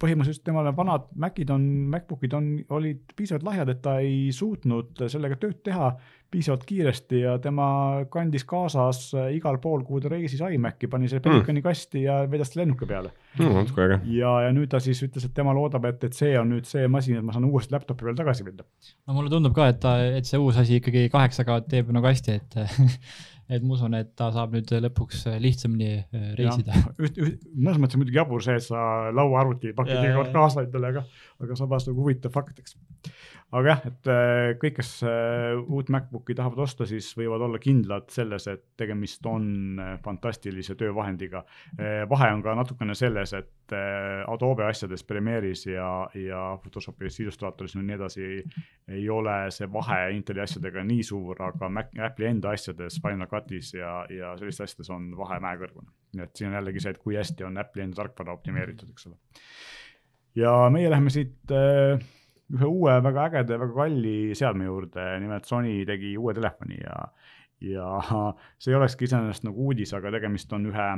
põhimõtteliselt 0.00 0.46
temale 0.46 0.72
vanad 0.76 1.10
Macid 1.20 1.50
on, 1.52 1.66
MacBookid 1.92 2.34
on, 2.36 2.48
olid 2.76 3.12
piisavalt 3.16 3.44
lahjad, 3.46 3.72
et 3.72 3.82
ta 3.84 3.98
ei 4.04 4.30
suutnud 4.34 5.04
sellega 5.12 5.36
tööd 5.40 5.60
teha 5.66 5.90
piisavalt 6.30 6.62
kiiresti 6.66 7.20
ja 7.24 7.34
tema 7.42 7.66
kandis 8.12 8.44
kaasas 8.48 9.00
igal 9.34 9.58
pool, 9.62 9.82
kuhu 9.86 10.00
ta 10.04 10.12
reisis 10.12 10.42
iMaci, 10.46 10.88
pani 10.90 11.10
selle 11.10 11.24
Pelicani 11.24 11.58
mm. 11.58 11.64
kasti 11.66 12.04
ja 12.04 12.20
vedas 12.30 12.52
ta 12.52 12.60
lennuki 12.60 12.86
peale 12.86 13.10
mm,. 13.38 14.06
ja, 14.14 14.36
ja 14.46 14.52
nüüd 14.54 14.70
ta 14.70 14.80
siis 14.82 15.02
ütles, 15.06 15.26
et 15.26 15.34
tema 15.34 15.54
loodab, 15.56 15.88
et, 15.90 16.06
et 16.06 16.16
see 16.16 16.36
on 16.38 16.52
nüüd 16.54 16.70
see 16.70 16.86
masin, 16.92 17.18
et 17.18 17.26
ma 17.26 17.34
saan 17.34 17.48
uuesti 17.50 17.74
laptop'i 17.74 18.06
peale 18.06 18.20
tagasi 18.22 18.46
minna. 18.46 18.66
no 19.08 19.18
mulle 19.18 19.32
tundub 19.32 19.56
ka, 19.56 19.68
et 19.74 19.82
ta, 19.82 19.96
et 20.20 20.28
see 20.28 20.40
uus 20.40 20.60
asi 20.60 20.78
ikkagi 20.78 21.08
kaheksaga 21.12 21.60
teeb 21.66 21.90
nagu 21.96 22.06
hästi, 22.06 22.38
et 22.38 22.60
et 23.50 23.64
ma 23.66 23.74
usun, 23.74 23.96
et 23.98 24.12
ta 24.18 24.30
saab 24.34 24.54
nüüd 24.54 24.70
lõpuks 24.86 25.24
lihtsamini 25.42 25.90
äh, 25.98 26.26
reisida. 26.38 26.76
mõnes 27.00 27.80
mõttes 27.82 27.98
muidugi 27.98 28.20
jabur 28.20 28.44
see, 28.44 28.56
et 28.60 28.66
sa 28.66 29.10
lauaarvuti 29.16 29.74
pakid 29.76 29.98
iga 29.98 30.14
kord 30.20 30.32
kaasa 30.34 30.64
endale, 30.66 30.92
aga, 30.94 31.04
aga 31.40 31.56
samas 31.56 31.86
nagu 31.88 32.04
huvitav 32.04 32.32
fakt, 32.34 32.58
eks. 32.60 32.76
aga 33.50 33.72
jah, 33.72 33.84
et 33.88 34.10
äh, 34.12 34.50
kõik, 34.60 34.76
kes 34.78 34.90
äh, 35.08 35.56
uut 35.60 35.88
MacBooki 35.92 36.36
tahavad 36.38 36.60
osta, 36.66 36.86
siis 36.88 37.08
võivad 37.18 37.44
olla 37.46 37.60
kindlad 37.62 38.10
selles, 38.12 38.46
et 38.52 38.64
tegemist 38.80 39.24
on 39.26 39.80
äh, 39.80 39.94
fantastilise 40.04 40.76
töövahendiga. 40.78 41.44
vahe 42.10 42.28
on 42.34 42.42
ka 42.42 42.54
natukene 42.58 42.94
selles, 42.94 43.32
et 43.36 43.74
Adobe 44.28 44.64
asjades, 44.66 45.04
Premiere'is 45.06 45.62
ja, 45.68 46.08
ja 46.18 46.40
Photoshopis, 46.62 47.20
Illustratoris 47.22 47.76
ja 47.76 47.82
nii 47.82 47.96
edasi 47.96 48.24
ei 48.90 49.04
ole 49.10 49.36
see 49.54 49.68
vahe 49.72 50.00
Inteli 50.16 50.42
asjadega 50.42 50.82
nii 50.84 51.04
suur, 51.06 51.38
aga 51.46 51.68
Mac, 51.70 51.92
Apple'i 51.94 52.32
enda 52.32 52.54
asjades, 52.56 52.98
Final 53.02 53.30
Cutis 53.30 53.72
ja, 53.76 54.00
ja 54.10 54.34
sellistes 54.40 54.70
asjades 54.70 54.90
on 54.90 55.12
vahe 55.18 55.38
mäekõrgune. 55.42 55.92
nii 56.16 56.26
et 56.26 56.34
siin 56.36 56.50
on 56.50 56.58
jällegi 56.58 56.82
see, 56.82 56.96
et 56.96 57.02
kui 57.02 57.16
hästi 57.16 57.46
on 57.46 57.62
Apple'i 57.62 57.86
enda 57.86 58.02
tarkvara 58.02 58.34
optimeeritud, 58.34 58.90
eks 58.90 59.06
ole. 59.10 59.20
Ja 60.38 60.54
meie 60.72 60.90
läheme 60.90 61.12
siit 61.12 61.54
äh, 61.54 62.00
ühe 62.50 62.66
uue 62.66 62.96
väga 63.02 63.28
ägeda 63.30 63.56
ja 63.56 63.62
väga 63.62 63.76
kalli 63.76 64.16
seadme 64.38 64.66
juurde, 64.66 65.06
nimelt 65.22 65.48
Sony 65.48 65.80
tegi 65.86 66.16
uue 66.18 66.34
telefoni 66.34 66.80
ja, 66.82 66.98
ja 67.72 67.88
see 68.60 68.74
ei 68.74 68.78
olekski 68.78 69.08
iseenesest 69.08 69.46
nagu 69.48 69.70
uudis, 69.70 69.94
aga 69.96 70.12
tegemist 70.16 70.52
on 70.56 70.70
ühe 70.70 70.88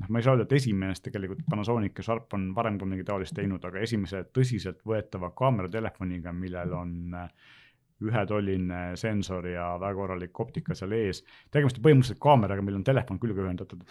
noh, 0.00 0.08
ma 0.08 0.20
ei 0.20 0.26
saa 0.26 0.36
öelda, 0.36 0.46
et 0.48 0.58
esimene, 0.60 0.94
sest 0.94 1.08
tegelikult 1.08 1.42
Panasonic 1.50 1.98
ja 1.98 2.06
Sharp 2.06 2.36
on 2.38 2.50
varem 2.56 2.78
ka 2.80 2.88
midagi 2.88 3.08
taolist 3.10 3.36
teinud, 3.36 3.64
aga 3.66 3.82
esimese 3.84 4.22
tõsiseltvõetava 4.36 5.32
kaameratelefoniga, 5.38 6.32
millel 6.36 6.76
on 6.78 7.18
äh, 7.18 7.56
ühetolline 8.04 8.80
sensor 9.00 9.46
ja 9.50 9.74
väga 9.80 9.98
korralik 9.98 10.40
optika 10.40 10.74
seal 10.78 10.92
ees. 10.96 11.22
tegemist 11.52 11.78
on 11.78 11.84
põhimõtteliselt 11.84 12.22
kaameraga, 12.22 12.64
millel 12.64 12.80
on 12.80 12.86
telefon 12.86 13.20
külge 13.20 13.44
ühendatud 13.44 13.84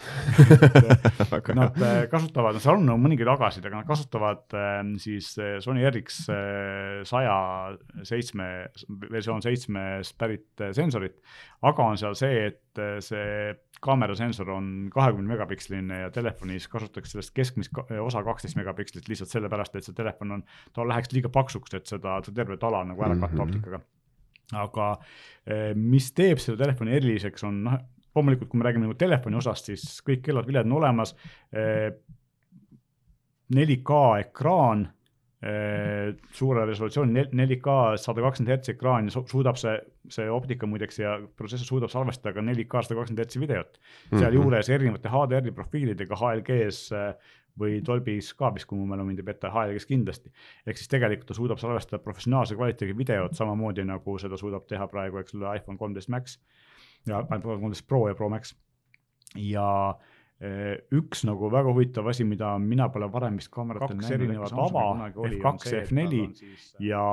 Nad 1.60 1.78
äh, 1.82 2.04
kasutavad, 2.10 2.58
seal 2.62 2.80
on 2.80 3.02
mõningaid 3.02 3.30
agasid, 3.30 3.64
aga 3.66 3.80
nad 3.80 3.88
kasutavad 3.88 4.56
äh, 4.56 4.80
siis 5.02 5.32
äh, 5.38 5.58
Sony 5.62 5.84
RX 5.88 6.22
saja 7.08 7.36
seitsme, 8.06 8.48
versioon 9.10 9.42
seitsmes 9.44 10.12
pärit 10.18 10.64
sensorit. 10.76 11.20
aga 11.66 11.86
on 11.92 12.00
seal 12.00 12.16
see, 12.18 12.50
et 12.50 12.80
see 13.04 13.52
kaamerasensor 13.84 14.50
on 14.52 14.66
kahekümne 14.92 15.32
megapiksline 15.32 16.02
ja 16.04 16.10
telefonis 16.14 16.68
kasutatakse 16.68 17.16
sellest 17.16 17.34
keskmist 17.36 17.78
osa 18.02 18.22
kaksteist 18.24 18.58
megapikslit 18.60 19.08
lihtsalt 19.08 19.32
sellepärast, 19.32 19.76
et 19.76 19.88
see 19.88 19.96
telefon 19.96 20.38
on, 20.38 20.44
ta 20.76 20.84
läheks 20.86 21.12
liiga 21.14 21.32
paksuks, 21.32 21.74
et 21.76 21.88
seda, 21.88 22.18
seda 22.24 22.42
tervet 22.42 22.68
ala 22.68 22.84
nagu 22.92 23.06
ära 23.06 23.16
katta 23.16 23.34
mm 23.34 23.40
-hmm. 23.40 23.48
optikaga 23.48 23.82
aga 24.56 24.92
eh, 25.46 25.72
mis 25.76 26.12
teeb 26.16 26.40
selle 26.42 26.58
telefoni 26.60 26.94
eriliseks, 26.98 27.44
on 27.48 27.64
noh, 27.66 27.76
loomulikult, 28.16 28.50
kui 28.50 28.60
me 28.60 28.66
räägime 28.66 28.88
nagu 28.88 28.98
telefoni 28.98 29.38
osast, 29.40 29.70
siis 29.70 30.00
kõik 30.06 30.24
kellad-viljad 30.26 30.66
on 30.68 30.78
olemas. 30.80 31.14
4K 33.54 34.00
eh, 34.00 34.24
ekraan, 34.24 34.84
eh, 35.46 36.10
suure 36.36 36.66
resolutsiooni 36.68 37.26
4K 37.30 37.76
sada 38.02 38.24
kakskümmend 38.26 38.54
hertsi 38.54 38.74
ekraan 38.74 39.08
ja 39.08 39.22
suudab 39.22 39.56
see, 39.60 39.76
see 40.12 40.26
optika 40.30 40.68
muideks 40.68 41.00
ja 41.00 41.16
protsessor 41.38 41.68
suudab 41.76 41.92
salvestada 41.92 42.34
ka 42.36 42.44
4K 42.44 42.86
sada 42.86 42.98
kakskümmend 42.98 43.24
hertsi 43.24 43.42
videot. 43.42 43.78
sealjuures 44.10 44.68
mm 44.68 44.72
-hmm. 44.72 44.74
erinevate 44.74 45.08
HDR-i 45.14 45.52
profiilidega 45.52 46.16
HLG-s 46.16 46.92
või 47.60 47.80
Dolby's 47.86 48.32
ka 48.38 48.52
vist, 48.54 48.68
kui 48.70 48.80
mu 48.80 48.88
mälu 48.90 49.04
mind 49.08 49.22
ei 49.22 49.28
peta, 49.28 49.52
HLG-s 49.52 49.88
kindlasti. 49.88 50.32
ehk 50.66 50.80
siis 50.80 50.90
tegelikult 50.90 51.28
ta 51.30 51.36
suudab 51.36 51.60
salvestada 51.62 52.02
professionaalse 52.02 52.56
kvaliteediga 52.58 52.98
videot 52.98 53.36
samamoodi 53.36 53.84
nagu 53.84 54.18
seda 54.18 54.38
suudab 54.40 54.66
teha 54.70 54.88
praegu, 54.90 55.20
eks 55.20 55.36
ole, 55.38 55.56
iPhone 55.56 55.78
kolmteist 55.78 56.08
Max 56.08 56.38
ja 57.06 57.20
iPhone 57.20 57.60
kolmteist 57.60 57.86
Pro 57.88 58.08
ja 58.08 58.14
Pro 58.14 58.28
Max. 58.28 58.54
ja 59.36 59.94
eh, 60.40 60.80
üks 60.96 61.22
nagu 61.28 61.50
väga 61.52 61.70
huvitav 61.70 62.08
asi, 62.10 62.24
mida 62.26 62.56
mina 62.58 62.88
pole 62.90 63.06
varem 63.12 63.36
vist 63.38 63.50
kaameratel 63.54 64.00
näinud, 64.00 64.14
erinevat 64.16 64.56
ava, 64.64 64.86
F2 65.12 65.70
ja 65.70 65.82
F4 65.84 66.24
siis... 66.34 66.64
ja 66.82 67.04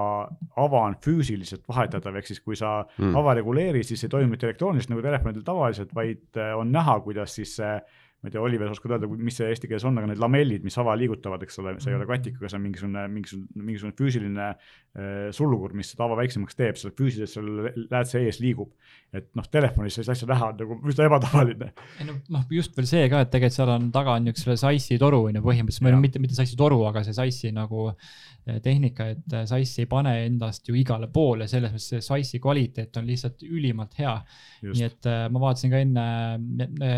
ava 0.64 0.82
on 0.88 0.98
füüsiliselt 1.04 1.68
vahetatav, 1.70 2.18
ehk 2.18 2.32
siis 2.32 2.42
kui 2.42 2.58
sa 2.58 2.80
mm. 2.98 3.14
ava 3.20 3.36
reguleerid, 3.38 3.86
siis 3.86 4.04
ei 4.08 4.14
toimu 4.16 4.34
mitte 4.34 4.50
elektrooniliselt 4.50 4.96
nagu 4.96 5.06
telefonidel 5.06 5.46
tavaliselt, 5.46 5.94
vaid 5.96 6.42
eh, 6.42 6.56
on 6.58 6.74
näha, 6.74 7.00
kuidas 7.06 7.38
siis 7.38 7.56
see 7.60 7.78
ma 8.18 8.30
ei 8.30 8.34
tea, 8.34 8.42
Oliver, 8.42 8.72
oskad 8.74 8.96
öelda, 8.96 9.08
mis 9.14 9.36
see 9.38 9.46
eesti 9.52 9.70
keeles 9.70 9.84
on, 9.86 10.00
aga 10.02 10.08
need 10.10 10.22
lamellid, 10.22 10.64
mis 10.66 10.78
hava 10.80 10.96
liigutavad, 10.98 11.44
eks 11.46 11.60
ole, 11.62 11.76
see 11.78 11.92
ei 11.92 11.98
ole 12.00 12.08
mhm. 12.08 12.14
katikaga, 12.16 12.50
see 12.50 12.58
on 12.58 12.64
mingisugune, 12.64 13.04
mingisugune, 13.14 13.66
mingisugune 13.68 13.98
füüsiline 14.00 14.48
äh, 14.50 15.28
sulgur, 15.38 15.76
mis 15.78 15.92
seda 15.94 16.08
hava 16.08 16.18
väiksemaks 16.24 16.58
teeb, 16.58 16.80
seal 16.82 16.96
füüsiliselt 16.98 17.36
seal 17.36 17.88
läätse 17.92 18.24
ees 18.26 18.42
liigub. 18.42 18.74
et 19.14 19.30
noh, 19.38 19.46
telefonis 19.48 19.96
sellist 19.96 20.12
asja 20.12 20.28
näha 20.28 20.50
on 20.52 20.58
nagu 20.60 20.78
üsna 20.90 21.06
ebatavaline. 21.08 21.70
ei 22.02 22.08
no 22.10 22.18
noh, 22.34 22.48
just 22.52 22.74
veel 22.78 22.90
see 22.90 23.06
ka, 23.12 23.22
et 23.22 23.30
tegelikult 23.34 23.58
seal 23.60 23.74
on 23.76 23.86
taga 23.94 24.18
on 24.18 24.26
niisugune 24.26 24.58
SAIS-i 24.64 24.98
toru 25.02 25.22
on 25.30 25.38
ju 25.38 25.44
põhimõtteliselt, 25.46 25.86
või 25.86 25.96
no 25.96 26.02
mitte, 26.02 26.22
mitte 26.24 26.38
SAIS-i 26.40 26.58
toru, 26.60 26.82
aga 26.90 27.06
see 27.06 27.16
SAIS-i 27.16 27.54
nagu 27.56 27.86
äh, 27.92 28.58
tehnika, 28.66 29.12
et 29.14 29.38
äh, 29.38 29.46
SAIS 29.50 29.76
ei 29.84 29.90
pane 29.92 30.16
endast 30.26 30.68
ju 30.68 30.76
igale 30.80 31.12
poole, 31.14 31.46
selles 31.52 31.76
mõttes 31.76 31.92
see 31.94 32.04
SAIS-i 32.10 32.42
kvaliteet 32.44 32.98
on 32.98 33.08
lihtsalt 33.08 33.46
ülimalt 33.46 33.94
hea. 34.02 34.18
nii 34.66 34.90
et 34.90 35.10
äh, 35.14 35.28
ma 35.30 35.46
vaatasin 35.46 35.74
ka 35.74 35.86
enne 35.86 36.08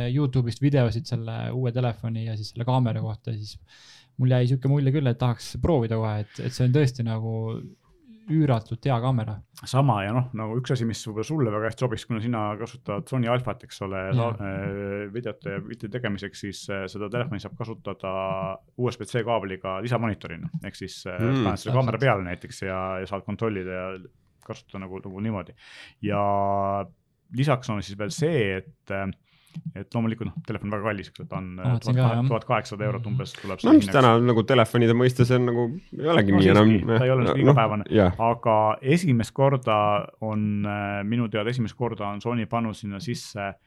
Youtube'ist 0.09 0.63
videosid 0.63 1.08
selle 1.09 1.39
uue 1.55 1.73
telefoni 1.75 2.27
ja 2.27 2.37
siis 2.39 2.53
selle 2.53 2.67
kaamera 2.67 3.01
kohta, 3.03 3.33
siis 3.35 3.57
mul 4.19 4.35
jäi 4.35 4.47
sihuke 4.49 4.71
mulje 4.71 4.93
küll, 4.95 5.09
et 5.09 5.19
tahaks 5.19 5.53
proovida 5.63 5.99
kohe, 5.99 6.23
et, 6.25 6.41
et 6.43 6.55
see 6.55 6.67
on 6.67 6.75
tõesti 6.75 7.05
nagu 7.07 7.35
üüratult 8.29 8.85
hea 8.85 8.95
kaamera. 9.01 9.35
sama 9.67 9.99
ja 10.05 10.11
noh, 10.15 10.27
nagu 10.37 10.57
üks 10.59 10.73
asi, 10.75 10.85
mis 10.87 11.01
võib-olla 11.07 11.25
sulle 11.27 11.53
väga 11.53 11.69
hästi 11.69 11.83
sobiks, 11.83 12.05
kuna 12.07 12.21
sina 12.23 12.43
kasutad 12.59 13.09
Sony 13.09 13.29
Alphat, 13.31 13.65
eks 13.65 13.81
ole, 13.85 14.03
äh, 14.13 14.51
videote 15.13 15.55
ja 15.55 15.63
piltide 15.65 15.91
tegemiseks, 15.97 16.43
siis 16.45 16.61
äh, 16.73 16.85
seda 16.91 17.09
telefoni 17.11 17.41
saab 17.43 17.57
kasutada 17.59 18.13
USB-C 18.77 19.23
kaabliga 19.27 19.79
lisamonitorina, 19.85 20.51
ehk 20.63 20.77
siis 20.77 21.01
äh, 21.09 21.17
mm, 21.17 21.41
paned 21.47 21.63
selle 21.63 21.77
kaamera 21.79 22.01
peale 22.01 22.27
näiteks 22.29 22.63
ja, 22.67 22.79
ja 23.01 23.09
saad 23.09 23.25
kontrollida 23.27 23.79
ja 23.79 23.87
kasutada 24.45 24.85
nagu, 24.85 25.01
nagu 25.05 25.25
niimoodi. 25.25 25.57
ja 26.05 26.21
lisaks 27.37 27.69
on 27.73 27.83
siis 27.85 27.97
veel 27.97 28.13
see, 28.13 28.61
et 28.61 28.95
et 29.75 29.95
loomulikult 29.95 30.29
noh, 30.29 30.35
telefon 30.47 30.69
on 30.69 30.75
väga 30.77 30.87
kallis, 30.89 31.09
eks 31.11 31.23
ta 31.29 31.39
on 31.39 32.27
tuhat 32.27 32.45
kaheksasada 32.49 32.87
eurot 32.89 33.07
umbes 33.09 33.33
tuleb. 33.37 33.63
no 33.65 33.75
mis 33.77 33.89
täna 33.91 34.15
nagu 34.23 34.43
telefonide 34.47 34.95
mõistes 34.97 35.31
on 35.35 35.47
nagu, 35.49 35.65
ei 35.97 36.11
olegi 36.13 36.35
no, 36.35 36.41
nii 36.41 36.51
enam. 36.53 36.75
ta 36.89 37.01
ei 37.05 37.13
ole 37.13 37.25
nagu 37.27 37.37
no, 37.37 37.45
igapäevane 37.45 37.87
no, 37.89 38.09
aga 38.29 38.57
esimest 38.97 39.35
korda 39.37 39.79
on, 40.25 40.45
äh, 40.67 41.01
minu 41.07 41.29
teada 41.31 41.53
esimest 41.53 41.77
korda 41.79 42.09
on 42.09 42.21
Sony 42.23 42.47
pannud 42.49 42.77
sinna 42.77 43.01
sisse 43.03 43.47
äh, 43.47 43.57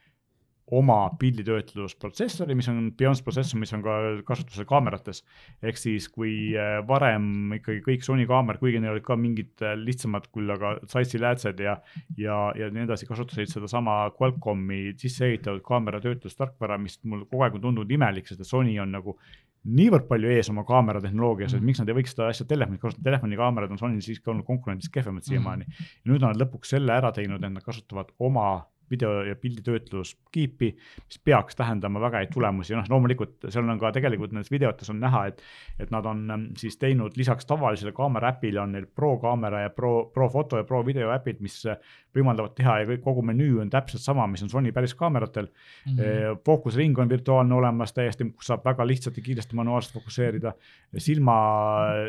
oma 0.73 0.97
pilditöötlusprotsessori, 1.19 2.55
mis 2.57 2.69
on 2.71 2.89
Beyonce 2.97 3.23
protsessor, 3.25 3.59
mis 3.61 3.73
on 3.75 3.83
ka 3.85 3.97
kasutusel 4.27 4.65
kaamerates. 4.69 5.23
ehk 5.61 5.79
siis, 5.79 6.07
kui 6.09 6.33
äh, 6.57 6.79
varem 6.87 7.53
ikkagi 7.59 7.83
kõik 7.85 8.05
Sony 8.05 8.25
kaamerad, 8.29 8.61
kuigi 8.61 8.81
neil 8.81 8.95
olid 8.95 9.05
ka 9.05 9.17
mingid 9.19 9.63
äh, 9.65 9.75
lihtsamad 9.79 10.29
küll, 10.33 10.49
aga 10.53 10.75
Zeitsi 10.89 11.21
läätsed 11.21 11.61
ja, 11.63 11.77
ja, 12.17 12.39
ja 12.57 12.69
nii 12.73 12.87
edasi, 12.87 13.07
kasutasid 13.09 13.51
sedasama 13.53 13.97
Qualcomm'i 14.17 14.97
sisse 14.99 15.29
ehitatud 15.29 15.63
kaamera 15.65 16.01
töötlustarkvara, 16.03 16.79
mis 16.81 16.99
mul 17.03 17.27
kogu 17.29 17.45
aeg 17.45 17.59
on 17.59 17.67
tundunud 17.67 17.97
imelik, 17.97 18.29
sest 18.29 18.43
et 18.45 18.49
Sony 18.49 18.77
on 18.81 18.93
nagu 18.97 19.17
niivõrd 19.63 20.09
palju 20.09 20.31
ees 20.33 20.49
oma 20.51 20.65
kaameratehnoloogias, 20.67 21.53
et 21.53 21.61
mm. 21.61 21.69
miks 21.69 21.79
nad 21.79 21.89
ei 21.91 21.95
võiks 21.95 22.11
seda 22.15 22.27
asja 22.31 22.45
telefonit 22.47 22.81
kasutada, 22.81 23.05
telefonikaamerad 23.07 23.71
on 23.71 23.79
Sonyl 23.79 24.03
siiski 24.03 24.31
olnud 24.31 24.47
konkurentidest 24.47 24.91
kehvemad 24.93 25.23
siiamaani 25.27 25.67
mm.. 25.67 25.91
ja 26.03 26.11
nüüd 26.11 26.19
on 26.19 26.33
nad 26.33 26.41
lõpuks 26.41 26.75
selle 26.75 26.95
ära 26.95 27.13
teinud, 27.15 27.43
et 27.43 27.53
nad 27.53 27.63
kasutavad 27.63 28.11
oma 28.27 28.47
video 28.91 29.23
ja 29.23 29.35
pilditöötluskiipi, 29.35 30.69
mis 31.05 31.19
peaks 31.23 31.55
tähendama 31.55 32.01
väga 32.01 32.21
häid 32.21 32.33
tulemusi 32.33 32.75
noh, 32.75 32.87
loomulikult 32.89 33.47
seal 33.49 33.69
on 33.69 33.79
ka 33.81 33.91
tegelikult 33.95 34.33
nendes 34.35 34.51
videotes 34.51 34.89
on 34.93 34.99
näha, 35.03 35.25
et, 35.31 35.43
et 35.79 35.91
nad 35.93 36.05
on 36.09 36.23
ähm, 36.31 36.45
siis 36.59 36.77
teinud 36.81 37.17
lisaks 37.17 37.45
tavalisele 37.49 37.93
kaamera 37.95 38.33
äpile 38.35 38.61
on 38.63 38.75
neil 38.75 38.87
Pro 38.95 39.15
kaamera 39.21 39.65
ja 39.65 39.73
Pro, 39.73 39.93
Pro 40.13 40.29
foto 40.29 40.57
ja 40.57 40.67
Pro 40.67 40.83
video 40.85 41.11
äpid, 41.13 41.41
mis 41.43 41.61
äh, 41.65 41.77
võimaldavad 42.13 42.53
teha 42.57 42.79
ja 42.81 42.87
kõik, 42.87 43.01
kogu 43.05 43.23
menüü 43.25 43.59
on 43.63 43.71
täpselt 43.73 44.03
sama, 44.03 44.25
mis 44.29 44.43
on 44.45 44.51
Sony 44.51 44.71
päris 44.75 44.93
kaameratel 44.97 45.47
mm. 45.49 45.97
-hmm. 45.97 46.41
fookusring 46.45 46.99
on 46.99 47.09
virtuaalne 47.09 47.55
olemas 47.55 47.93
täiesti, 47.93 48.27
kus 48.31 48.47
saab 48.51 48.65
väga 48.65 48.87
lihtsalt 48.87 49.17
ja 49.17 49.23
kiiresti 49.23 49.55
manuaalselt 49.55 49.93
fokusseerida. 49.93 50.53
silma, 50.97 51.35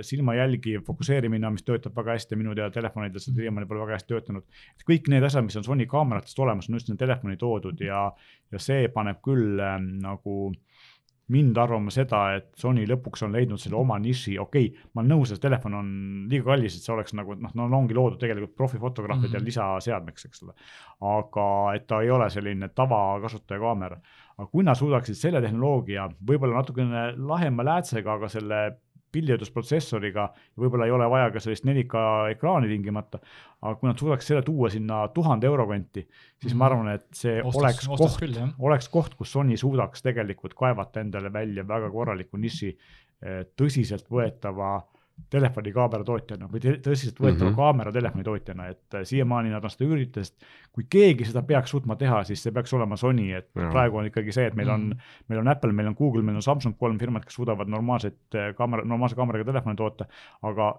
silmajälgi 0.00 0.78
fokusseerimine, 0.86 1.50
mis 1.50 1.62
töötab 1.62 1.96
väga 1.96 2.10
hästi, 2.18 2.36
minu 2.36 2.54
teada 2.54 2.70
telefonidel 2.70 3.20
see 3.20 3.34
siiamaani 3.34 3.66
pole 3.66 3.80
väga 3.80 3.98
hästi 3.98 4.14
töötanud. 4.14 4.44
kõik 4.90 5.08
need 5.08 5.22
asjad, 5.22 5.44
mis 5.44 5.56
on 5.56 5.64
Sony 5.64 5.86
kaameratest 5.86 6.38
olemas, 6.38 6.63
on 6.68 6.78
just 6.78 6.90
sinna 6.90 7.00
telefoni 7.00 7.36
toodud 7.40 7.80
ja, 7.80 8.06
ja 8.52 8.62
see 8.62 8.88
paneb 8.94 9.20
küll 9.24 9.60
äh, 9.60 9.78
nagu 9.80 10.52
mind 11.32 11.56
arvama 11.56 11.92
seda, 11.92 12.20
et 12.36 12.50
Sony 12.60 12.84
lõpuks 12.88 13.22
on 13.24 13.32
leidnud 13.32 13.60
selle 13.60 13.78
oma 13.78 13.96
niši, 14.02 14.34
okei 14.42 14.66
okay,, 14.68 14.88
ma 14.92 15.00
olen 15.00 15.14
nõus, 15.14 15.32
et 15.32 15.40
telefon 15.40 15.78
on 15.78 15.86
liiga 16.28 16.50
kallis, 16.50 16.76
et 16.76 16.84
see 16.84 16.92
oleks 16.92 17.14
nagu 17.16 17.36
noh, 17.40 17.54
no 17.56 17.68
ongi 17.78 17.96
loodud 17.96 18.20
tegelikult 18.20 18.52
profifotograafidel 18.58 19.30
mm 19.30 19.40
-hmm. 19.40 19.48
lisaseadmeks, 19.48 20.26
eks 20.28 20.44
ole. 20.44 20.52
aga 21.14 21.46
et 21.76 21.86
ta 21.86 22.02
ei 22.02 22.10
ole 22.10 22.28
selline 22.30 22.68
tavakasutaja 22.68 23.60
kaamera. 23.60 24.00
aga 24.36 24.48
kui 24.50 24.64
nad 24.64 24.76
suudaksid 24.76 25.14
selle 25.14 25.40
tehnoloogia 25.40 26.08
võib-olla 26.28 26.60
natukene 26.60 27.14
lahema 27.16 27.64
läätsega, 27.64 28.12
aga 28.12 28.28
selle 28.28 28.60
pildiõdusprotsessoriga, 29.14 30.26
võib-olla 30.60 30.88
ei 30.88 30.94
ole 30.94 31.08
vaja 31.10 31.30
ka 31.34 31.42
sellist 31.42 31.66
4K 31.66 32.04
ekraani 32.34 32.70
tingimata, 32.70 33.20
aga 33.62 33.74
kui 33.80 33.90
nad 33.90 34.00
suudaks 34.00 34.30
selle 34.30 34.42
tuua 34.46 34.70
sinna 34.74 35.04
tuhande 35.14 35.48
euro 35.50 35.68
kanti, 35.70 36.04
siis 36.42 36.52
mm 36.52 36.58
ma 36.60 36.68
arvan, 36.70 36.90
et 36.94 37.06
see 37.16 37.38
ostas, 37.42 37.60
oleks 37.60 37.88
ostas 37.96 38.18
koht, 38.18 38.42
oleks 38.68 38.90
koht, 38.92 39.14
kus 39.18 39.32
Sony 39.34 39.56
suudaks 39.60 40.04
tegelikult 40.04 40.54
kaevata 40.58 41.02
endale 41.02 41.32
välja 41.32 41.66
väga 41.68 41.90
korraliku 41.92 42.40
niši 42.40 42.70
eh, 42.74 43.40
tõsiseltvõetava 43.58 44.74
telefoni 45.30 45.72
kaamera 45.74 46.04
tootjana 46.06 46.48
või 46.50 46.60
tõsiseltvõetava 46.62 47.44
mm 47.44 47.50
-hmm. 47.50 47.56
kaamera 47.58 47.92
telefoni 47.94 48.24
tootjana, 48.26 48.66
et 48.70 48.96
äh, 48.98 49.04
siiamaani 49.08 49.52
nad 49.52 49.64
on 49.64 49.70
seda 49.70 49.86
üritanud, 49.94 50.46
kui 50.74 50.86
keegi 50.90 51.28
seda 51.28 51.42
peaks 51.46 51.70
suutma 51.74 51.96
teha, 51.96 52.22
siis 52.28 52.42
see 52.42 52.54
peaks 52.54 52.74
olema 52.74 52.96
Sony, 53.00 53.28
et 53.32 53.50
ja. 53.54 53.68
praegu 53.70 54.00
on 54.00 54.08
ikkagi 54.10 54.34
see, 54.34 54.46
et 54.50 54.54
meil 54.54 54.70
on 54.70 54.80
mm, 54.80 54.90
-hmm. 54.90 55.20
meil 55.28 55.40
on 55.40 55.48
Apple, 55.48 55.72
meil 55.72 55.88
on 55.88 55.94
Google, 55.98 56.22
meil 56.22 56.36
on 56.36 56.42
Samsung, 56.42 56.76
kolm 56.78 56.98
firmat, 56.98 57.24
kes 57.24 57.34
suudavad 57.34 57.68
normaalset 57.68 58.18
äh, 58.34 58.54
kaamera, 58.54 58.84
normaalse 58.84 59.16
kaameraga 59.16 59.44
telefoni 59.44 59.76
toota, 59.76 60.06
aga 60.42 60.74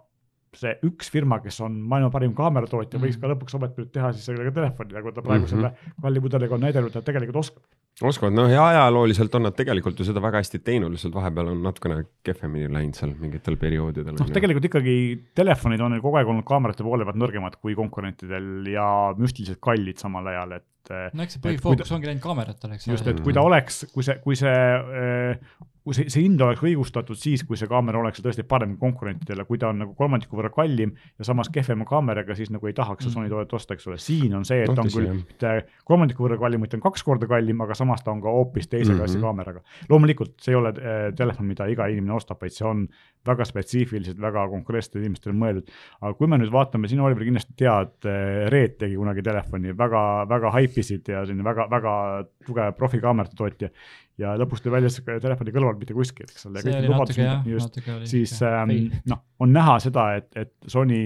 see 0.56 0.76
üks 0.88 1.12
firma, 1.12 1.40
kes 1.40 1.62
on 1.62 1.72
maailma 1.72 2.10
parim 2.10 2.36
kaameratootja, 2.36 3.00
võiks 3.00 3.20
ka 3.20 3.28
mhm. 3.28 3.36
lõpuks 3.36 3.56
ometi 3.56 3.86
teha 3.92 4.12
siis 4.14 4.26
sellega 4.26 4.52
telefoni, 4.52 4.94
nagu 4.94 5.12
ta 5.12 5.22
praegu 5.22 5.46
mm 5.46 5.48
-hmm. 5.48 5.50
selle 5.50 6.02
kalli 6.02 6.22
pudeliga 6.22 6.56
on 6.56 6.62
näidanud, 6.62 6.88
et 6.88 6.94
ta 6.94 7.02
tegelikult 7.02 7.44
oskab 7.44 7.64
oskavad, 8.04 8.34
noh 8.36 8.50
ja 8.52 8.66
ajalooliselt 8.74 9.36
on 9.38 9.46
nad 9.48 9.56
tegelikult 9.56 10.00
ju 10.00 10.08
seda 10.08 10.20
väga 10.24 10.42
hästi 10.42 10.60
teinud, 10.66 10.92
lihtsalt 10.92 11.16
vahepeal 11.16 11.54
on 11.54 11.62
natukene 11.64 12.02
kehvemini 12.28 12.68
läinud 12.74 12.98
seal 12.98 13.14
mingitel 13.20 13.56
perioodidel. 13.62 14.18
noh, 14.20 14.32
tegelikult 14.36 14.68
ikkagi 14.72 14.96
telefonid 15.38 15.84
on 15.86 15.96
kogu 16.04 16.20
aeg 16.20 16.32
olnud 16.34 16.48
kaamerate 16.48 16.84
poole 16.84 17.08
pealt 17.08 17.22
nõrgemad 17.22 17.56
kui 17.62 17.78
konkurentidel 17.78 18.68
ja 18.74 18.88
müstiliselt 19.20 19.62
kallid 19.64 20.02
samal 20.02 20.28
ajal, 20.34 20.58
et. 20.60 20.92
no 21.16 21.24
eks 21.24 21.38
see 21.38 21.46
põhifookus 21.46 21.96
ongi 21.96 22.12
läinud 22.12 22.26
kaameratele, 22.26 22.76
eks 22.76 22.90
ole. 22.90 22.98
just, 22.98 23.08
et 23.14 23.24
kui 23.24 23.38
ta 23.38 23.46
oleks, 23.48 23.86
kui 23.94 24.08
see, 24.08 24.20
kui 24.26 24.40
see 24.40 24.52
äh, 24.52 25.56
see, 25.94 26.08
see 26.10 26.24
hind 26.26 26.42
oleks 26.42 26.64
õigustatud 26.66 27.18
siis, 27.20 27.44
kui 27.46 27.60
see 27.60 27.70
kaamera 27.70 28.00
oleks 28.02 28.24
tõesti 28.24 28.46
parem 28.48 28.74
konkurentidele, 28.82 29.46
kui 29.46 29.60
ta 29.62 29.70
on 29.70 29.84
nagu 29.84 29.94
kolmandiku 29.98 30.40
võrra 30.40 30.50
kallim 30.54 30.96
ja 31.20 31.28
samas 31.28 31.52
kehvema 31.54 31.86
kaameraga, 31.90 32.36
siis 32.38 32.50
nagu 32.54 32.66
ei 32.70 32.74
tahaks 32.78 33.06
seda 33.06 33.12
mm. 33.12 33.16
Sony 33.20 33.32
toodet 33.32 33.54
osta, 33.54 33.78
eks 33.78 33.88
ole, 33.90 33.98
siin 34.02 34.34
on 34.38 34.48
see, 34.48 34.64
et 34.66 34.82
on 34.82 34.90
küll 34.90 35.12
mitte 35.20 35.54
kolmandiku 35.86 36.26
võrra 36.26 36.40
kallim, 36.42 36.66
vaid 36.66 36.74
on 36.78 36.86
kaks 36.88 37.06
korda 37.06 37.30
kallim, 37.30 37.62
aga 37.66 37.78
samas 37.78 38.02
ta 38.06 38.14
on 38.16 38.24
ka 38.24 38.34
hoopis 38.34 38.70
teise 38.72 38.90
mm 38.90 38.96
-hmm. 38.96 39.04
klassi 39.04 39.22
kaameraga. 39.22 39.62
loomulikult 39.90 40.34
see 40.42 40.56
ei 40.56 40.60
ole 40.62 40.74
äh, 40.74 41.04
telefon, 41.16 41.46
mida 41.46 41.68
iga 41.70 41.88
inimene 41.92 42.18
ostab, 42.18 42.42
vaid 42.42 42.56
see 42.56 42.68
on 42.68 42.88
väga 43.26 43.46
spetsiifilised, 43.46 44.22
väga 44.22 44.48
konkreetsetele 44.50 45.06
inimestele 45.06 45.36
mõeldud. 45.36 45.70
aga 46.02 46.14
kui 46.14 46.28
me 46.28 46.38
nüüd 46.38 46.52
vaatame, 46.52 46.88
sina, 46.88 47.04
Oliver, 47.04 47.24
kindlasti 47.24 47.54
tead, 47.58 47.94
äh, 48.06 48.50
Red 48.50 48.78
tegi 48.82 48.96
kunagi 48.96 49.22
telefoni 49.22 49.78
väga, 49.78 50.26
väga 50.30 50.52
haipisid 50.52 51.08
ja 51.08 51.26
selline 51.26 51.44
väga, 51.44 51.70
väga 51.70 52.26
tugev 52.46 52.74
profikaamerate 52.74 53.36
tootja 53.38 53.70
ja 54.22 54.34
lõpuks 54.40 54.64
tuli 54.64 54.76
välja, 54.78 54.92
et 54.92 55.24
telefoni 55.24 55.54
kõrval 55.56 55.78
mitte 55.80 55.96
kuskil, 55.98 56.28
eks 56.30 56.48
ole. 56.50 56.64
siis 58.10 58.36
ähm, 58.48 58.74
noh, 59.12 59.22
on 59.44 59.54
näha 59.56 59.78
seda, 59.84 60.10
et, 60.20 60.30
et 60.40 60.54
Sony 60.72 61.00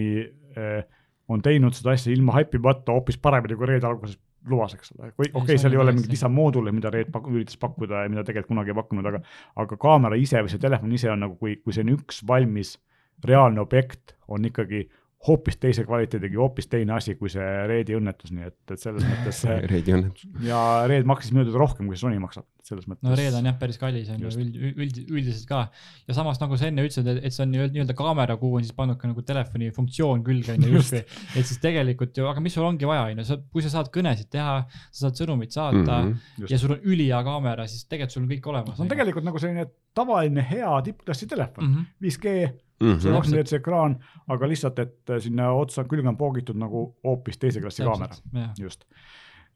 äh, 0.58 0.82
on 1.30 1.44
teinud 1.46 1.78
seda 1.78 1.94
asja 1.96 2.14
ilma 2.14 2.38
haipimata 2.38 2.96
hoopis 2.96 3.20
paremini 3.22 3.58
kui 3.58 3.70
Red 3.70 3.88
alguses 3.88 4.20
lubas, 4.50 4.76
eks 4.78 4.94
ole, 4.96 5.10
okei 5.12 5.32
okay,, 5.42 5.58
seal 5.62 5.76
ei 5.76 5.82
ole 5.82 5.94
mingeid 5.96 6.14
lisamooduleid, 6.14 6.76
mida 6.76 6.92
Red 6.94 7.10
pak-, 7.14 7.28
üritas 7.32 7.60
pakkuda 7.60 8.06
ja 8.06 8.12
mida 8.12 8.24
tegelikult 8.28 8.54
kunagi 8.54 8.74
ei 8.74 8.78
pakkunud, 8.78 9.10
aga 9.12 9.24
aga 9.64 9.80
kaamera 9.82 10.20
ise 10.20 10.42
või 10.46 10.54
see 10.54 10.62
telefon 10.64 10.94
ise 10.96 11.12
on 11.12 11.26
nagu, 11.26 11.36
kui, 11.42 11.58
kui 11.64 11.76
see 11.76 11.86
on 11.86 11.94
üks 11.98 12.22
valmis 12.28 12.78
reaalne 13.26 13.62
objekt, 13.62 14.16
on 14.32 14.48
ikkagi 14.48 14.86
hoopis 15.28 15.58
teise 15.60 15.84
kvaliteediga, 15.84 16.40
hoopis 16.40 16.70
teine 16.72 16.94
asi 16.96 17.18
kui 17.20 17.28
see 17.32 17.46
Reedi 17.68 17.96
õnnetus, 17.98 18.32
nii 18.32 18.46
et, 18.48 18.56
et 18.72 18.80
selles 18.80 19.04
mõttes 19.04 19.42
Reedi 19.72 19.92
õnnetus. 19.92 20.30
ja 20.46 20.60
Red 20.88 21.10
maksis 21.10 21.34
minu 21.36 21.44
teada 21.44 21.60
rohkem, 21.60 21.90
kui 21.92 22.00
Sony 22.00 22.22
maksab, 22.24 22.46
selles 22.64 22.88
mõttes. 22.88 23.04
no 23.04 23.18
Red 23.20 23.36
on 23.36 23.50
jah, 23.50 23.58
päris 23.60 23.80
kallis 23.82 24.08
on 24.14 24.24
ju 24.24 24.32
üld, 24.32 24.56
üld, 24.72 25.02
üldiselt 25.10 25.50
ka. 25.50 25.66
ja 26.08 26.16
samas 26.16 26.40
nagu 26.40 26.56
sa 26.60 26.70
enne 26.70 26.86
ütlesid, 26.88 27.10
et 27.20 27.36
see 27.36 27.44
on 27.44 27.52
nii-öelda 27.52 27.98
kaamera, 28.00 28.38
kuhu 28.40 28.62
on 28.62 28.68
siis 28.68 28.78
pannud 28.78 29.00
ka 29.02 29.12
nagu 29.12 29.26
telefoni 29.28 29.74
funktsioon 29.76 30.24
külge 30.24 30.56
on 30.56 30.64
ju 30.64 30.72
justkui. 30.78 31.04
et 31.04 31.52
siis 31.52 31.60
tegelikult 31.68 32.16
ju, 32.16 32.30
aga 32.32 32.46
mis 32.46 32.56
sul 32.56 32.70
ongi 32.70 32.88
vaja, 32.88 33.10
on 33.10 33.20
ju, 33.20 33.28
sa, 33.34 33.40
kui 33.52 33.66
sa 33.66 33.74
saad 33.76 33.92
kõnesid 33.92 34.32
teha, 34.32 34.56
sa 34.88 35.10
saad 35.10 35.20
sõnumit 35.20 35.52
saata 35.52 35.84
mm 35.84 36.16
-hmm, 36.16 36.48
ja 36.48 36.62
sul 36.64 36.78
on 36.78 36.90
ülihea 36.96 37.20
kaamera, 37.28 37.68
siis 37.68 37.84
tegelikult 37.92 38.16
sul 38.16 38.24
on 38.24 38.32
kõik 38.32 38.50
olemas. 38.56 38.80
see 38.80 38.88
on 38.88 38.96
tegelikult 38.96 39.28
nagu 39.28 39.44
selline 39.44 39.68
tavaline 39.94 40.48
hea 40.48 40.82
tippklassi 40.88 41.28
telefon 41.28 41.68
mm, 41.68 41.76
-hmm. 41.76 42.08
5G 42.08 42.69
mm 42.80 42.92
-hmm. 42.92 43.00
see 43.00 43.12
on 43.12 43.18
kakskümmend 43.20 43.54
ekraan, 43.54 43.98
aga 44.28 44.48
lihtsalt, 44.50 44.80
et 44.80 45.10
äh, 45.10 45.22
sinna 45.24 45.52
otsa 45.52 45.84
külge 45.84 46.08
on 46.08 46.18
poogitud 46.18 46.60
nagu 46.60 46.86
hoopis 47.04 47.38
teise 47.38 47.62
klassi 47.62 47.84
kaamera, 47.84 48.16
just. 48.60 48.86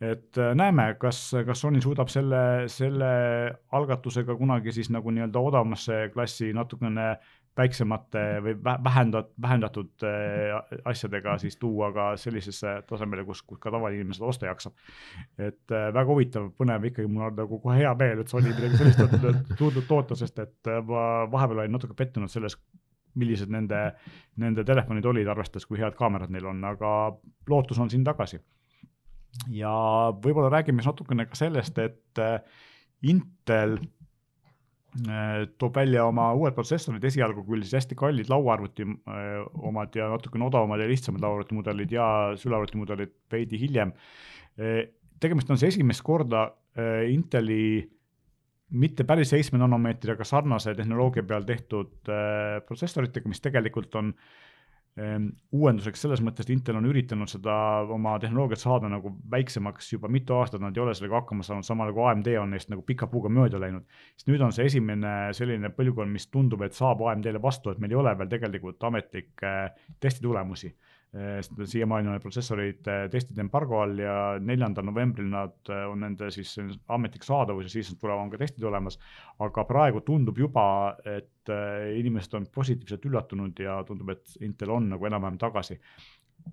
et 0.02 0.38
äh, 0.38 0.56
näeme, 0.56 0.96
kas, 1.00 1.32
kas 1.46 1.62
Sony 1.62 1.82
suudab 1.82 2.08
selle, 2.08 2.68
selle 2.68 3.14
algatusega 3.72 4.36
kunagi 4.36 4.72
siis 4.72 4.90
nagu 4.90 5.12
nii-öelda 5.12 5.40
odavamasse 5.40 6.10
klassi 6.14 6.54
natukene 6.54 7.16
väiksemate 7.58 8.22
või 8.42 8.56
vähendat-, 8.64 9.30
vähendatud 9.42 10.04
äh, 10.04 10.80
asjadega 10.86 11.38
siis 11.38 11.58
tuua 11.58 11.92
ka 11.94 12.08
sellisesse 12.18 12.82
tasemele, 12.90 13.24
kus, 13.24 13.44
kus 13.46 13.60
ka 13.62 13.72
tavainimene 13.72 14.14
seda 14.14 14.26
osta 14.26 14.46
jaksab. 14.46 14.74
et 15.38 15.70
väga 15.70 16.06
huvitav, 16.10 16.50
põnev 16.58 16.90
ikkagi, 16.90 17.08
mul 17.08 17.30
on 17.30 17.36
nagu 17.38 17.60
kohe 17.60 17.78
hea 17.78 17.94
meel, 17.96 18.20
et 18.20 18.28
Sony 18.28 18.50
midagi 18.50 18.78
sellist 18.78 19.00
on 19.00 19.38
suutnud 19.60 19.86
toota, 19.88 20.16
sest 20.16 20.40
et 20.40 20.74
ma 20.88 21.04
vahepeal 21.32 21.60
olin 21.60 21.78
natuke 21.78 21.94
pettunud 21.94 22.30
selles, 22.30 22.58
millised 23.20 23.51
nende, 23.53 23.80
nende 24.41 24.66
telefonid 24.68 25.05
olid, 25.09 25.30
arvestades, 25.30 25.68
kui 25.70 25.82
head 25.82 25.95
kaamerad 25.97 26.34
neil 26.34 26.47
on, 26.49 26.61
aga 26.68 26.91
lootus 27.49 27.82
on 27.84 27.91
siin 27.93 28.05
tagasi. 28.07 28.41
ja 29.49 29.74
võib-olla 30.22 30.51
räägime 30.53 30.82
siis 30.82 30.91
natukene 30.91 31.26
ka 31.26 31.38
sellest, 31.38 31.78
et 31.82 32.22
äh, 32.22 32.39
Intel 33.09 33.80
äh, 35.09 35.47
toob 35.57 35.76
välja 35.76 36.05
oma 36.05 36.30
uued 36.38 36.53
protsessorid, 36.55 37.03
esialgu 37.03 37.43
küll 37.47 37.66
siis 37.66 37.80
hästi 37.82 37.97
kallid 37.97 38.30
lauaarvuti 38.30 38.86
äh, 38.86 39.39
omad 39.70 39.97
ja 39.97 40.11
natukene 40.14 40.45
odavamad 40.47 40.84
ja 40.84 40.89
lihtsamad 40.91 41.26
lauaarvutimudelid 41.26 41.97
ja 41.97 42.05
sülearvutimudelid 42.38 43.18
veidi 43.32 43.59
hiljem. 43.59 43.93
tegemist 45.20 45.49
on 45.49 45.57
siis 45.57 45.74
esimest 45.74 46.03
korda 46.05 46.51
Inteli 47.09 47.89
mitte 48.74 49.06
päris 49.08 49.34
seitsme 49.34 49.60
nanomeetri, 49.62 50.16
aga 50.16 50.26
sarnase 50.28 50.74
tehnoloogia 50.78 51.26
peal 51.28 51.46
tehtud 51.48 52.10
äh, 52.10 52.58
protsessoritega, 52.68 53.30
mis 53.30 53.42
tegelikult 53.44 53.96
on 54.00 54.10
ähm, 55.00 55.28
uuenduseks 55.54 56.06
selles 56.06 56.24
mõttes, 56.26 56.48
et 56.48 56.54
Intel 56.56 56.80
on 56.80 56.88
üritanud 56.90 57.30
seda 57.30 57.56
oma 57.94 58.16
tehnoloogiat 58.22 58.64
saada 58.64 58.90
nagu 58.92 59.14
väiksemaks 59.32 59.92
juba 59.94 60.10
mitu 60.12 60.38
aastat, 60.40 60.64
nad 60.64 60.78
ei 60.78 60.86
ole 60.86 60.96
sellega 60.98 61.22
hakkama 61.22 61.46
saanud, 61.46 61.68
samal 61.68 61.94
kui 61.94 62.08
AMD 62.10 62.32
on 62.42 62.56
neist 62.56 62.72
nagu 62.74 62.86
pika 62.88 63.10
puuga 63.12 63.32
mööda 63.34 63.62
läinud. 63.62 63.86
siis 64.18 64.30
nüüd 64.32 64.46
on 64.46 64.56
see 64.56 64.66
esimene 64.72 65.14
selline 65.38 65.74
põlvkond, 65.78 66.14
mis 66.14 66.28
tundub, 66.34 66.66
et 66.66 66.78
saab 66.78 67.06
AMD-le 67.06 67.42
vastu, 67.42 67.74
et 67.74 67.84
meil 67.84 67.94
ei 67.94 68.02
ole 68.02 68.18
veel 68.18 68.34
tegelikult 68.34 68.90
ametlikke 68.90 69.54
testitulemusi 70.02 70.74
sest 71.14 71.59
siiamaani 71.70 72.09
on 72.09 72.22
protsessorid 72.22 72.88
äh, 72.89 73.03
testide 73.14 73.43
embargo 73.43 73.84
all 73.84 73.99
ja 74.01 74.16
neljandal 74.41 74.88
novembril 74.88 75.28
nad 75.30 75.70
äh, 75.70 75.84
on 75.89 76.01
nende 76.01 76.32
siis 76.34 76.55
ametlik 76.89 77.26
saadavus 77.28 77.68
ja 77.68 77.74
siis 77.76 77.91
tulevad 78.01 78.32
ka 78.34 78.39
testid 78.41 78.66
olemas. 78.66 78.97
aga 79.39 79.66
praegu 79.70 80.01
tundub 80.01 80.38
juba, 80.38 80.66
et 81.05 81.30
inimesed 81.97 82.34
on 82.38 82.45
positiivselt 82.55 83.05
üllatunud 83.05 83.59
ja 83.59 83.82
tundub, 83.84 84.09
et 84.14 84.38
Intel 84.41 84.72
on 84.72 84.88
nagu 84.93 85.05
enam-vähem 85.05 85.38
tagasi 85.38 85.80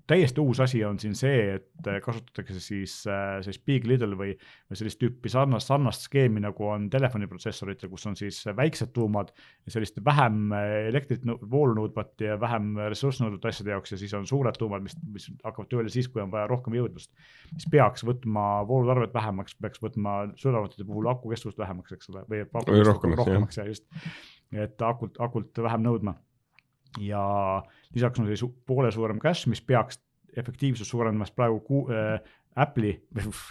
täiesti 0.07 0.41
uus 0.41 0.59
asi 0.59 0.81
on 0.85 0.99
siin 0.99 1.15
see, 1.17 1.55
et 1.55 1.87
äh, 1.87 1.99
kasutatakse 2.03 2.59
siis, 2.63 2.95
äh, 3.09 3.39
siis 3.45 3.59
big 3.65 3.85
little 3.87 4.15
või, 4.19 4.33
või 4.69 4.79
sellist 4.79 4.99
tüüpi 5.01 5.31
sarnast, 5.31 5.69
sarnast 5.71 6.05
skeemi, 6.07 6.41
nagu 6.43 6.67
on 6.67 6.87
telefoniprotsessoritel, 6.91 7.89
kus 7.91 8.07
on 8.09 8.17
siis 8.19 8.41
väiksed 8.57 8.93
tuumad 8.95 9.31
ja 9.35 9.75
selliste 9.75 10.03
vähem 10.05 10.53
äh, 10.55 10.87
elektrit 10.91 11.25
voolu 11.25 11.77
nõudvat 11.81 12.23
ja 12.23 12.39
vähem 12.41 12.73
ressurssi 12.91 13.25
nõudvat 13.25 13.49
asjade 13.51 13.75
jaoks 13.75 13.95
ja 13.95 14.01
siis 14.01 14.15
on 14.17 14.27
suured 14.29 14.57
tuumad, 14.59 14.83
mis, 14.85 14.97
mis 15.11 15.29
hakkavad 15.43 15.71
tööle 15.71 15.93
siis, 15.93 16.09
kui 16.11 16.23
on 16.23 16.33
vaja 16.33 16.47
rohkem 16.51 16.75
jõudlust. 16.79 17.11
mis 17.53 17.67
peaks 17.71 18.05
võtma 18.07 18.65
voolutarvet 18.67 19.13
vähemaks, 19.15 19.55
peaks 19.61 19.83
võtma 19.83 20.17
sülearvutite 20.39 20.87
puhul 20.87 21.11
akukestvust 21.11 21.59
vähemaks, 21.61 21.95
eks 21.97 22.11
ole, 22.13 22.25
või, 22.31 22.43
või 22.55 22.83
rohkemaks, 22.87 23.23
rohkemaks 23.23 23.61
jah, 23.61 23.71
just. 23.71 23.87
et 24.51 24.87
akult, 24.87 25.19
akult 25.23 25.63
vähem 25.67 25.87
nõudma 25.87 26.17
ja 26.99 27.63
lisaks 27.95 28.19
on 28.19 28.27
siis 28.27 28.43
poole 28.65 28.91
suurem 28.91 29.19
cache, 29.19 29.49
mis 29.49 29.61
peaks 29.61 29.99
efektiivsust 30.37 30.91
suurendamas 30.91 31.31
praegu 31.31 31.59
ku, 31.59 31.85
äh, 31.91 32.19
Apple'i, 32.55 32.91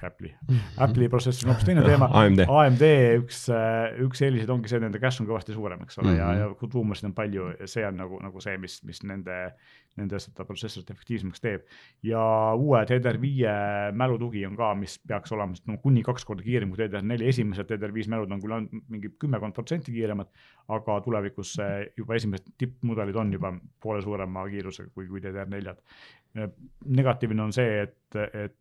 Apple'i, 0.02 0.30
Apple'i 0.76 1.08
protsessor 1.08 1.48
on 1.48 1.54
hoopis 1.54 1.64
teine 1.70 1.80
teema. 1.86 2.10
AMD, 2.20 2.42
AMD 2.44 2.82
üks, 3.22 3.46
äh, 3.48 3.94
üks 4.04 4.20
eeliseid 4.26 4.52
ongi 4.52 4.68
see, 4.68 4.76
et 4.76 4.84
nende 4.84 5.00
cache 5.00 5.22
on 5.22 5.28
kõvasti 5.30 5.56
suurem, 5.56 5.80
eks 5.86 6.02
ole 6.02 6.10
mm, 6.10 6.18
-hmm. 6.18 6.20
ja, 6.20 6.42
ja 6.42 6.48
mhm. 6.50 6.72
tuumasid 6.74 7.08
on 7.08 7.14
palju 7.16 7.46
ja 7.54 7.68
see 7.70 7.86
on 7.88 7.96
nagu, 7.96 8.18
nagu 8.20 8.44
see, 8.44 8.58
mis, 8.60 8.76
mis 8.84 9.00
nende, 9.08 9.38
nende 9.96 10.20
seda 10.20 10.44
protsessorit 10.44 10.92
efektiivsemaks 10.92 11.40
teeb. 11.40 11.64
ja 12.04 12.20
uue 12.52 12.84
DDR5 12.92 13.56
mälutugi 13.96 14.44
on 14.46 14.60
ka, 14.60 14.74
mis 14.74 14.98
peaks 15.08 15.32
olema 15.32 15.56
no, 15.66 15.78
kuni 15.80 16.04
kaks 16.04 16.28
korda 16.28 16.44
kiirem 16.44 16.74
kui 16.74 16.84
DDR4, 16.84 17.32
esimesed 17.32 17.72
DDR5 17.72 18.12
mälud 18.12 18.36
on 18.36 18.44
küll 18.44 18.68
mingi 18.92 19.14
kümmekond 19.16 19.56
protsenti 19.56 19.96
kiiremad, 19.96 20.28
aga 20.68 21.00
tulevikus 21.00 21.56
juba 21.96 22.20
esimesed 22.20 22.52
tippmudelid 22.58 23.16
on 23.16 23.32
juba 23.32 23.56
poole 23.80 24.04
suurema 24.04 24.44
kiirusega 24.52 24.92
kui, 24.92 25.08
kui 25.08 25.24
DDR4-d 25.24 25.80
negatiivne 26.84 27.42
on 27.42 27.52
see, 27.52 27.82
et, 27.82 28.16
et 28.16 28.59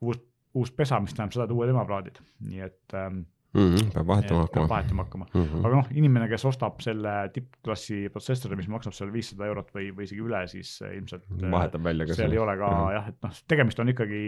uus, 0.00 0.20
uus 0.56 0.72
pesa, 0.72 1.00
mis 1.00 1.14
tähendab 1.14 1.36
seda, 1.36 1.48
et 1.48 1.56
uued 1.56 1.72
emaplaadid, 1.72 2.20
nii 2.48 2.60
et 2.66 2.96
ähm, 2.96 3.24
mm. 3.54 3.72
-hmm, 3.72 3.90
peab 3.94 4.06
vahetama 4.06 4.44
hakkama. 4.44 4.68
vahetama 4.68 5.04
hakkama 5.04 5.26
mm, 5.34 5.44
-hmm. 5.44 5.66
aga 5.66 5.80
noh, 5.80 5.88
inimene, 6.02 6.28
kes 6.28 6.44
ostab 6.44 6.80
selle 6.84 7.14
tippklassi 7.32 8.08
protsessori, 8.12 8.56
mis 8.56 8.68
maksab 8.68 8.96
seal 8.96 9.12
viissada 9.12 9.46
eurot 9.46 9.72
või, 9.74 9.90
või 9.96 10.08
isegi 10.08 10.22
üle, 10.22 10.44
siis 10.52 10.76
ilmselt. 10.92 11.26
vahetab 11.50 11.84
välja 11.84 12.06
ka. 12.06 12.18
seal 12.20 12.32
ei 12.32 12.44
ole 12.44 12.56
ka 12.56 12.70
mm 12.70 12.78
-hmm. 12.82 12.94
jah, 12.98 13.08
et 13.08 13.28
noh, 13.28 13.42
tegemist 13.48 13.80
on 13.80 13.94
ikkagi 13.94 14.22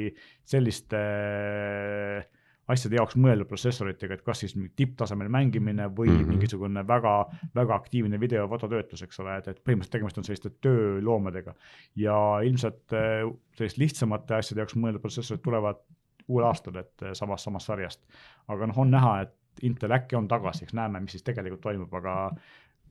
selliste 0.44 1.04
äh, 2.18 2.37
asjade 2.68 2.98
jaoks 2.98 3.16
mõeldud 3.16 3.48
protsessoritega, 3.48 4.18
et 4.18 4.24
kas 4.26 4.42
siis 4.44 4.54
tipptasemel 4.76 5.30
mängimine 5.32 5.88
või 5.88 6.10
mm 6.10 6.18
-hmm. 6.18 6.34
mingisugune 6.34 6.86
väga, 6.86 7.14
väga 7.54 7.74
aktiivne 7.74 8.20
video 8.20 8.42
ja 8.42 8.48
fototöötlus, 8.48 9.02
eks 9.02 9.20
ole, 9.20 9.36
et, 9.38 9.48
et 9.48 9.62
põhimõtteliselt 9.64 9.96
tegemist 9.96 10.18
on 10.18 10.24
selliste 10.24 10.50
tööloomadega. 10.60 11.54
ja 11.96 12.16
ilmselt 12.44 12.92
äh, 12.92 13.24
sellist 13.56 13.78
lihtsamate 13.78 14.34
asjade 14.34 14.60
jaoks 14.60 14.76
mõeldud 14.76 15.00
protsessorid 15.00 15.42
tulevad 15.42 15.76
uuel 16.28 16.46
aastal, 16.46 16.76
et 16.76 17.02
äh, 17.02 17.12
samas, 17.12 17.44
samast 17.44 17.66
sarjast. 17.66 18.06
aga 18.48 18.66
noh, 18.66 18.78
on 18.78 18.90
näha, 18.90 19.20
et 19.20 19.34
Intel 19.62 19.90
äkki 19.90 20.16
on 20.16 20.28
tagasi, 20.28 20.64
eks 20.64 20.74
näeme, 20.74 21.00
mis 21.00 21.16
siis 21.16 21.24
tegelikult 21.26 21.60
toimub, 21.60 21.94
aga 21.94 22.12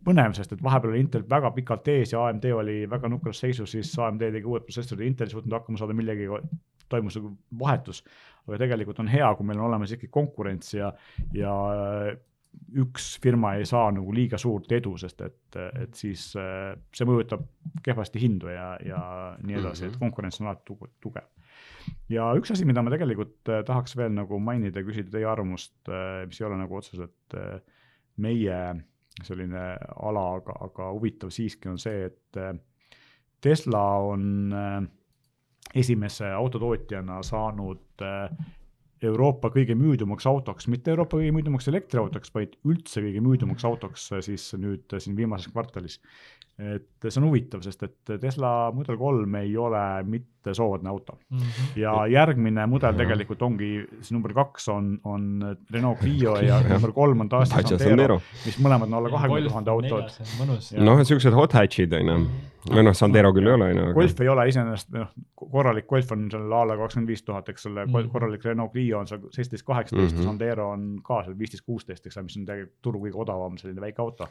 põnev, 0.06 0.34
sest 0.36 0.52
et 0.52 0.64
vahepeal 0.64 0.94
oli 0.94 1.00
Intel 1.00 1.24
väga 1.30 1.52
pikalt 1.56 1.88
ees 1.88 2.12
ja 2.14 2.26
AMD 2.28 2.46
oli 2.54 2.90
väga 2.90 3.10
nukras 3.10 3.40
seisus, 3.40 3.72
siis 3.72 3.94
AMD 4.00 4.26
tegi 4.36 4.46
uued 4.46 4.66
protsessorid, 4.68 5.06
Intel 5.08 5.30
ei 5.30 5.36
suutnud 5.36 5.56
hakkama 5.58 5.80
saada 5.80 5.96
millegagi, 5.98 6.42
toimus 6.90 7.20
nagu 7.20 7.34
vahetus. 7.60 8.04
aga 8.48 8.62
tegelikult 8.64 9.02
on 9.04 9.12
hea, 9.12 9.28
kui 9.36 9.48
meil 9.48 9.60
on 9.60 9.68
olemas 9.70 9.94
ikkagi 9.94 10.12
konkurents 10.14 10.74
ja, 10.74 10.92
ja 11.36 11.54
üks 12.82 13.10
firma 13.22 13.54
ei 13.58 13.66
saa 13.70 13.92
nagu 13.94 14.14
liiga 14.16 14.40
suurt 14.42 14.72
edu, 14.74 14.96
sest 14.98 15.22
et, 15.22 15.58
et 15.84 15.98
siis 15.98 16.30
see 16.34 17.08
mõjutab 17.08 17.44
kehvasti 17.86 18.22
hindu 18.24 18.50
ja, 18.50 18.72
ja 18.82 19.02
nii 19.44 19.60
edasi, 19.60 19.86
et 19.86 19.94
mhm. 19.94 20.02
konkurents 20.06 20.42
on 20.42 20.50
alati 20.50 20.78
tugev. 21.04 21.28
ja 22.10 22.32
üks 22.40 22.56
asi, 22.56 22.66
mida 22.66 22.82
ma 22.82 22.94
tegelikult 22.94 23.54
tahaks 23.68 23.98
veel 24.00 24.16
nagu 24.16 24.40
mainida, 24.42 24.86
küsida 24.88 25.14
teie 25.14 25.30
arvamust, 25.30 25.78
mis 26.28 26.42
ei 26.42 26.50
ole 26.50 26.62
nagu 26.64 26.80
otseselt 26.80 27.38
meie 28.18 28.62
selline 29.26 29.64
ala, 30.04 30.26
aga, 30.38 30.56
aga 30.68 30.92
huvitav 30.96 31.32
siiski 31.34 31.72
on 31.72 31.80
see, 31.82 32.08
et 32.10 32.40
äh, 32.42 32.54
Tesla 33.44 33.84
on 34.06 34.54
äh, 34.54 34.80
esimese 35.76 36.30
autotootjana 36.32 37.22
saanud 37.26 38.06
äh, 38.06 38.30
Euroopa 39.04 39.52
kõige 39.54 39.76
müüdumaks 39.78 40.26
autoks, 40.26 40.66
mitte 40.74 40.90
Euroopa 40.90 41.20
kõige 41.20 41.34
müüdumaks 41.36 41.68
elektriautoks, 41.70 42.32
vaid 42.34 42.56
üldse 42.66 43.04
kõige 43.04 43.22
müüdumaks 43.22 43.66
autoks 43.70 44.08
siis 44.26 44.50
nüüd 44.58 44.96
siin 44.98 45.18
viimases 45.18 45.52
kvartalis. 45.54 46.00
Et 46.58 47.06
see 47.06 47.20
on 47.22 47.28
huvitav, 47.28 47.62
sest 47.62 47.84
et 47.86 48.14
Tesla 48.24 48.72
Model 48.74 48.98
kolm 48.98 49.36
ei 49.38 49.52
ole 49.62 49.84
mitte 50.10 50.37
soodne 50.54 50.90
auto 50.90 51.18
mm. 51.30 51.38
-hmm. 51.38 51.80
ja 51.80 52.08
järgmine 52.08 52.66
mudel 52.66 52.92
-hmm. 52.92 52.98
tegelikult 52.98 53.42
ongi, 53.42 53.72
see 54.02 54.16
number 54.16 54.34
kaks 54.34 54.68
on, 54.70 55.00
on 55.04 55.58
Renault 55.72 56.00
Clio 56.00 56.36
ja 56.40 56.62
number 56.70 56.92
kolm 56.92 57.22
on 57.22 57.30
Dacia 57.30 57.78
Sandero, 57.78 58.22
mis 58.46 58.60
mõlemad 58.60 58.88
on 58.88 58.94
alla 58.94 59.10
kahekümne 59.10 59.50
tuhande 59.50 59.72
autod. 59.72 60.12
noh, 60.78 61.04
siuksed 61.04 61.34
hot 61.34 61.54
hatch'id 61.54 61.94
on 61.94 62.08
ju 62.08 62.22
või 62.72 62.84
noh, 62.88 62.96
Sandero 62.98 63.32
küll 63.36 63.48
ei 63.48 63.54
ole, 63.54 63.70
on 63.72 63.80
ju. 63.80 63.88
Golf 63.96 64.22
ei 64.24 64.30
ole 64.32 64.46
iseenesest, 64.50 64.90
noh, 64.96 65.10
korralik 65.40 65.88
Golf 65.90 66.12
on 66.16 66.26
seal 66.32 66.54
a 66.54 66.64
la 66.68 66.78
kakskümmend 66.80 67.12
viis 67.12 67.24
tuhat, 67.26 67.50
eks 67.52 67.68
ole 67.70 67.86
mm., 67.86 68.10
korralik 68.14 68.46
Renault 68.48 68.74
Clio 68.74 69.00
on 69.02 69.10
seal 69.10 69.22
seitseteist, 69.32 69.66
kaheksateist 69.68 70.16
mm, 70.16 70.22
-hmm. 70.22 70.28
Sandero 70.28 70.70
on 70.74 70.88
ka 71.06 71.22
seal 71.26 71.38
viisteist, 71.40 71.66
kuusteist, 71.66 72.06
eks 72.06 72.18
ole, 72.18 72.28
mis 72.28 72.38
on 72.40 72.48
tegelikult 72.48 72.82
turu 72.88 73.04
kõige 73.06 73.22
odavam 73.24 73.58
selline 73.58 73.82
väike 73.82 74.02
auto. 74.02 74.28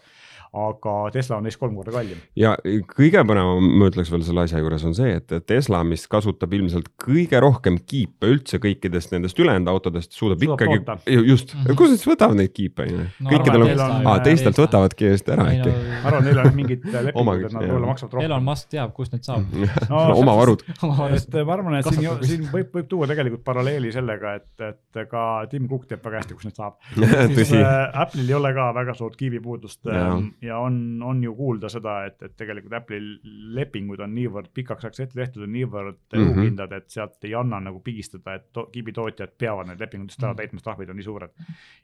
aga 0.53 0.95
Tesla 1.13 1.37
on 1.37 1.47
neist 1.49 1.61
kolm 1.61 1.75
korda 1.77 1.93
kallim. 1.93 2.21
ja 2.37 2.57
kõige 2.97 3.25
põnevam, 3.25 3.71
ma 3.79 3.91
ütleks 3.91 4.13
veel 4.13 4.23
selle 4.27 4.47
asja 4.47 4.63
juures 4.63 4.85
on 4.85 4.95
see, 4.95 5.17
et 5.17 5.47
Tesla, 5.47 5.85
mis 5.85 6.06
kasutab 6.11 6.53
ilmselt 6.57 6.89
kõige 7.01 7.41
rohkem 7.43 7.79
kiipe 7.87 8.31
üldse 8.31 8.61
kõikidest 8.63 9.13
nendest 9.15 9.39
ülejäänud 9.41 9.71
autodest, 9.71 10.15
suudab, 10.17 10.43
ikkagi, 10.43 10.79
just 11.27 11.55
mm, 11.55 11.63
-hmm. 11.63 11.81
nad 11.81 11.95
siis 11.95 12.07
võtavad 12.09 12.39
neid 12.41 12.53
kiipe, 12.57 12.87
on 12.87 12.93
ju. 12.93 13.07
kõikidel 13.31 13.67
on, 13.67 14.11
teistelt 14.27 14.61
võtavadki 14.61 15.11
eest 15.11 15.29
ära 15.33 15.49
äkki. 15.53 15.73
ma 15.73 16.11
arvan, 16.11 16.27
neil 16.29 16.43
on 16.43 16.51
mingid 16.57 16.87
lepingud, 17.09 17.47
et 17.47 17.57
nad 17.57 17.67
võib-olla 17.67 17.91
maksavad 17.93 18.17
rohkem 18.17 18.31
Elon 18.31 18.47
Musk 18.47 18.71
teab, 18.75 18.95
kust 18.97 19.17
need 19.17 19.27
saab 19.27 19.57
no, 19.93 20.03
oma 20.17 20.37
varud. 20.41 20.65
et 20.67 21.39
ma 21.39 21.57
arvan, 21.57 21.79
et 21.81 21.91
siin, 21.91 22.09
siin 22.23 22.47
võib, 22.53 22.73
võib 22.75 22.91
tuua 22.91 23.11
tegelikult 23.11 23.45
paralleeli 23.47 23.93
sellega, 23.95 24.37
et, 24.41 24.67
et 24.71 25.03
ka 25.11 25.25
Tim 25.51 25.69
Cook 25.71 25.87
teab 25.91 26.05
väga 26.07 26.23
hästi, 26.23 26.39
kust 26.39 26.51
need 26.51 26.61
saab 26.61 26.79
tõsi 27.39 27.61
äh,. 27.61 27.75
Apple'il 28.07 28.31
ei 28.31 28.37
ole 28.37 28.53
ka 28.57 28.71
väga 28.77 28.95
suurt 28.99 29.17
kiibipuudust 29.19 29.87
ja, 29.89 30.07
ähm, 30.13 30.29
ja 30.45 30.59
on, 30.63 31.03
on 31.05 31.23
ju 31.25 31.35
kuulda 31.37 31.71
seda, 31.73 31.99
et, 32.11 32.19
et 32.23 32.37
tegelikult 32.39 32.77
Apple'il 32.81 33.13
lepingud 33.57 34.01
on 34.05 34.15
niivõrd 34.17 34.53
pikaks 34.57 34.87
ajaks 34.87 35.05
ette 35.07 35.19
tehtud 35.19 35.47
ja 35.47 35.51
niivõrd 35.51 35.96
elukindlad 36.13 36.71
mm 36.71 36.75
-hmm., 36.75 36.77
et 36.77 36.91
sealt 36.91 37.25
ei 37.25 37.35
anna 37.35 37.61
nagu 37.61 37.81
pigistada, 37.81 38.35
et 38.35 38.53
to, 38.53 38.67
kiibitootjad 38.73 39.33
peavad 39.39 39.71
need 39.71 39.81
lepingud 39.81 40.13
just 40.13 40.23
ära 40.23 40.33
mhm. 40.33 40.43
täitma, 40.43 40.59
sest 40.59 40.69
trahvid 40.69 40.91
on 40.93 40.97
nii 41.01 41.09
suured. 41.09 41.31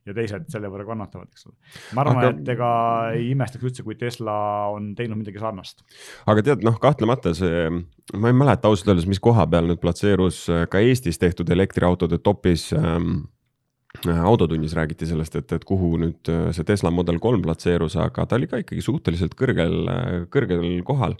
ja 0.06 0.14
teised 0.14 0.44
selle 0.52 0.68
võrra 0.68 0.86
kannatavad, 0.86 1.28
eks 1.32 1.46
ole. 1.46 1.54
ma 1.94 2.04
arvan 2.04 2.18
Aga..., 2.18 2.30
et 2.30 2.48
ega 2.56 2.70
ei 3.14 3.30
imestaks 3.30 3.64
üldse, 3.64 3.82
kui 3.82 3.94
Tesla 3.94 4.68
on 4.68 4.94
teinud 4.94 5.18
midagi 5.18 5.38
sarnast. 5.38 5.84
aga 6.26 6.42
aga 6.42 6.50
tead, 6.50 6.66
noh, 6.66 6.78
kahtlemata 6.82 7.32
see, 7.36 7.68
ma 8.18 8.30
ei 8.30 8.36
mäleta 8.36 8.70
ausalt 8.70 8.92
öeldes, 8.92 9.06
mis 9.10 9.22
koha 9.22 9.46
peal 9.50 9.68
nüüd 9.70 9.80
platseerus 9.82 10.44
äh, 10.50 10.66
ka 10.70 10.82
Eestis 10.82 11.20
tehtud 11.22 11.50
elektriautode 11.54 12.18
topis 12.24 12.70
ähm, 12.76 13.24
äh, 14.06 14.18
autotunnis 14.18 14.74
räägiti 14.78 15.08
sellest, 15.08 15.36
et, 15.38 15.54
et 15.54 15.66
kuhu 15.68 15.94
nüüd 16.02 16.32
äh, 16.32 16.50
see 16.56 16.66
Tesla 16.68 16.92
Model 16.94 17.20
kolm 17.22 17.44
platseerus, 17.44 17.96
aga 18.00 18.26
ta 18.26 18.38
oli 18.38 18.50
ka 18.50 18.62
ikkagi 18.62 18.84
suhteliselt 18.84 19.36
kõrgel, 19.38 19.78
kõrgel 20.32 20.66
kohal 20.86 21.16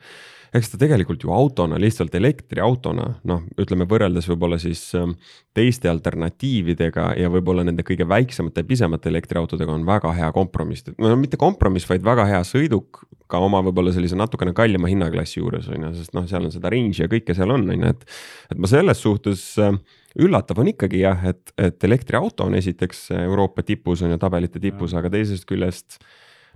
eks 0.52 0.72
ta 0.72 0.78
tegelikult 0.80 1.24
ju 1.24 1.32
autona, 1.32 1.78
lihtsalt 1.80 2.14
elektriautona, 2.18 3.06
noh, 3.28 3.44
ütleme 3.60 3.86
võrreldes 3.88 4.28
võib-olla 4.28 4.58
siis 4.60 4.82
ähm, 4.98 5.14
teiste 5.56 5.88
alternatiividega 5.88 7.12
ja 7.20 7.30
võib-olla 7.32 7.64
nende 7.64 7.84
kõige 7.86 8.04
väiksemate, 8.08 8.64
pisemate 8.68 9.08
elektriautodega 9.12 9.72
on 9.72 9.86
väga 9.88 10.12
hea 10.18 10.28
kompromiss, 10.36 10.84
no 11.00 11.14
mitte 11.20 11.40
kompromiss, 11.40 11.88
vaid 11.88 12.04
väga 12.04 12.28
hea 12.28 12.42
sõiduk 12.46 13.04
ka 13.32 13.40
oma 13.40 13.62
võib-olla 13.64 13.94
sellise 13.96 14.18
natukene 14.18 14.52
kallima 14.56 14.90
hinnaklassi 14.92 15.40
juures 15.40 15.70
on 15.72 15.88
ju, 15.88 15.92
sest 16.02 16.12
noh, 16.16 16.26
seal 16.28 16.44
on 16.44 16.52
seda 16.52 16.72
range'i 16.72 17.06
ja 17.06 17.08
kõike 17.12 17.36
seal 17.36 17.54
on, 17.54 17.64
on 17.72 17.86
ju, 17.86 17.94
et. 17.94 18.04
et 18.52 18.60
ma 18.60 18.68
selles 18.68 19.00
suhtes 19.00 19.46
ähm, 19.62 19.80
üllatav 20.20 20.60
on 20.60 20.68
ikkagi 20.74 21.00
jah, 21.00 21.24
et, 21.32 21.54
et 21.56 21.88
elektriauto 21.88 22.44
on 22.44 22.58
esiteks 22.60 23.06
Euroopa 23.22 23.64
tipus 23.64 24.04
on 24.04 24.12
ju 24.12 24.20
tabelite 24.20 24.60
tipus, 24.60 24.92
aga 24.98 25.08
teisest 25.16 25.48
küljest 25.48 26.02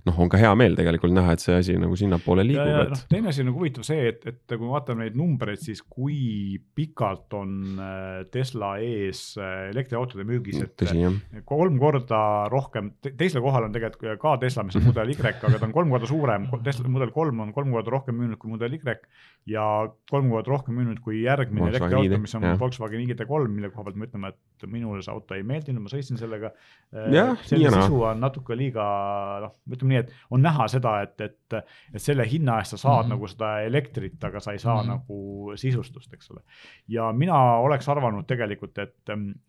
noh, 0.07 0.17
on 0.23 0.31
ka 0.31 0.39
hea 0.41 0.51
meel 0.59 0.77
tegelikult 0.77 1.13
näha, 1.15 1.35
et 1.35 1.43
see 1.43 1.55
asi 1.57 1.75
nagu 1.79 1.97
sinnapoole 1.99 2.45
liigub. 2.47 2.71
Et... 2.83 2.93
No, 2.93 2.99
teine 3.11 3.31
asi 3.31 3.43
on 3.43 3.49
nagu 3.51 3.61
huvitav 3.61 3.85
see, 3.87 4.11
et, 4.11 4.23
et 4.29 4.53
kui 4.53 4.63
me 4.63 4.71
vaatame 4.73 5.05
neid 5.05 5.17
numbreid, 5.19 5.61
siis 5.63 5.83
kui 5.83 6.57
pikalt 6.77 7.35
on 7.37 7.81
äh, 7.83 8.21
Tesla 8.33 8.75
ees 8.83 9.21
äh, 9.41 9.69
elektriautode 9.71 10.25
müügis, 10.27 10.59
et 10.63 10.75
Tõsi, 10.77 11.03
kolm 11.47 11.79
korda 11.81 12.21
rohkem, 12.53 12.93
teisel 13.07 13.43
kohal 13.45 13.67
on 13.67 13.75
tegelikult 13.75 14.21
ka 14.21 14.35
Tesla, 14.41 14.65
mis 14.67 14.77
on 14.77 14.85
mhm. 14.85 14.93
mudel 14.93 15.13
Y, 15.13 15.19
aga 15.27 15.57
ta 15.57 15.67
on 15.67 15.75
kolm 15.75 15.93
korda 15.93 16.09
suurem, 16.09 16.49
Tesla 16.65 16.91
mudel 16.91 17.13
kolm 17.15 17.43
on 17.45 17.53
kolm 17.55 17.73
korda 17.75 17.93
rohkem 17.93 18.17
müünud 18.19 18.39
kui 18.41 18.51
mudel 18.53 18.77
Y 18.77 18.81
ja 19.47 19.63
kolm 20.11 20.31
korda 20.33 20.51
rohkem 20.51 20.75
müünud 20.77 20.99
kui 21.03 21.21
järgmine 21.23 21.69
elektriauto, 21.71 22.19
mis 22.23 22.35
on 22.37 22.45
ja. 22.45 22.55
Volkswagen 22.59 23.03
ID3, 23.03 23.47
mille 23.51 23.71
koha 23.71 23.87
pealt 23.87 23.99
me 23.99 24.07
ütleme, 24.09 24.31
et 24.33 24.67
minule 24.71 25.03
see 25.03 25.13
auto 25.13 25.37
ei 25.37 25.45
meeldinud, 25.47 25.85
ma 25.85 25.91
sõitsin 25.91 26.19
sellega. 26.19 26.51
Äh, 26.91 27.37
selle 27.47 27.71
sisu 27.71 28.01
on 28.09 28.21
natuke 28.23 28.57
liiga 28.59 28.87
noh, 29.45 29.55
ütleme 29.71 29.95
nii, 29.95 29.96
nii 29.97 30.05
et 30.05 30.13
on 30.31 30.43
näha 30.45 30.67
seda, 30.71 30.93
et, 31.05 31.21
et, 31.21 31.57
et 31.93 32.03
selle 32.03 32.25
hinna 32.29 32.59
eest 32.61 32.75
sa 32.75 32.81
saad 32.81 33.03
mm 33.03 33.03
-hmm. 33.03 33.15
nagu 33.15 33.27
seda 33.33 33.51
elektrit, 33.65 34.23
aga 34.23 34.39
sa 34.39 34.51
ei 34.51 34.59
saa 34.59 34.83
mm 34.83 34.89
-hmm. 34.89 34.91
nagu 34.93 35.51
sisustust, 35.55 36.13
eks 36.13 36.31
ole. 36.31 36.41
ja 36.87 37.11
mina 37.13 37.41
oleks 37.65 37.89
arvanud 37.89 38.25
tegelikult, 38.27 38.77
et, 38.77 38.95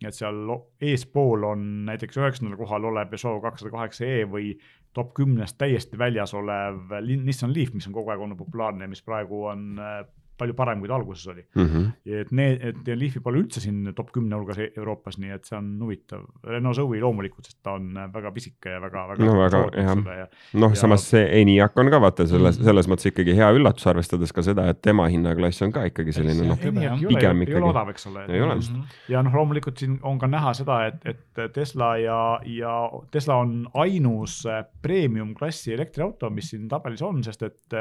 et 0.07 0.13
seal 0.13 0.57
eespool 0.81 1.43
on 1.43 1.85
näiteks 1.85 2.17
üheksandal 2.17 2.57
kohal 2.57 2.83
olev 2.83 3.09
Peugeot 3.09 3.41
kakssada 3.41 3.71
kaheksa 3.71 4.05
E 4.05 4.25
või 4.25 4.59
top 4.93 5.13
kümnest 5.13 5.57
täiesti 5.57 5.97
väljas 5.97 6.33
olev 6.33 6.95
Nissan 7.01 7.53
Leaf, 7.53 7.73
mis 7.73 7.87
on 7.87 7.93
kogu 7.93 8.09
aeg 8.09 8.21
olnud 8.21 8.37
populaarne 8.37 8.87
mis 8.87 9.01
praegu 9.01 9.45
on 9.45 9.79
palju 10.39 10.55
parem, 10.57 10.81
kui 10.81 10.89
ta 10.89 10.95
alguses 10.97 11.27
oli 11.31 11.43
mm. 11.43 11.65
-hmm. 11.65 11.87
et 12.21 12.31
need, 12.35 12.63
et 12.71 12.91
Leafi 12.99 13.21
pole 13.23 13.41
üldse 13.41 13.61
siin 13.63 13.93
top 13.95 14.11
kümne 14.15 14.37
hulgas 14.37 14.59
e-, 14.59 14.71
Euroopas, 14.77 15.19
nii 15.21 15.33
et 15.35 15.45
see 15.45 15.57
on 15.57 15.71
huvitav. 15.83 16.25
Renault 16.47 16.77
Zoe 16.77 17.01
loomulikult, 17.01 17.45
sest 17.45 17.59
ta 17.63 17.75
on 17.77 17.93
väga 18.13 18.31
pisike 18.35 18.75
ja 18.75 18.81
väga, 18.81 19.05
väga. 19.13 19.25
no 19.25 19.37
väga 19.39 19.61
jah, 19.75 20.27
noh, 20.63 20.75
samas 20.79 21.07
see 21.11 21.25
ENIAC 21.41 21.79
on 21.79 21.91
ka 21.93 22.01
vaata 22.01 22.27
selles 22.27 22.59
-hmm. 22.59 22.69
selles 22.69 22.89
mõttes 22.91 23.11
ikkagi 23.11 23.35
hea 23.37 23.51
üllatus, 23.55 23.87
arvestades 23.91 24.33
ka 24.33 24.45
seda, 24.45 24.69
et 24.69 24.81
tema 24.81 25.07
hinnaklass 25.07 25.61
on 25.65 25.71
ka 25.75 25.85
ikkagi 25.89 26.15
selline 26.15 26.47
noh, 26.47 26.59
pigem 26.59 27.41
ikkagi. 27.43 27.57
ei 27.57 27.61
ole 27.61 27.71
odav, 27.71 27.89
eks 27.93 28.07
ole. 28.11 28.25
ei 28.27 28.41
ole 28.41 28.59
just. 28.61 28.73
ja 29.09 29.23
noh, 29.23 29.35
loomulikult 29.35 29.77
siin 29.77 29.99
on 30.03 30.19
ka 30.19 30.27
näha 30.27 30.53
seda, 30.53 30.81
et, 30.87 31.05
et 31.05 31.53
Tesla 31.53 31.95
ja, 31.97 32.39
ja 32.45 32.75
Tesla 33.11 33.39
on 33.43 33.67
ainus 33.73 34.43
premium 34.81 35.33
klassi 35.35 35.73
elektriauto, 35.73 36.29
mis 36.29 36.49
siin 36.53 36.67
tabelis 36.69 37.01
on, 37.05 37.23
sest 37.23 37.43
et 37.43 37.79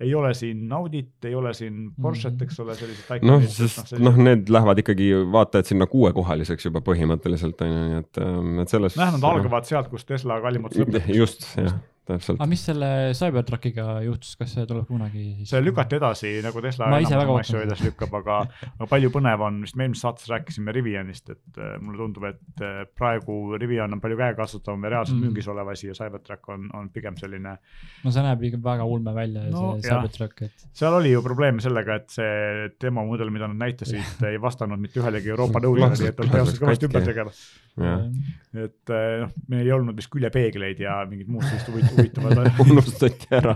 ei 0.00 0.14
ole 0.14 0.30
siin 0.38 0.72
Audit, 0.72 1.24
ei 1.26 1.34
ole 1.34 1.52
siin 1.56 1.90
Porsche't, 2.00 2.36
mhm. 2.36 2.46
eks 2.46 2.60
ole, 2.62 2.76
sellised. 2.78 3.26
noh, 3.26 3.44
sest 3.50 3.94
noh, 3.96 4.10
noh, 4.10 4.22
need 4.30 4.50
lähevad 4.52 4.82
ikkagi 4.84 5.10
vaata 5.32 5.62
et 5.62 5.70
sinna 5.70 5.88
kuuekohaliseks 5.90 6.68
juba 6.68 6.82
põhimõtteliselt 6.86 7.66
on 7.66 7.72
ju, 7.72 7.84
nii 7.90 8.00
et, 8.04 8.22
ähm, 8.22 8.56
et 8.62 8.74
selles. 8.74 8.98
noh, 8.98 9.14
nad 9.16 9.28
algavad 9.32 9.68
sealt, 9.68 9.90
kus 9.92 10.06
Tesla 10.08 10.40
kallimad 10.44 10.76
lõpeb. 10.78 11.10
just, 11.18 11.48
jah 11.58 11.78
täpselt. 12.08 12.38
aga 12.38 12.48
mis 12.50 12.62
selle 12.68 12.88
Cybertruckiga 13.16 13.86
juhtus, 14.06 14.34
kas 14.40 14.54
see 14.56 14.66
tuleb 14.68 14.88
kunagi 14.88 15.24
siis? 15.38 15.52
see 15.52 15.60
lükati 15.62 15.98
edasi, 15.98 16.32
nagu 16.44 16.62
Tesla 16.64 16.88
enam 16.98 17.32
asju 17.36 17.62
edasi 17.62 17.88
lükkab, 17.88 18.16
aga, 18.20 18.38
aga 18.70 18.88
palju 18.90 19.12
põnev 19.14 19.44
on, 19.46 19.60
vist 19.64 19.78
me 19.78 19.86
eelmises 19.86 20.04
saates 20.06 20.30
rääkisime 20.32 20.74
Rivianist, 20.74 21.32
et 21.34 21.60
äh, 21.60 21.76
mulle 21.82 22.00
tundub, 22.02 22.28
et 22.30 22.64
äh, 22.64 22.82
praegu 22.98 23.38
Rivian 23.60 23.96
on 23.96 24.02
palju 24.04 24.18
käekasutavam 24.20 24.86
ja 24.86 24.94
reaalselt 24.96 25.18
mm. 25.18 25.28
müügis 25.28 25.50
olev 25.52 25.72
asi 25.74 25.90
ja 25.90 25.96
Cybertruck 25.98 26.52
on, 26.54 26.68
on 26.78 26.90
pigem 26.94 27.18
selline. 27.20 27.56
no 28.04 28.14
see 28.14 28.26
näeb 28.26 28.44
ikka 28.50 28.62
väga 28.64 28.88
ulme 28.88 29.14
välja 29.16 29.46
no, 29.52 29.70
see 29.78 29.90
Cybertruck, 29.90 30.44
et. 30.48 30.68
seal 30.78 30.98
oli 30.98 31.14
ju 31.14 31.22
probleeme 31.24 31.64
sellega, 31.64 32.00
et 32.02 32.18
see 32.18 32.68
demomudel, 32.80 33.32
mida 33.34 33.50
nad 33.50 33.68
näitasid, 33.68 34.18
ei 34.30 34.40
vastanud 34.42 34.80
mitte 34.80 35.02
ühelegi 35.02 35.34
Euroopa 35.34 35.62
nõudele, 35.64 35.94
nii 35.96 36.12
et 36.12 36.22
nad 36.24 36.36
peavad 36.38 36.62
kõvasti 36.62 36.90
ümber 36.90 37.08
tegema 37.12 37.34
et 37.78 38.92
noh, 38.92 39.34
meil 39.50 39.66
ei 39.66 39.74
olnud 39.74 39.98
vist 39.98 40.10
küljepeegleid 40.12 40.80
ja 40.82 41.00
mingid 41.08 41.28
muud 41.30 41.44
sellised 41.46 41.92
huvitavad 41.92 42.48
unustati 42.64 43.28
ära 43.38 43.54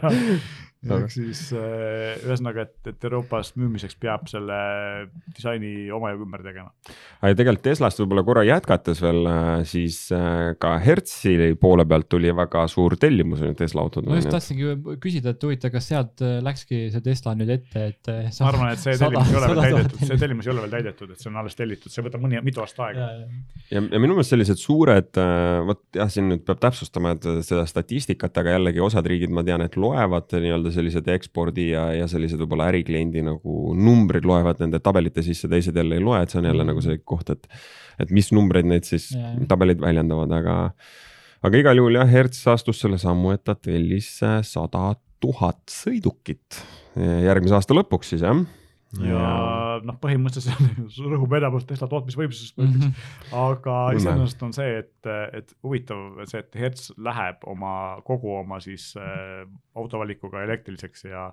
ehk 0.83 1.13
siis 1.15 1.41
äh, 1.55 2.19
ühesõnaga, 2.27 2.65
et, 2.67 2.91
et 2.91 3.05
Euroopas 3.07 3.53
müümiseks 3.59 3.95
peab 4.03 4.27
selle 4.31 4.57
disaini 5.31 5.91
omajagu 5.95 6.27
ümber 6.27 6.43
tegema. 6.43 6.73
aga 7.21 7.37
tegelikult 7.39 7.63
Teslast 7.63 8.01
võib-olla 8.03 8.25
korra 8.27 8.43
jätkates 8.47 9.03
veel, 9.05 9.21
äh, 9.31 9.51
siis 9.69 9.99
äh, 10.17 10.55
ka 10.63 10.75
Hertzi 10.83 11.53
poole 11.61 11.87
pealt 11.89 12.09
tuli 12.11 12.33
väga 12.35 12.65
suur 12.71 12.97
tellimus 13.01 13.45
Tesla 13.59 13.85
autodele. 13.85 14.17
ma 14.17 14.19
just 14.19 14.33
tahtsingi 14.35 14.97
küsida, 15.03 15.37
et 15.37 15.47
huvitav, 15.47 15.73
kas 15.77 15.91
sealt 15.93 16.25
läkski 16.49 16.89
see 16.95 17.05
Tesla 17.07 17.37
nüüd 17.39 17.55
ette, 17.55 17.87
et. 17.93 18.13
ma 18.41 18.51
arvan, 18.51 18.73
et 18.75 18.83
see 18.83 18.99
tellimus 18.99 19.31
ei 19.31 19.39
ole 19.39 19.53
veel 19.53 19.63
täidetud, 19.69 20.05
see 20.09 20.21
tellimus 20.25 20.51
ei 20.51 20.55
ole 20.55 20.67
veel 20.67 20.77
täidetud, 20.77 21.15
et 21.15 21.23
see 21.23 21.31
on 21.31 21.39
alles 21.45 21.59
tellitud, 21.59 21.95
see 21.95 22.07
võtab 22.09 22.27
mõni, 22.27 22.43
mitu 22.43 22.65
aastat 22.65 22.89
aega. 22.89 23.09
ja, 23.71 23.79
ja 23.79 24.03
minu 24.03 24.19
meelest 24.19 24.35
sellised 24.35 24.59
suured, 24.59 25.23
vot 25.71 25.85
jah, 25.95 26.11
siin 26.11 26.27
nüüd 26.33 26.43
peab 26.49 26.59
täpsustama, 26.67 27.15
et 27.15 27.31
seda 27.47 27.63
statistikat, 27.71 28.35
aga 28.43 28.59
jällegi 28.59 28.83
osad 28.83 29.07
riigid, 29.07 29.31
ma 29.31 29.47
tean, 29.47 29.63
et 29.63 29.79
loevad 29.79 30.33
nii-öelda 30.35 30.72
sellised 30.75 31.09
ekspordi 31.15 31.69
ja, 31.71 31.87
ja 31.97 32.09
sellised 32.11 32.41
võib-olla 32.43 32.71
ärikliendi 32.73 33.25
nagu 33.27 33.77
numbrid 33.79 34.27
loevad 34.29 34.63
nende 34.63 34.81
tabelite 34.83 35.25
sisse, 35.25 35.51
teised 35.51 35.77
jälle 35.77 35.99
ei 35.99 36.05
loe, 36.05 36.23
et 36.23 36.33
see 36.33 36.41
on 36.43 36.51
jälle 36.51 36.65
mm. 36.65 36.73
nagu 36.73 36.85
see 36.85 37.01
koht, 37.05 37.33
et. 37.35 37.49
et 38.03 38.11
mis 38.15 38.33
numbreid 38.35 38.69
need 38.69 38.89
siis 38.89 39.11
yeah. 39.15 39.37
tabelid 39.49 39.83
väljendavad, 39.83 40.33
aga, 40.39 40.57
aga 41.45 41.61
igal 41.61 41.83
juhul 41.83 42.01
jah, 42.01 42.09
Hertz 42.09 42.41
astus 42.53 42.81
selle 42.83 42.99
sammu, 43.03 43.35
et 43.37 43.45
ta 43.45 43.55
tellis 43.59 44.15
sada 44.49 44.95
tuhat 45.23 45.63
sõidukit 45.71 46.59
järgmise 46.99 47.55
aasta 47.61 47.77
lõpuks 47.77 48.15
siis 48.15 48.27
jah 48.27 48.43
ja 49.01 49.81
noh, 49.87 49.97
põhimõtteliselt 50.03 50.83
rõhub 51.15 51.37
enamalt 51.39 51.67
Tesla 51.69 51.89
tootmisvõimsusest 51.89 52.61
mm, 52.61 52.75
-hmm. 52.77 53.09
aga 53.41 53.79
iseenesest 53.97 54.45
on 54.45 54.53
see, 54.57 54.79
et, 54.83 55.11
et 55.39 55.57
huvitav 55.65 56.23
see, 56.29 56.43
et 56.45 56.61
Hertz 56.61 56.93
läheb 57.01 57.47
oma 57.49 57.75
kogu 58.05 58.35
oma 58.43 58.61
siis 58.61 58.93
äh, 59.01 59.47
autovalikuga 59.79 60.45
elektriliseks 60.45 61.09
ja 61.09 61.31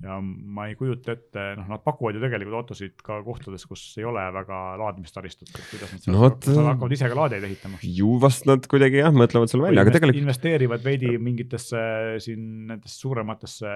ja 0.00 0.16
ma 0.20 0.66
ei 0.70 0.76
kujuta 0.78 1.12
ette, 1.12 1.42
noh, 1.58 1.66
nad 1.68 1.82
pakuvad 1.84 2.16
ju 2.16 2.22
tegelikult 2.22 2.62
autosid 2.62 3.02
ka 3.04 3.18
kohtades, 3.24 3.66
kus 3.68 3.82
ei 4.00 4.06
ole 4.08 4.22
väga 4.32 4.60
laadimistaristut, 4.80 5.50
et 5.52 5.66
kuidas 5.68 5.92
nad 5.92 6.04
seal 6.04 6.16
no, 6.16 6.30
et... 6.30 6.48
hakkavad 6.70 6.94
ise 6.96 7.10
ka 7.12 7.18
laadijaid 7.18 7.46
ehitama. 7.50 7.80
ju 7.84 8.14
vast 8.22 8.48
nad 8.48 8.64
kuidagi 8.70 9.02
jah, 9.02 9.12
mõtlevad 9.12 9.52
selle 9.52 9.68
välja, 9.68 9.84
aga 9.84 9.94
tegelikult. 9.96 10.22
investeerivad 10.22 10.86
veidi 10.86 11.12
mingitesse 11.20 11.82
siin 12.24 12.48
nendesse 12.70 12.96
suurematesse 12.96 13.74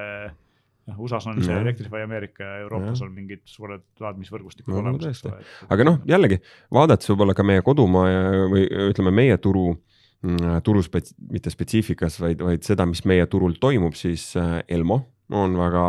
noh, 0.91 1.01
USA-s 1.07 1.31
on 1.31 1.41
see 1.45 1.57
Electrify 1.57 2.05
Ameerika 2.05 2.45
ja 2.45 2.61
Euroopas 2.65 3.01
ja. 3.01 3.09
on 3.09 3.15
mingid 3.17 3.43
suured 3.49 3.85
laadmisvõrgustikud 4.03 4.75
no, 4.75 4.83
olemas. 4.83 5.25
aga 5.73 5.89
noh, 5.89 5.99
jällegi 6.09 6.41
vaadates 6.75 7.11
võib-olla 7.13 7.37
ka 7.37 7.47
meie 7.47 7.65
kodumaa 7.65 8.47
või 8.53 8.67
ütleme, 8.91 9.15
meie 9.15 9.39
turu 9.43 9.71
mm, 10.25 10.61
turu 10.67 10.85
spets-, 10.85 11.17
mitte 11.31 11.53
spetsiifikas, 11.53 12.21
vaid, 12.23 12.45
vaid 12.45 12.65
seda, 12.67 12.87
mis 12.89 13.05
meie 13.09 13.27
turul 13.31 13.59
toimub, 13.61 13.97
siis 13.99 14.33
äh, 14.41 14.61
Elmo 14.69 15.03
on 15.35 15.55
väga, 15.57 15.83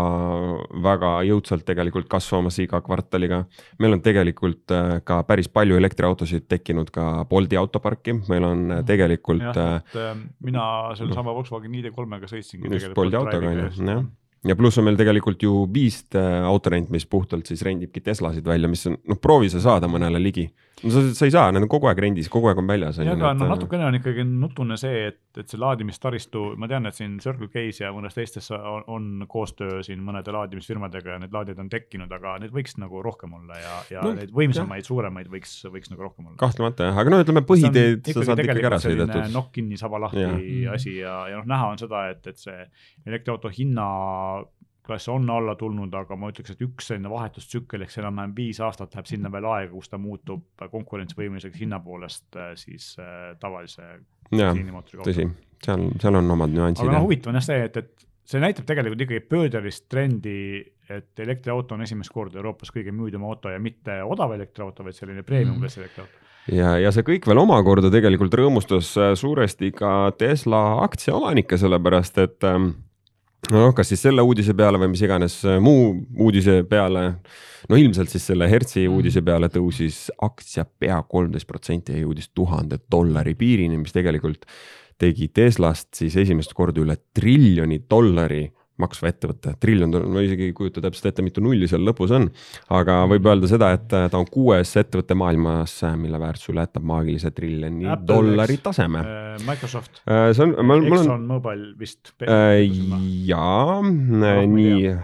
väga 0.79 1.09
jõudsalt 1.27 1.65
tegelikult 1.67 2.07
kasvamas 2.07 2.55
iga 2.63 2.79
kvartaliga. 2.81 3.41
meil 3.83 3.97
on 3.97 4.03
tegelikult 4.03 4.71
äh, 4.71 4.99
ka 5.03 5.21
päris 5.27 5.49
palju 5.51 5.75
elektriautosid 5.75 6.47
tekkinud 6.47 6.91
ka 6.95 7.25
Bolti 7.29 7.59
autoparki, 7.59 8.15
meil 8.31 8.47
on 8.47 8.77
äh, 8.77 8.85
tegelikult. 8.87 9.43
jah, 9.43 9.81
et 9.83 10.21
mina 10.39 10.67
sellesama 10.95 11.35
Volkswagen 11.35 11.75
ID3-ga 11.75 12.31
sõitsingi. 12.31 12.71
just 12.79 12.95
Bolti 12.95 13.19
autoga 13.19 13.51
on 13.51 13.59
ju, 13.65 13.73
jah 13.91 14.05
ja 14.45 14.55
pluss 14.57 14.77
on 14.77 14.87
meil 14.87 14.97
tegelikult 14.99 15.43
ju 15.43 15.65
Beast 15.71 16.15
äh, 16.17 16.43
autorent, 16.45 16.91
mis 16.93 17.07
puhtalt 17.09 17.49
siis 17.49 17.63
rendibki 17.65 18.03
Teslasid 18.03 18.45
välja, 18.45 18.69
mis 18.71 18.85
on, 18.89 18.97
noh, 19.09 19.19
proovi 19.21 19.49
sa 19.53 19.63
saada 19.63 19.89
mõnele 19.91 20.21
ligi 20.21 20.47
no 20.84 20.91
sa, 20.91 21.01
sa 21.15 21.28
ei 21.28 21.34
saa, 21.34 21.51
need 21.55 21.65
on 21.65 21.71
kogu 21.71 21.88
aeg 21.89 21.99
rendis, 22.03 22.28
kogu 22.32 22.49
aeg 22.49 22.59
on 22.59 22.67
väljas. 22.67 22.99
jah, 22.99 23.15
aga 23.15 23.32
noh, 23.38 23.51
natukene 23.53 23.86
on 23.88 23.97
ikkagi 23.99 24.26
nutune 24.28 24.78
see, 24.80 25.05
et, 25.11 25.19
et 25.39 25.51
see 25.51 25.59
laadimistaristu, 25.61 26.43
ma 26.59 26.69
tean, 26.71 26.88
et 26.89 26.97
siin 26.97 27.15
Circle 27.23 27.47
K-s 27.53 27.84
ja 27.84 27.91
mõnes 27.95 28.17
teistes 28.17 28.49
on, 28.55 28.84
on 28.91 29.28
koostöö 29.32 29.82
siin 29.86 30.03
mõnede 30.05 30.34
laadimisfirmadega 30.36 31.15
ja 31.15 31.21
need 31.23 31.36
laadijad 31.36 31.61
on 31.63 31.71
tekkinud, 31.71 32.11
aga 32.17 32.36
neid 32.43 32.55
võiks 32.55 32.76
nagu 32.82 33.03
rohkem 33.05 33.38
olla 33.39 33.59
ja, 33.61 33.78
ja 33.93 34.05
no, 34.05 34.15
neid 34.19 34.34
võimsamaid, 34.36 34.88
suuremaid 34.88 35.32
võiks, 35.32 35.57
võiks 35.71 35.93
nagu 35.93 36.07
rohkem 36.09 36.28
olla. 36.28 36.39
kahtlemata 36.41 36.91
jah, 36.91 36.99
aga 37.03 37.13
no 37.13 37.21
ütleme, 37.23 37.45
põhiteed 37.47 38.11
sa 38.11 38.28
saad 38.32 38.43
ikkagi 38.43 38.67
ära 38.71 38.82
sõidetud. 38.84 39.32
nokk-kinni, 39.36 39.80
saba 39.80 40.01
lahti 40.07 40.26
ja. 40.26 40.76
asi 40.76 40.97
ja, 40.99 41.21
ja 41.32 41.39
noh, 41.39 41.49
näha 41.55 41.71
on 41.71 41.82
seda, 41.82 42.07
et, 42.11 42.26
et 42.32 42.41
see 42.41 42.67
elektriauto 43.07 43.51
hinna 43.53 43.88
klass 44.86 45.09
on 45.11 45.29
alla 45.29 45.55
tulnud, 45.59 45.93
aga 45.97 46.17
ma 46.19 46.29
ütleks, 46.31 46.53
et 46.53 46.63
üks 46.65 46.89
selline 46.91 47.09
vahetustsükkel 47.11 47.86
ehk 47.86 47.97
enam-vähem 48.01 48.36
viis 48.38 48.61
aastat 48.63 48.95
läheb 48.95 49.09
sinna 49.09 49.31
veel 49.33 49.47
aega, 49.49 49.71
kus 49.73 49.91
ta 49.91 49.99
muutub 50.01 50.65
konkurentsivõimeliseks 50.71 51.61
hinna 51.61 51.79
poolest 51.83 52.39
äh, 52.39 52.53
siis 52.59 52.93
äh, 53.01 53.33
tavalise 53.41 53.88
bensiinimootoriga. 54.29 55.07
tõsi, 55.07 55.29
seal, 55.65 55.88
seal 56.01 56.19
on 56.21 56.36
omad 56.38 56.53
nüansid. 56.53 56.86
aga 56.86 56.97
noh, 56.97 57.07
huvitav 57.07 57.33
on 57.33 57.39
jah 57.41 57.47
see, 57.47 57.63
et, 57.69 57.81
et 57.81 58.05
see 58.25 58.41
näitab 58.41 58.67
tegelikult 58.69 59.05
ikkagi 59.05 59.25
pöördelist 59.29 59.88
trendi, 59.91 60.38
et 60.89 61.25
elektriauto 61.25 61.77
on 61.77 61.86
esimest 61.86 62.13
korda 62.13 62.41
Euroopas 62.41 62.73
kõige 62.73 62.93
müüdum 62.93 63.25
auto 63.25 63.53
ja 63.53 63.61
mitte 63.61 64.01
odav 64.05 64.33
elektriauto, 64.38 64.86
vaid 64.86 64.97
selline 64.97 65.25
premium 65.25 65.59
klassi 65.61 65.81
mm. 65.81 65.86
elektriauto 65.86 66.23
ja, 66.53 66.75
ja 66.81 66.91
see 66.93 67.05
kõik 67.05 67.25
veel 67.29 67.41
omakorda 67.41 67.89
tegelikult 67.93 68.36
rõõmustas 68.38 68.91
äh, 69.01 69.13
suuresti 69.17 69.71
ka 69.75 70.11
Tesla 70.19 70.61
aktsiaomanikke, 70.86 71.57
sellepärast 71.57 72.21
et 72.21 72.45
ähm, 72.47 72.71
noh, 73.53 73.73
kas 73.75 73.91
siis 73.91 74.05
selle 74.05 74.23
uudise 74.25 74.55
peale 74.57 74.79
või 74.81 74.91
mis 74.93 75.03
iganes 75.05 75.37
äh, 75.45 75.59
muu 75.63 75.91
uudise 76.21 76.61
peale. 76.69 77.05
no 77.69 77.77
ilmselt 77.79 78.09
siis 78.09 78.25
selle 78.31 78.49
Hertzi 78.49 78.85
mm. 78.85 78.95
uudise 78.95 79.21
peale 79.25 79.49
tõusis 79.53 80.09
aktsia 80.25 80.65
pea 80.65 81.01
kolmteist 81.09 81.47
protsenti 81.47 81.95
ja 81.95 82.03
jõudis 82.05 82.29
tuhande 82.33 82.79
dollari 82.91 83.35
piirini, 83.35 83.77
mis 83.81 83.93
tegelikult 83.93 84.45
tegi 85.01 85.27
Teslast 85.27 85.93
siis 85.97 86.15
esimest 86.15 86.53
korda 86.53 86.81
üle 86.81 86.97
triljoni 87.13 87.81
dollari 87.89 88.45
maksva 88.82 89.09
ettevõte, 89.11 89.55
triljon, 89.61 89.93
ma 90.11 90.23
isegi 90.26 90.49
ei 90.49 90.55
kujuta 90.55 90.84
täpselt 90.84 91.11
ette, 91.11 91.23
mitu 91.26 91.43
nulli 91.43 91.69
seal 91.71 91.86
lõpus 91.88 92.11
on. 92.15 92.28
aga 92.76 93.01
võib 93.11 93.30
öelda 93.32 93.49
seda, 93.51 93.71
et 93.78 93.95
äh, 93.95 94.07
ta 94.11 94.19
on 94.19 94.28
kuues 94.32 94.76
ettevõte 94.82 95.17
maailmas, 95.17 95.78
äh, 95.88 95.95
mille 95.99 96.19
väärtus 96.21 96.51
ületab 96.53 96.86
maagilise 96.88 97.32
triljoni 97.36 97.88
Apple 97.88 98.11
dollari 98.13 98.59
taseme 98.63 99.03
äh,. 99.05 99.23
Microsoft 99.45 99.99
see 100.05 100.45
on, 100.45 100.55
mul, 100.63 100.86
mul 100.86 100.99
on. 100.99 101.03
Exxon 101.03 101.28
Mobil 101.28 101.65
vist 101.80 102.13
jaa 102.21 103.82
no,, 103.82 104.34
nii 104.55 104.95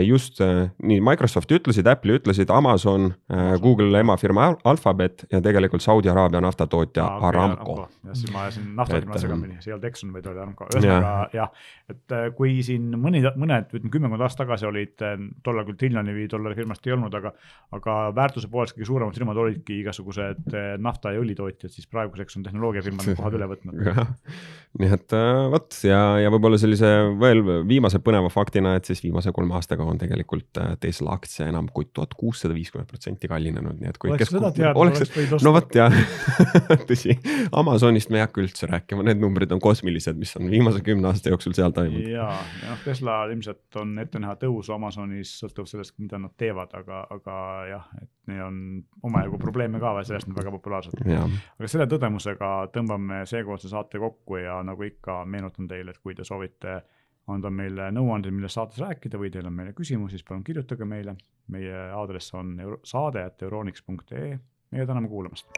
just 0.00 0.40
äh, 0.40 0.70
nii 0.80 1.00
Microsoft 1.04 1.50
ütlesid, 1.52 1.88
Apple'i 1.90 2.16
ütlesid, 2.16 2.48
Amazon, 2.50 3.10
äh, 3.28 3.58
Google 3.60 4.00
emafirma 4.00 4.54
Alphabet 4.64 5.26
ja 5.32 5.42
tegelikult 5.44 5.84
Saudi 5.84 6.08
Araabia 6.08 6.40
naftatootja 6.40 7.04
ah, 7.04 7.16
okay, 7.18 7.28
Aramco. 7.28 7.74
jah, 7.76 8.14
siis 8.16 8.32
ma 8.32 8.46
ajasin 8.46 8.70
naftafirma 8.78 9.20
segamini, 9.20 9.58
see 9.60 9.68
ei 9.68 9.76
olnud 9.76 9.88
Exxon, 9.90 10.14
vaid 10.16 10.30
oli 10.30 10.40
Aramco, 10.40 10.68
ühesõnaga 10.72 11.12
jah, 11.36 11.52
et 11.92 12.16
kui 12.38 12.54
siin 12.64 12.94
mõni, 12.96 13.20
mõned, 13.36 13.68
ütleme 13.74 13.92
kümmekond 13.92 14.24
aastat 14.24 14.46
tagasi 14.46 14.68
olid 14.70 14.94
tollal 15.44 15.66
küll 15.68 15.80
triljoni 15.80 16.16
või 16.16 16.28
dollari 16.32 16.56
firmast 16.56 16.86
ei 16.88 16.94
olnud, 16.94 17.12
aga 17.18 17.34
aga 17.76 17.98
väärtuse 18.16 18.48
poolest 18.48 18.76
kõige 18.76 18.88
suuremad 18.88 19.18
firmad 19.18 19.42
olidki 19.42 19.82
igasugused 19.82 20.56
nafta 20.80 21.12
ja 21.12 21.20
õlitootjad, 21.20 21.74
siis 21.74 21.90
praeguseks 21.90 22.38
on 22.38 22.46
tehnoloogiafirmad 22.46 23.12
kohad 23.18 23.36
üle 23.36 23.50
võtnud. 23.50 23.84
nii 24.80 24.90
et 24.94 25.16
vot 25.52 25.80
ja, 25.84 26.00
ja 26.22 26.32
võib-olla 26.32 26.60
sellise 26.60 26.88
veel 27.20 27.42
viimase 27.68 28.00
põneva 28.04 28.30
faktina, 28.32 28.76
et 28.78 28.88
siis 28.88 29.02
viimase 29.04 29.34
kolme 29.34 29.57
aastaga 29.58 29.86
on 29.88 29.98
tegelikult 30.00 30.60
äh, 30.62 30.74
Tesla 30.80 31.14
aktsia 31.18 31.48
enam 31.50 31.68
kui 31.74 31.88
tuhat 31.92 32.14
kuussada 32.18 32.54
viiskümmend 32.56 32.88
protsenti 32.90 33.30
kallinenud, 33.30 33.78
nii 33.80 33.90
et 33.90 33.98
kui. 34.00 34.12
oleks 34.14 34.32
seda 34.32 34.50
teadnud, 34.54 34.80
oleks 34.84 35.04
osta. 35.06 35.40
no 35.44 35.54
vot 35.56 35.78
jah 35.78 35.94
tõsi, 36.90 37.16
Amazonist 37.58 38.12
me 38.12 38.20
ei 38.20 38.26
hakka 38.26 38.42
üldse 38.44 38.68
rääkima, 38.70 39.04
need 39.06 39.22
numbrid 39.22 39.52
on 39.54 39.62
kosmilised, 39.62 40.18
mis 40.20 40.34
on 40.40 40.50
viimase 40.50 40.82
kümne 40.86 41.10
aasta 41.10 41.32
jooksul 41.32 41.56
seal 41.58 41.74
toimunud. 41.76 42.10
ja, 42.12 42.28
noh, 42.64 42.82
Tesla 42.84 43.20
ilmselt 43.32 43.80
on 43.80 43.96
ette 44.02 44.22
näha 44.22 44.36
tõusu 44.40 44.76
Amazonis, 44.76 45.34
sõltuvalt 45.42 45.74
sellest, 45.74 45.96
mida 46.02 46.20
nad 46.22 46.34
teevad, 46.40 46.74
aga, 46.78 47.04
aga 47.14 47.38
jah, 47.68 47.88
et 48.02 48.10
neil 48.28 48.44
on 48.46 48.60
omajagu 49.08 49.40
probleeme 49.40 49.80
ka 49.82 49.94
veel, 49.96 50.06
sellest 50.08 50.30
nad 50.30 50.38
väga 50.40 50.52
populaarsed. 50.58 51.02
aga 51.08 51.70
selle 51.70 51.88
tõdemusega 51.90 52.52
tõmbame 52.74 53.24
seekordse 53.28 53.70
saate 53.72 54.00
kokku 54.02 54.40
ja 54.42 54.60
nagu 54.66 54.86
ikka 54.86 55.22
meenutan 55.28 55.68
teile, 55.70 55.94
et 55.94 56.02
kui 56.02 56.16
te 56.16 56.26
soovite 56.28 56.80
anda 57.28 57.50
meile 57.50 57.90
nõuandeid, 57.92 58.34
millest 58.34 58.58
saates 58.58 58.80
rääkida 58.82 59.20
või 59.20 59.30
teil 59.32 59.48
on 59.48 59.56
meile 59.56 59.74
küsimusi, 59.76 60.16
siis 60.16 60.28
palun 60.28 60.44
kirjutage 60.44 60.84
meile. 60.88 61.16
meie 61.48 61.76
aadress 61.96 62.34
on 62.34 62.56
saade 62.84 63.22
at 63.24 63.42
euroniks.ee. 63.42 64.38
meie 64.70 64.86
täname 64.86 65.08
kuulamast. 65.08 65.48